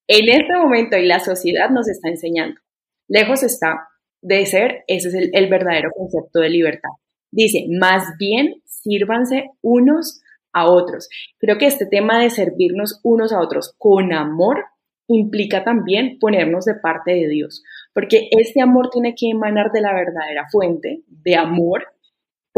en 0.06 0.28
este 0.28 0.54
momento 0.56 0.96
y 0.96 1.06
la 1.06 1.20
sociedad 1.20 1.70
nos 1.70 1.88
está 1.88 2.08
enseñando. 2.08 2.60
Lejos 3.08 3.42
está 3.42 3.88
de 4.20 4.44
ser, 4.46 4.84
ese 4.86 5.08
es 5.08 5.14
el, 5.14 5.30
el 5.32 5.48
verdadero 5.48 5.90
concepto 5.96 6.40
de 6.40 6.50
libertad. 6.50 6.90
Dice, 7.30 7.66
más 7.78 8.04
bien 8.18 8.62
sírvanse 8.64 9.50
unos 9.62 10.22
a 10.52 10.70
otros. 10.70 11.08
Creo 11.38 11.58
que 11.58 11.66
este 11.66 11.86
tema 11.86 12.20
de 12.20 12.30
servirnos 12.30 13.00
unos 13.02 13.32
a 13.32 13.40
otros 13.40 13.74
con 13.78 14.12
amor 14.12 14.64
implica 15.08 15.64
también 15.64 16.18
ponernos 16.18 16.64
de 16.66 16.74
parte 16.74 17.12
de 17.12 17.28
Dios, 17.28 17.62
porque 17.94 18.28
este 18.30 18.60
amor 18.60 18.90
tiene 18.90 19.14
que 19.14 19.30
emanar 19.30 19.72
de 19.72 19.80
la 19.80 19.94
verdadera 19.94 20.46
fuente 20.50 21.02
de 21.06 21.36
amor, 21.36 21.86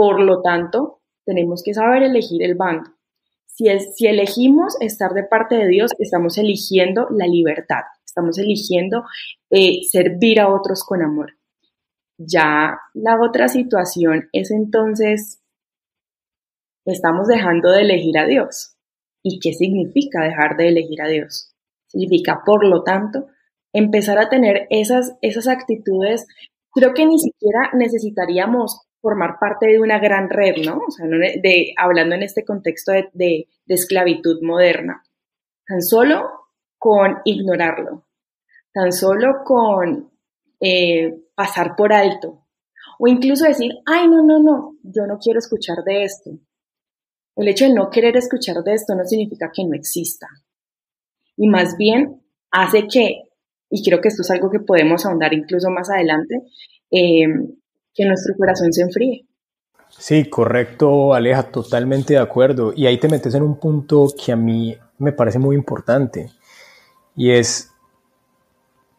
por 0.00 0.18
lo 0.18 0.40
tanto, 0.40 1.02
tenemos 1.26 1.62
que 1.62 1.74
saber 1.74 2.02
elegir 2.02 2.42
el 2.42 2.54
bando. 2.54 2.88
Si, 3.44 3.66
elegimos 4.06 4.78
estar 4.80 5.12
de 5.12 5.24
parte 5.24 5.56
de 5.56 5.68
Dios, 5.68 5.90
estamos 5.98 6.38
eligiendo 6.38 7.08
la 7.10 7.26
libertad, 7.26 7.82
estamos 8.02 8.38
eligiendo 8.38 9.02
eh, 9.50 9.80
servir 9.86 10.40
a 10.40 10.48
otros 10.48 10.84
con 10.84 11.02
amor. 11.02 11.34
Ya 12.16 12.78
la 12.94 13.18
otra 13.20 13.48
situación 13.48 14.30
es 14.32 14.50
entonces 14.50 15.42
estamos 16.86 17.26
dejando 17.26 17.70
de 17.70 17.82
elegir 17.82 18.16
a 18.16 18.24
Dios. 18.24 18.78
¿Y 19.22 19.38
qué 19.38 19.52
significa 19.52 20.22
dejar 20.22 20.56
de 20.56 20.68
elegir 20.68 21.02
a 21.02 21.08
Dios? 21.08 21.54
Significa, 21.88 22.40
por 22.46 22.66
lo 22.66 22.84
tanto, 22.84 23.26
empezar 23.74 24.18
a 24.18 24.30
tener 24.30 24.66
esas 24.70 25.46
actitudes. 25.46 26.26
Creo 26.72 26.94
que 26.94 27.04
ni 27.04 27.18
siquiera 27.18 27.68
necesitaríamos 27.74 28.86
formar 29.00 29.38
parte 29.40 29.66
de 29.66 29.80
una 29.80 29.98
gran 29.98 30.28
red, 30.28 30.56
¿no? 30.64 30.78
O 30.86 30.90
sea, 30.90 31.06
de, 31.06 31.72
hablando 31.76 32.14
en 32.14 32.22
este 32.22 32.44
contexto 32.44 32.92
de, 32.92 33.08
de, 33.12 33.46
esclavitud 33.66 34.42
moderna. 34.42 35.02
Tan 35.66 35.82
solo 35.82 36.28
con 36.78 37.18
ignorarlo, 37.24 38.06
tan 38.72 38.92
solo 38.92 39.42
con 39.44 40.10
eh, 40.60 41.14
pasar 41.34 41.76
por 41.76 41.92
alto, 41.92 42.46
o 42.98 43.06
incluso 43.06 43.44
decir, 43.44 43.72
ay, 43.86 44.08
no, 44.08 44.22
no, 44.22 44.40
no, 44.42 44.76
yo 44.82 45.06
no 45.06 45.18
quiero 45.18 45.38
escuchar 45.38 45.78
de 45.84 46.04
esto, 46.04 46.30
el 47.36 47.48
hecho 47.48 47.64
de 47.64 47.72
no 47.72 47.88
querer 47.90 48.16
escuchar 48.16 48.62
de 48.62 48.74
esto 48.74 48.94
no 48.94 49.04
significa 49.04 49.50
que 49.54 49.64
no 49.64 49.74
exista. 49.74 50.26
Y 51.36 51.48
más 51.48 51.76
bien 51.78 52.22
hace 52.50 52.86
que, 52.86 53.22
y 53.70 53.82
creo 53.82 54.00
que 54.00 54.08
esto 54.08 54.22
es 54.22 54.30
algo 54.30 54.50
que 54.50 54.60
podemos 54.60 55.06
ahondar 55.06 55.32
incluso 55.32 55.70
más 55.70 55.88
adelante, 55.88 56.42
eh, 56.90 57.26
que 57.94 58.06
nuestro 58.06 58.34
corazón 58.36 58.72
se 58.72 58.82
enfríe. 58.82 59.26
Sí, 59.88 60.30
correcto, 60.30 61.14
Aleja, 61.14 61.42
totalmente 61.44 62.14
de 62.14 62.20
acuerdo. 62.20 62.72
Y 62.74 62.86
ahí 62.86 62.98
te 62.98 63.08
metes 63.08 63.34
en 63.34 63.42
un 63.42 63.58
punto 63.58 64.08
que 64.16 64.32
a 64.32 64.36
mí 64.36 64.76
me 64.98 65.12
parece 65.12 65.38
muy 65.38 65.56
importante. 65.56 66.30
Y 67.16 67.32
es, 67.32 67.70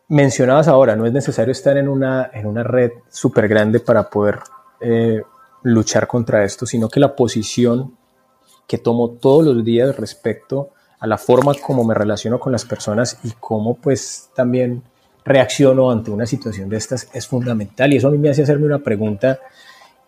mencionabas 0.10 0.68
ahora, 0.68 0.96
no 0.96 1.06
es 1.06 1.14
necesario 1.14 1.52
estar 1.52 1.78
en 1.78 1.88
una, 1.88 2.30
en 2.34 2.46
una 2.46 2.64
red 2.64 2.92
súper 3.10 3.48
grande 3.48 3.80
para 3.80 4.10
poder 4.10 4.40
eh, 4.82 5.22
luchar 5.64 6.08
contra 6.08 6.44
esto, 6.44 6.66
sino 6.66 6.90
que 6.90 7.00
la 7.00 7.16
posición 7.16 7.98
que 8.68 8.78
tomo 8.78 9.12
todos 9.12 9.46
los 9.46 9.64
días 9.64 9.96
respecto 9.98 10.72
a 11.00 11.08
la 11.08 11.18
forma 11.18 11.54
como 11.56 11.84
me 11.84 11.94
relaciono 11.94 12.40
con 12.40 12.52
las 12.52 12.66
personas 12.66 13.20
y 13.24 13.32
cómo 13.40 13.76
pues 13.76 14.30
también 14.36 14.84
reacciono 15.24 15.92
ante 15.92 16.12
una 16.12 16.26
situación 16.26 16.70
de 16.70 16.78
estas 16.78 17.08
es 17.14 17.28
fundamental 17.28 17.94
y 17.94 17.98
eso 17.98 18.08
a 18.08 18.12
mí 18.12 18.18
me 18.18 18.30
hace 18.30 18.44
hacerme 18.44 18.66
una 18.66 18.80
pregunta 18.80 19.40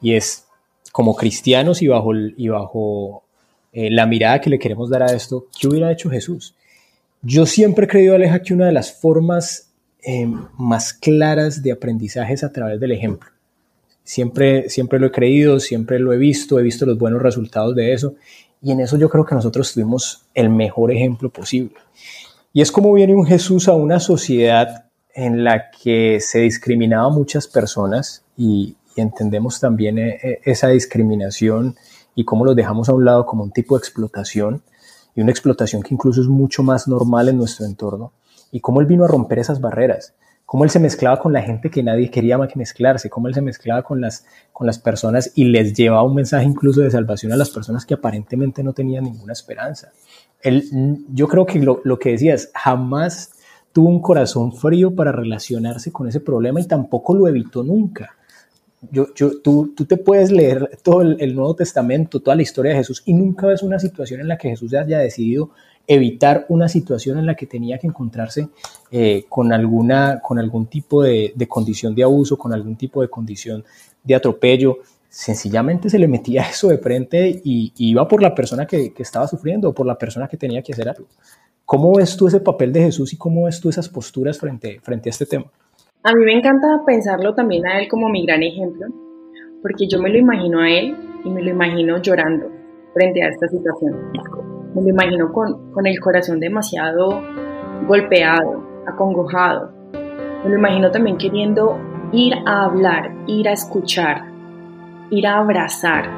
y 0.02 0.14
es 0.14 0.46
como 0.92 1.16
cristianos 1.16 1.82
y 1.82 1.88
bajo, 1.88 2.14
y 2.16 2.48
bajo 2.50 3.24
eh, 3.72 3.90
la 3.90 4.06
mirada 4.06 4.42
que 4.42 4.50
le 4.50 4.60
queremos 4.60 4.90
dar 4.90 5.04
a 5.04 5.14
esto, 5.14 5.48
¿qué 5.60 5.68
hubiera 5.68 5.92
hecho 5.92 6.10
Jesús? 6.10 6.56
Yo 7.22 7.46
siempre 7.46 7.86
he 7.86 7.88
creído, 7.88 8.16
Aleja, 8.16 8.42
que 8.42 8.54
una 8.54 8.68
de 8.68 8.74
las 8.74 8.92
formas 8.92 9.72
eh, 10.04 10.28
más 10.58 10.94
claras 10.94 11.64
de 11.64 11.72
aprendizaje 11.72 12.34
es 12.34 12.44
a 12.44 12.52
través 12.52 12.80
del 12.80 12.92
ejemplo. 12.92 13.30
Siempre, 14.04 14.70
siempre 14.70 15.00
lo 15.00 15.08
he 15.08 15.12
creído, 15.12 15.60
siempre 15.60 15.98
lo 15.98 16.12
he 16.12 16.18
visto, 16.18 16.60
he 16.60 16.64
visto 16.64 16.86
los 16.86 16.98
buenos 16.98 17.22
resultados 17.22 17.74
de 17.76 17.94
eso 17.94 18.16
y 18.62 18.72
en 18.72 18.82
eso 18.82 18.98
yo 18.98 19.10
creo 19.10 19.26
que 19.26 19.36
nosotros 19.36 19.74
tuvimos 19.74 20.26
el 20.34 20.50
mejor 20.50 20.92
ejemplo 20.92 21.30
posible. 21.30 21.76
Y 22.52 22.62
es 22.62 22.72
como 22.72 22.94
viene 22.94 23.16
un 23.16 23.26
Jesús 23.26 23.68
a 23.68 23.74
una 23.74 24.00
sociedad 24.00 24.86
en 25.14 25.44
la 25.44 25.72
que 25.72 26.20
se 26.20 26.40
discriminaba 26.40 27.08
a 27.08 27.10
muchas 27.10 27.48
personas 27.48 28.24
y, 28.38 28.78
entendemos 28.96 29.60
también 29.60 29.98
eh, 29.98 30.20
eh, 30.22 30.40
esa 30.44 30.68
discriminación 30.68 31.76
y 32.14 32.26
cómo 32.26 32.46
los 32.46 32.56
dejamos 32.56 32.90
a 32.90 32.94
un 32.94 33.06
lado 33.06 33.26
como 33.26 33.44
un 33.44 33.52
tipo 33.52 33.76
de 33.76 33.80
explotación 33.80 34.62
y 35.16 35.22
una 35.22 35.32
explotación 35.32 35.82
que 35.82 35.96
incluso 35.96 36.22
es 36.22 36.28
mucho 36.28 36.62
más 36.62 36.88
normal 36.88 37.28
en 37.28 37.38
nuestro 37.38 37.66
entorno 37.66 38.14
y 38.52 38.60
cómo 38.60 38.82
él 38.82 38.86
vino 38.86 39.04
a 39.04 39.08
romper 39.08 39.40
esas 39.40 39.60
barreras 39.60 40.14
cómo 40.54 40.66
él 40.66 40.70
se 40.70 40.80
mezclaba 40.80 41.20
con 41.20 41.34
la 41.34 41.42
gente 41.42 41.72
que 41.72 41.82
nadie 41.82 42.12
quería 42.12 42.38
más 42.38 42.48
que 42.48 42.60
mezclarse, 42.60 43.10
cómo 43.10 43.28
él 43.28 43.34
se 43.34 43.42
mezclaba 43.42 43.82
con 43.82 44.02
las, 44.02 44.26
con 44.52 44.68
las 44.68 44.78
personas 44.78 45.32
y 45.34 45.46
les 45.46 45.74
llevaba 45.74 46.04
un 46.04 46.14
mensaje 46.14 46.46
incluso 46.46 46.82
de 46.82 46.92
salvación 46.92 47.32
a 47.32 47.36
las 47.36 47.50
personas 47.50 47.88
que 47.88 47.96
aparentemente 47.96 48.62
no 48.62 48.74
tenían 48.74 49.06
ninguna 49.06 49.34
esperanza. 49.34 49.92
Él, 50.42 51.06
yo 51.10 51.28
creo 51.28 51.48
que 51.48 51.58
lo, 51.60 51.82
lo 51.84 51.98
que 51.98 52.12
decías, 52.12 52.52
jamás 52.54 53.32
tuvo 53.74 53.90
un 53.90 54.02
corazón 54.02 54.54
frío 54.54 54.96
para 54.96 55.12
relacionarse 55.12 55.92
con 55.92 56.08
ese 56.08 56.22
problema 56.22 56.62
y 56.62 56.66
tampoco 56.66 57.16
lo 57.16 57.28
evitó 57.28 57.64
nunca. 57.64 58.16
Yo, 58.92 59.14
yo, 59.16 59.42
tú, 59.42 59.74
tú, 59.76 59.86
te 59.86 59.98
puedes 59.98 60.32
leer 60.32 60.78
todo 60.84 61.02
el, 61.02 61.36
Nuevo 61.36 61.56
Testamento, 61.56 62.20
toda 62.20 62.36
la 62.36 62.42
historia 62.42 62.72
de 62.72 62.78
Jesús 62.78 63.02
y 63.06 63.14
nunca 63.14 63.48
ves 63.48 63.64
una 63.64 63.80
situación 63.80 64.20
en 64.20 64.28
la 64.28 64.38
que 64.38 64.50
Jesús 64.50 64.74
haya 64.74 65.00
decidido 65.00 65.52
evitar 65.88 66.46
una 66.50 66.70
situación 66.70 67.18
en 67.18 67.26
la 67.26 67.36
que 67.36 67.46
tenía 67.46 67.78
que 67.78 67.88
encontrarse 67.88 68.50
eh, 68.92 69.26
con, 69.28 69.52
alguna, 69.52 70.20
con 70.22 70.40
algún 70.40 70.68
tipo 70.68 71.02
de, 71.02 71.34
condición 71.48 71.96
de 71.96 72.04
abuso, 72.04 72.38
con 72.38 72.54
algún 72.54 72.76
tipo 72.76 73.02
de 73.02 73.10
condición 73.10 73.64
de 74.04 74.16
atropello. 74.16 74.80
Sencillamente 75.10 75.90
se 75.90 76.00
le 76.00 76.08
metía 76.08 76.44
eso 76.50 76.70
de 76.70 76.78
frente 76.78 77.42
y, 77.44 77.74
iba 77.78 78.08
por 78.08 78.22
la 78.22 78.36
persona 78.36 78.66
que, 78.66 78.94
estaba 78.98 79.28
sufriendo 79.28 79.70
o 79.70 79.74
por 79.74 79.86
la 79.86 79.98
persona 79.98 80.28
que 80.28 80.38
tenía 80.38 80.62
que 80.62 80.74
hacer 80.74 80.90
algo. 80.90 81.08
¿Cómo 81.66 81.96
ves 81.96 82.18
tú 82.18 82.28
ese 82.28 82.40
papel 82.40 82.74
de 82.74 82.82
Jesús 82.82 83.14
y 83.14 83.18
cómo 83.18 83.46
ves 83.46 83.60
tú 83.60 83.70
esas 83.70 83.90
posturas 83.90 84.38
frente, 84.40 84.80
frente 84.82 85.10
a 85.10 85.12
este 85.12 85.26
tema? 85.26 85.46
A 86.04 86.14
mí 86.14 86.26
me 86.26 86.34
encanta 86.34 86.84
pensarlo 86.86 87.34
también 87.34 87.66
a 87.66 87.80
él 87.80 87.88
como 87.88 88.10
mi 88.10 88.26
gran 88.26 88.44
ejemplo, 88.44 88.88
porque 89.62 89.88
yo 89.88 90.02
me 90.02 90.10
lo 90.10 90.18
imagino 90.18 90.60
a 90.60 90.70
él 90.70 90.96
y 91.24 91.30
me 91.30 91.42
lo 91.42 91.50
imagino 91.50 92.02
llorando 92.02 92.48
frente 92.94 93.24
a 93.24 93.30
esta 93.30 93.48
situación 93.48 94.12
me 94.76 94.82
lo 94.82 94.90
imagino 94.90 95.32
con, 95.32 95.72
con 95.72 95.86
el 95.86 96.00
corazón 96.00 96.40
demasiado 96.40 97.22
golpeado, 97.88 98.64
acongojado. 98.88 99.72
Me 100.44 100.50
lo 100.50 100.58
imagino 100.58 100.92
también 100.92 101.18
queriendo 101.18 101.78
ir 102.12 102.34
a 102.46 102.66
hablar, 102.66 103.12
ir 103.28 103.48
a 103.48 103.54
escuchar, 103.54 104.24
ir 105.10 105.28
a 105.28 105.38
abrazar. 105.38 106.10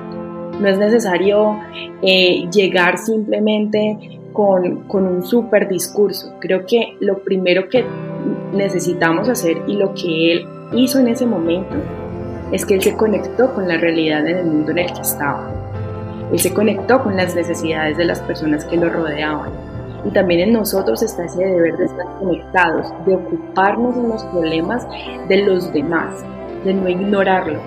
No 0.59 0.67
es 0.67 0.77
necesario 0.77 1.59
eh, 2.01 2.47
llegar 2.49 2.97
simplemente 2.97 4.19
con, 4.36 5.07
un 5.07 5.23
super 5.23 5.67
discurso. 5.67 6.36
Creo 6.39 6.65
que 6.65 6.97
lo 6.99 7.19
primero 7.19 7.69
que 7.69 7.86
necesitamos 8.53 9.29
hacer 9.29 9.57
y 9.65 9.77
lo 9.77 9.93
que 9.93 10.33
él 10.33 10.47
hizo 10.73 10.99
en 10.99 11.07
ese 11.07 11.25
momento 11.25 11.75
es 12.51 12.65
que 12.65 12.75
él 12.75 12.81
se 12.81 12.95
conectó 12.95 13.53
con 13.53 13.67
la 13.67 13.77
realidad 13.77 14.27
en 14.27 14.38
el 14.38 14.45
mundo 14.45 14.71
en 14.71 14.79
el 14.79 14.93
que 14.93 15.01
estaba. 15.01 15.49
Él 16.31 16.39
se 16.39 16.53
conectó 16.53 17.01
con 17.01 17.15
las 17.15 17.33
necesidades 17.36 17.97
de 17.97 18.05
las 18.05 18.21
personas 18.21 18.65
que 18.65 18.77
lo 18.77 18.89
rodeaban. 18.89 19.51
Y 20.05 20.11
también 20.11 20.41
en 20.41 20.53
nosotros 20.53 21.01
está 21.01 21.25
ese 21.25 21.43
deber 21.43 21.77
de 21.77 21.86
estar 21.86 22.05
conectados, 22.19 22.93
de 23.05 23.15
ocuparnos 23.15 23.95
en 23.95 24.09
los 24.09 24.23
problemas 24.25 24.86
de 25.27 25.38
los 25.38 25.71
demás, 25.73 26.23
de 26.63 26.73
no 26.73 26.89
ignorarlo. 26.89 27.59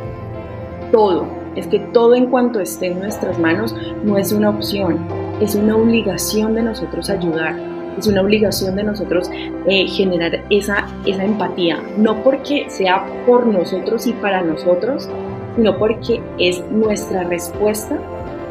Todo, 0.93 1.27
es 1.57 1.66
que 1.66 1.81
todo 1.81 2.14
en 2.14 2.31
cuanto 2.31 2.61
esté 2.61 2.89
en 2.89 3.01
nuestras 3.01 3.39
manos 3.39 3.75
no 4.05 4.19
es 4.19 4.33
una 4.33 4.51
opción. 4.51 5.28
Es 5.41 5.55
una 5.55 5.76
obligación 5.76 6.55
de 6.55 6.62
nosotros 6.62 7.11
ayudar, 7.11 7.57
es 7.99 8.07
una 8.07 8.22
obligación 8.22 8.76
de 8.76 8.84
nosotros 8.84 9.30
eh, 9.66 9.86
generar 9.89 10.45
esa, 10.51 10.86
esa 11.05 11.24
empatía, 11.24 11.82
no 11.97 12.22
porque 12.22 12.66
sea 12.68 13.05
por 13.26 13.47
nosotros 13.47 14.07
y 14.07 14.12
para 14.12 14.43
nosotros, 14.43 15.09
sino 15.57 15.76
porque 15.78 16.20
es 16.39 16.62
nuestra 16.70 17.24
respuesta 17.24 17.99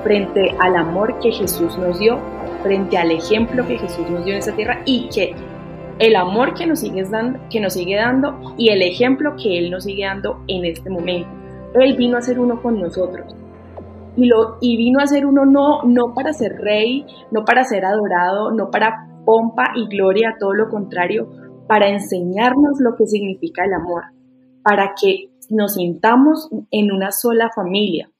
frente 0.03 0.55
al 0.59 0.75
amor 0.75 1.17
que 1.19 1.31
Jesús 1.31 1.77
nos 1.77 1.99
dio, 1.99 2.19
frente 2.63 2.97
al 2.97 3.11
ejemplo 3.11 3.65
que 3.67 3.77
Jesús 3.77 4.09
nos 4.09 4.25
dio 4.25 4.33
en 4.33 4.39
esta 4.39 4.55
tierra 4.55 4.81
y 4.85 5.07
que 5.09 5.33
el 5.99 6.15
amor 6.15 6.53
que 6.53 6.67
nos, 6.67 6.79
sigue 6.79 7.03
dando, 7.03 7.39
que 7.49 7.59
nos 7.59 7.73
sigue 7.73 7.95
dando 7.95 8.53
y 8.57 8.69
el 8.69 8.81
ejemplo 8.81 9.35
que 9.41 9.57
Él 9.57 9.71
nos 9.71 9.85
sigue 9.85 10.05
dando 10.05 10.43
en 10.47 10.65
este 10.65 10.89
momento. 10.89 11.29
Él 11.75 11.95
vino 11.95 12.17
a 12.17 12.21
ser 12.21 12.39
uno 12.39 12.61
con 12.61 12.79
nosotros. 12.79 13.35
Y, 14.18 14.26
lo, 14.26 14.57
y 14.59 14.78
vino 14.78 14.99
a 14.99 15.07
ser 15.07 15.26
uno 15.26 15.45
no, 15.45 15.84
no 15.84 16.13
para 16.13 16.34
ser 16.34 16.57
rey, 16.57 17.05
no 17.32 17.45
para 17.45 17.63
ser 17.63 17.86
adorado, 17.86 18.51
no 18.51 18.72
para 18.72 19.07
pompa 19.26 19.72
y 19.76 19.88
gloria, 19.88 20.36
todo 20.39 20.53
lo 20.53 20.70
contrario, 20.70 21.30
para 21.68 21.89
enseñarnos 21.89 22.80
lo 22.80 22.95
que 22.95 23.05
significa 23.05 23.63
el 23.63 23.74
amor, 23.74 24.05
para 24.63 24.93
que 24.99 25.30
nos 25.49 25.76
sintamos 25.76 26.49
en 26.72 26.91
una 26.91 27.11
sola 27.11 27.49
familia. 27.53 28.11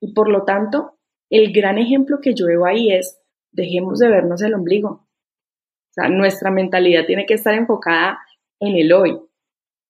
Y 0.00 0.12
por 0.12 0.30
lo 0.30 0.44
tanto, 0.44 0.98
el 1.30 1.52
gran 1.52 1.78
ejemplo 1.78 2.18
que 2.20 2.34
yo 2.34 2.46
veo 2.46 2.66
ahí 2.66 2.92
es, 2.92 3.20
dejemos 3.50 3.98
de 3.98 4.08
vernos 4.08 4.42
el 4.42 4.54
ombligo. 4.54 4.88
O 4.88 5.92
sea, 5.92 6.08
nuestra 6.08 6.50
mentalidad 6.50 7.04
tiene 7.06 7.26
que 7.26 7.34
estar 7.34 7.54
enfocada 7.54 8.18
en 8.60 8.76
el 8.76 8.92
hoy. 8.92 9.18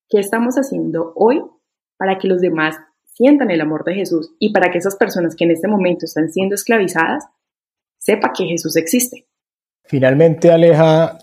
¿Qué 0.09 0.19
estamos 0.19 0.55
haciendo 0.57 1.13
hoy 1.15 1.43
para 1.97 2.19
que 2.19 2.29
los 2.29 2.41
demás 2.41 2.77
el 3.29 3.61
amor 3.61 3.85
de 3.85 3.95
Jesús 3.95 4.31
y 4.39 4.53
para 4.53 4.71
que 4.71 4.79
esas 4.79 4.97
personas 4.97 5.37
que 5.37 5.45
en 5.45 5.53
este 5.53 5.69
momento 5.69 6.07
están 6.07 6.31
siendo 6.31 6.55
esclavizadas 6.55 7.25
sepa 7.99 8.33
que 8.37 8.45
Jesús 8.45 8.77
existe? 8.77 9.27
Finalmente, 9.85 10.51
Aleja, 10.51 11.19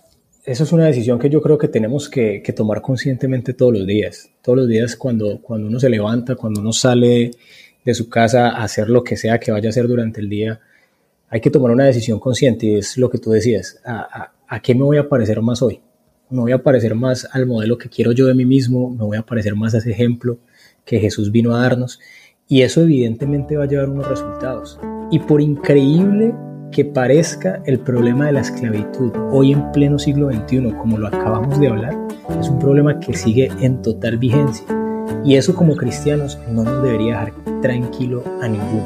eso 0.46 0.64
es 0.64 0.72
una 0.72 0.86
decisión 0.86 1.20
que 1.20 1.30
yo 1.30 1.42
creo 1.42 1.58
que 1.58 1.68
tenemos 1.68 2.10
que, 2.10 2.42
tomar 2.56 2.82
conscientemente 2.82 3.54
todos 3.54 3.74
los 3.74 3.88
días. 3.88 4.30
Todos 4.42 4.60
los 4.60 4.68
días 4.68 4.96
cuando, 4.96 5.42
cuando 5.42 5.68
uno 5.68 5.80
se 5.80 5.90
levanta, 5.90 6.36
cuando 6.36 6.62
uno 6.62 6.72
sale 6.72 7.32
de 7.84 7.94
su 7.94 8.10
casa 8.10 8.50
a 8.50 8.64
hacer 8.64 8.90
lo 8.90 9.04
que 9.04 9.18
sea 9.18 9.40
que 9.40 9.52
vaya 9.52 9.70
a 9.70 9.72
hacer 9.72 9.88
durante 9.88 10.22
el 10.22 10.30
día, 10.30 10.60
hay 11.30 11.42
que 11.42 11.52
tomar 11.52 11.72
una 11.72 11.86
decisión 11.86 12.20
consciente 12.20 12.66
y 12.66 12.76
es 12.78 12.98
lo 12.98 13.10
que 13.10 13.18
tú 13.18 13.32
decías. 13.32 13.80
¿A, 13.86 14.32
a 14.48 14.62
qué 14.62 14.74
me 14.74 14.84
voy 14.84 14.98
a 14.98 15.08
parecer 15.08 15.42
más 15.42 15.62
hoy? 15.62 15.82
¿Me 16.30 16.42
voy 16.42 16.52
a 16.52 16.62
parecer 16.62 16.96
más 16.96 17.28
al 17.32 17.46
modelo 17.46 17.78
que 17.78 17.90
quiero 17.90 18.12
yo 18.12 18.26
de 18.28 18.36
mí 18.36 18.46
mismo? 18.46 18.90
¿Me 18.90 19.04
voy 19.04 19.18
a 19.18 19.24
parecer 19.24 19.56
más 19.56 19.74
a 19.74 19.80
ese 19.80 19.92
ejemplo 19.92 20.40
que 20.86 21.00
Jesús 21.00 21.32
vino 21.32 21.56
a 21.56 21.62
darnos? 21.62 22.00
Y 22.48 22.62
eso 22.64 22.82
evidentemente 22.82 23.58
va 23.58 23.66
a 23.66 23.68
llevar 23.68 23.90
unos 23.90 24.08
resultados. 24.08 24.80
Y 25.12 25.20
por 25.20 25.42
increíble 25.42 26.34
que 26.72 26.86
parezca 26.86 27.62
el 27.66 27.80
problema 27.80 28.28
de 28.28 28.34
la 28.34 28.42
esclavitud 28.42 29.12
hoy 29.32 29.54
en 29.54 29.72
pleno 29.72 29.98
siglo 30.00 30.32
XXI, 30.32 30.72
como 30.80 30.98
lo 30.98 31.08
acabamos 31.08 31.60
de 31.60 31.68
hablar, 31.68 31.96
es 32.40 32.50
un 32.50 32.60
problema 32.60 33.00
que 33.00 33.16
sigue 33.16 33.52
en 33.62 33.82
total 33.82 34.18
vigencia. 34.18 34.66
Y 35.26 35.36
eso 35.36 35.56
como 35.56 35.76
cristianos 35.76 36.38
no 36.52 36.64
nos 36.64 36.84
debería 36.84 37.20
dejar 37.20 37.34
tranquilo 37.62 38.24
a 38.42 38.48
ninguno. 38.48 38.86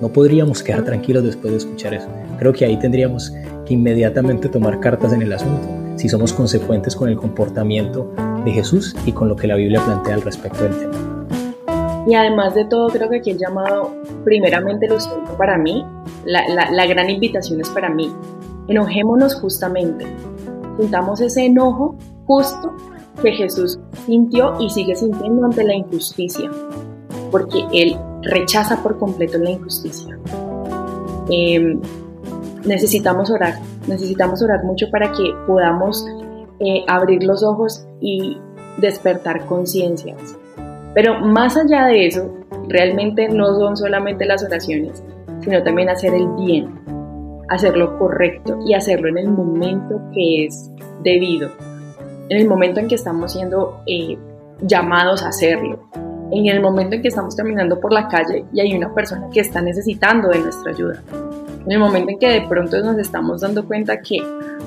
No 0.00 0.12
podríamos 0.12 0.62
quedar 0.62 0.84
tranquilos 0.84 1.24
después 1.24 1.52
de 1.52 1.58
escuchar 1.58 1.94
eso. 1.94 2.08
Creo 2.38 2.52
que 2.52 2.64
ahí 2.64 2.78
tendríamos 2.78 3.32
que 3.66 3.74
inmediatamente 3.74 4.48
tomar 4.48 4.78
cartas 4.80 5.12
en 5.12 5.22
el 5.22 5.32
asunto 5.32 5.68
si 5.96 6.08
somos 6.08 6.32
consecuentes 6.32 6.94
con 6.94 7.08
el 7.08 7.16
comportamiento 7.16 8.12
de 8.44 8.52
Jesús 8.52 8.94
y 9.04 9.12
con 9.12 9.28
lo 9.28 9.34
que 9.34 9.48
la 9.48 9.56
Biblia 9.56 9.84
plantea 9.84 10.14
al 10.14 10.22
respecto 10.22 10.62
del 10.62 10.78
tema. 10.78 11.07
Y 12.08 12.14
además 12.14 12.54
de 12.54 12.64
todo, 12.64 12.88
creo 12.88 13.10
que 13.10 13.18
aquí 13.18 13.32
el 13.32 13.38
llamado, 13.38 13.92
primeramente 14.24 14.88
lo 14.88 14.98
siento 14.98 15.36
para 15.36 15.58
mí, 15.58 15.84
la, 16.24 16.86
gran 16.86 17.10
invitación 17.10 17.60
es 17.60 17.68
para 17.68 17.90
mí. 17.90 18.10
Enojémonos 18.66 19.34
justamente. 19.34 20.06
Juntamos 20.78 21.20
ese 21.20 21.44
enojo 21.44 21.96
justo 22.24 22.74
que 23.20 23.32
Jesús 23.32 23.78
sintió 24.06 24.54
y 24.58 24.70
sigue 24.70 24.96
sintiendo 24.96 25.44
ante 25.44 25.62
la 25.64 25.74
injusticia, 25.74 26.50
porque 27.30 27.66
Él 27.74 27.98
rechaza 28.22 28.82
por 28.82 28.98
completo 28.98 29.36
la 29.36 29.50
injusticia. 29.50 30.18
Em, 31.28 31.78
necesitamos 32.64 33.30
orar, 33.30 33.58
necesitamos 33.86 34.40
orar 34.40 34.64
mucho 34.64 34.86
para 34.90 35.12
que 35.12 35.34
podamos 35.46 36.06
eh, 36.58 36.84
abrir 36.88 37.22
los 37.24 37.42
ojos 37.42 37.86
y 38.00 38.38
despertar 38.78 39.44
conciencias. 39.44 40.37
Pero 40.98 41.20
más 41.20 41.56
allá 41.56 41.86
de 41.86 42.08
eso, 42.08 42.28
realmente 42.66 43.28
no 43.28 43.54
son 43.54 43.76
solamente 43.76 44.26
las 44.26 44.42
oraciones, 44.42 45.00
sino 45.42 45.62
también 45.62 45.88
hacer 45.90 46.12
el 46.12 46.26
bien, 46.30 46.74
hacer 47.48 47.76
lo 47.76 47.96
correcto 48.00 48.58
y 48.66 48.74
hacerlo 48.74 49.08
en 49.08 49.18
el 49.18 49.28
momento 49.28 50.00
que 50.12 50.46
es 50.46 50.72
debido, 51.04 51.52
en 52.28 52.38
el 52.38 52.48
momento 52.48 52.80
en 52.80 52.88
que 52.88 52.96
estamos 52.96 53.32
siendo 53.32 53.80
eh, 53.86 54.18
llamados 54.62 55.22
a 55.22 55.28
hacerlo, 55.28 55.88
en 56.32 56.46
el 56.46 56.60
momento 56.60 56.96
en 56.96 57.02
que 57.02 57.08
estamos 57.08 57.36
caminando 57.36 57.78
por 57.78 57.92
la 57.92 58.08
calle 58.08 58.44
y 58.52 58.58
hay 58.58 58.74
una 58.74 58.92
persona 58.92 59.28
que 59.32 59.38
está 59.38 59.62
necesitando 59.62 60.30
de 60.30 60.40
nuestra 60.40 60.72
ayuda, 60.72 61.00
en 61.64 61.70
el 61.70 61.78
momento 61.78 62.10
en 62.10 62.18
que 62.18 62.28
de 62.28 62.40
pronto 62.48 62.76
nos 62.82 62.98
estamos 62.98 63.42
dando 63.42 63.64
cuenta 63.64 64.00
que 64.00 64.18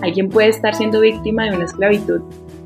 alguien 0.02 0.30
puede 0.30 0.48
estar 0.48 0.74
siendo 0.76 1.02
víctima 1.02 1.44
de 1.50 1.58
una 1.58 1.66
esclavitud, 1.66 2.22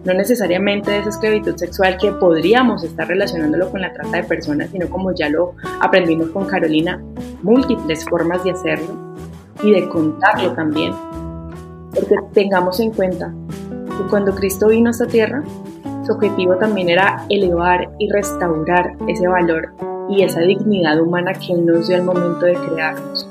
no 0.06 0.14
necesariamente 0.14 0.92
de 0.92 1.00
esa 1.00 1.10
esclavitud 1.10 1.56
sexual 1.58 1.98
que 1.98 2.12
podríamos 2.12 2.84
estar 2.84 3.08
relacionándolo 3.08 3.70
con 3.72 3.82
la 3.82 3.92
trata 3.92 4.18
de 4.18 4.24
personas, 4.24 4.70
sino 4.70 4.88
como 4.88 5.14
ya 5.14 5.30
lo 5.30 5.56
aprendimos 5.82 6.30
con 6.30 6.46
Carolina, 6.46 7.04
múltiples 7.42 8.06
formas 8.06 8.44
de 8.44 8.52
hacerlo 8.52 9.16
y 9.64 9.72
de 9.72 9.90
contarlo 9.90 10.54
también. 10.54 10.94
Porque 11.94 12.16
tengamos 12.34 12.80
en 12.80 12.92
cuenta 12.92 13.34
que 13.98 14.10
cuando 14.10 14.36
Cristo 14.36 14.68
vino 14.68 14.90
a 14.90 14.92
esta 14.92 15.08
tierra, 15.08 15.44
su 16.06 16.12
objetivo 16.12 16.56
también 16.58 16.90
era 16.90 17.26
elevar 17.30 17.90
y 17.98 18.10
restaurar 18.12 18.96
ese 19.08 19.28
valor 19.28 19.74
y 20.08 20.22
esa 20.22 20.42
dignidad 20.42 21.00
humana 21.00 21.34
que 21.34 21.54
Él 21.54 21.66
nos 21.66 21.88
dio 21.88 21.98
al 21.98 22.04
momento 22.04 22.46
de 22.46 22.54
crearnos. 22.54 23.28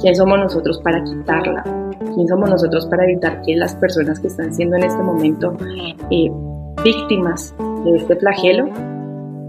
¿Quién 0.00 0.14
somos 0.14 0.38
nosotros 0.38 0.80
para 0.84 1.02
quitarla? 1.02 1.87
¿Quién 1.98 2.28
somos 2.28 2.50
nosotros 2.50 2.86
para 2.86 3.04
evitar 3.04 3.42
que 3.42 3.56
las 3.56 3.74
personas 3.74 4.20
que 4.20 4.28
están 4.28 4.54
siendo 4.54 4.76
en 4.76 4.84
este 4.84 5.02
momento 5.02 5.56
eh, 6.10 6.30
víctimas 6.84 7.54
de 7.84 7.96
este 7.96 8.16
flagelo 8.16 8.68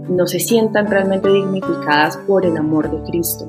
no 0.08 0.26
se 0.26 0.40
sientan 0.40 0.90
realmente 0.90 1.30
dignificadas 1.30 2.16
por 2.26 2.44
el 2.44 2.56
amor 2.56 2.90
de 2.90 3.10
Cristo? 3.10 3.48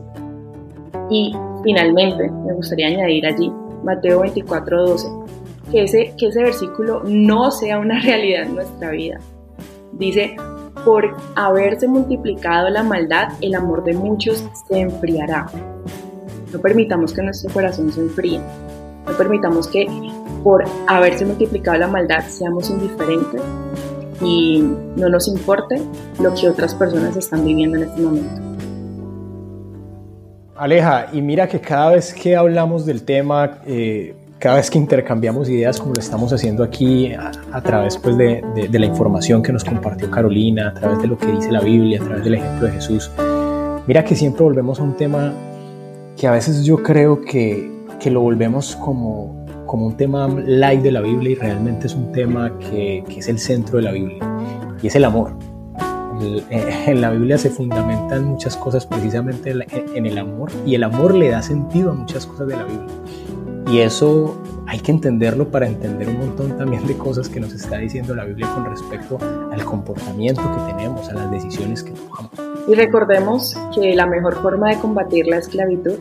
Y 1.10 1.36
finalmente, 1.64 2.30
me 2.30 2.54
gustaría 2.54 2.88
añadir 2.88 3.26
allí 3.26 3.52
Mateo 3.84 4.22
24:12, 4.22 5.72
que 5.72 5.84
ese, 5.84 6.14
que 6.18 6.28
ese 6.28 6.44
versículo 6.44 7.02
no 7.04 7.52
sea 7.52 7.80
una 7.80 8.00
realidad 8.04 8.44
en 8.44 8.56
nuestra 8.56 8.92
vida. 8.92 9.20
Dice, 9.94 10.36
por 10.86 11.16
haberse 11.36 11.88
multiplicado 11.88 12.70
la 12.70 12.84
maldad, 12.84 13.30
el 13.42 13.56
amor 13.56 13.84
de 13.84 13.94
muchos 13.94 14.48
se 14.68 14.80
enfriará. 14.80 15.48
No 16.54 16.60
permitamos 16.60 17.14
que 17.14 17.22
nuestro 17.22 17.52
corazón 17.54 17.92
se 17.92 18.02
enfríe. 18.02 18.42
No 19.06 19.18
permitamos 19.18 19.68
que 19.68 19.88
por 20.44 20.64
haberse 20.88 21.26
multiplicado 21.26 21.78
la 21.78 21.88
maldad 21.88 22.24
seamos 22.28 22.70
indiferentes 22.70 23.42
y 24.22 24.64
no 24.96 25.10
nos 25.10 25.28
importe 25.28 25.82
lo 26.20 26.34
que 26.34 26.50
otras 26.50 26.76
personas 26.76 27.16
están 27.18 27.46
viviendo 27.46 27.78
en 27.78 27.84
este 27.84 28.02
momento. 28.02 28.42
Aleja, 30.56 31.08
y 31.12 31.22
mira 31.22 31.48
que 31.48 31.60
cada 31.60 31.92
vez 31.92 32.14
que 32.14 32.36
hablamos 32.36 32.86
del 32.86 33.02
tema, 33.02 33.62
eh, 33.66 34.14
cada 34.38 34.58
vez 34.58 34.70
que 34.70 34.78
intercambiamos 34.78 35.50
ideas 35.50 35.80
como 35.80 35.96
lo 35.96 36.00
estamos 36.00 36.32
haciendo 36.34 36.64
aquí 36.64 37.14
a, 37.14 37.62
través 37.62 37.98
pues, 37.98 38.16
de, 38.16 38.44
de, 38.70 38.80
la 38.80 38.86
información 38.86 39.42
que 39.42 39.52
nos 39.52 39.64
compartió 39.64 40.12
Carolina, 40.12 40.70
a 40.70 40.74
través 40.76 41.02
de 41.02 41.08
lo 41.08 41.18
que 41.18 41.32
dice 41.32 41.52
la 41.52 41.62
Biblia, 41.62 42.00
a 42.00 42.06
través 42.06 42.24
del 42.24 42.36
ejemplo 42.36 42.68
de 42.68 42.74
Jesús, 42.74 43.10
mira 43.88 44.04
que 44.04 44.16
siempre 44.16 44.44
volvemos 44.44 44.80
a 44.80 44.84
un 44.84 44.96
tema 44.96 45.34
que 46.16 46.28
a 46.28 46.32
veces 46.32 46.64
yo 46.64 46.84
creo 46.84 47.22
que, 47.22 47.72
que 48.02 48.10
lo 48.10 48.22
volvemos 48.22 48.76
como, 48.76 49.46
como 49.68 49.86
un 49.88 49.96
tema 49.96 50.28
light 50.28 50.82
de 50.82 50.92
la 50.92 51.02
Biblia 51.02 51.32
y 51.32 51.36
realmente 51.36 51.88
es 51.88 51.94
un 51.94 52.12
tema 52.12 52.58
que, 52.58 53.04
que 53.08 53.20
es 53.20 53.28
el 53.28 53.38
centro 53.38 53.78
de 53.78 53.84
la 53.84 53.92
Biblia 53.92 54.18
y 54.82 54.88
es 54.88 54.96
el 54.96 55.06
amor. 55.06 55.34
Eh, 56.22 56.86
en 56.88 57.02
la 57.02 57.12
Biblia 57.12 57.38
se 57.38 57.50
fundamentan 57.50 58.26
muchas 58.26 58.56
cosas 58.58 58.86
precisamente 58.86 59.54
en 59.96 60.06
el 60.06 60.18
amor 60.18 60.52
y 60.66 60.76
el 60.76 60.84
amor 60.84 61.14
le 61.16 61.30
da 61.30 61.42
sentido 61.42 61.92
a 61.92 61.94
muchas 61.94 62.26
cosas 62.26 62.48
de 62.48 62.58
la 62.58 62.64
Biblia. 62.64 62.88
Y 63.72 63.80
eso 63.80 64.42
hay 64.72 64.80
que 64.80 64.94
entenderlo 64.94 65.52
para 65.52 65.68
entender 65.68 66.08
un 66.08 66.20
montón 66.20 66.58
también 66.58 66.88
de 66.88 66.98
cosas 66.98 67.28
que 67.28 67.42
nos 67.42 67.52
está 67.52 67.78
diciendo 67.78 68.16
la 68.16 68.24
Biblia 68.24 68.50
con 68.56 68.64
respecto 68.64 69.18
al 69.52 69.66
comportamiento 69.66 70.42
que 70.44 70.72
tenemos, 70.72 71.10
a 71.10 71.14
las 71.14 71.30
decisiones 71.30 71.84
que 71.84 71.92
tomamos. 71.92 72.32
Y 72.70 72.74
recordemos 72.76 73.58
que 73.76 73.94
la 73.94 74.06
mejor 74.06 74.42
forma 74.42 74.70
de 74.70 74.80
combatir 74.80 75.28
la 75.28 75.40
esclavitud 75.40 76.00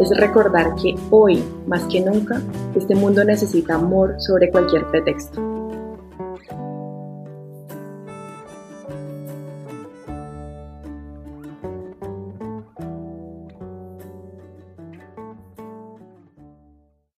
es 0.00 0.10
recordar 0.18 0.74
que 0.74 0.96
hoy, 1.10 1.44
más 1.68 1.84
que 1.84 2.00
nunca, 2.00 2.42
este 2.74 2.96
mundo 2.96 3.22
necesita 3.22 3.76
amor 3.76 4.16
sobre 4.18 4.50
cualquier 4.50 4.84
pretexto. 4.86 5.57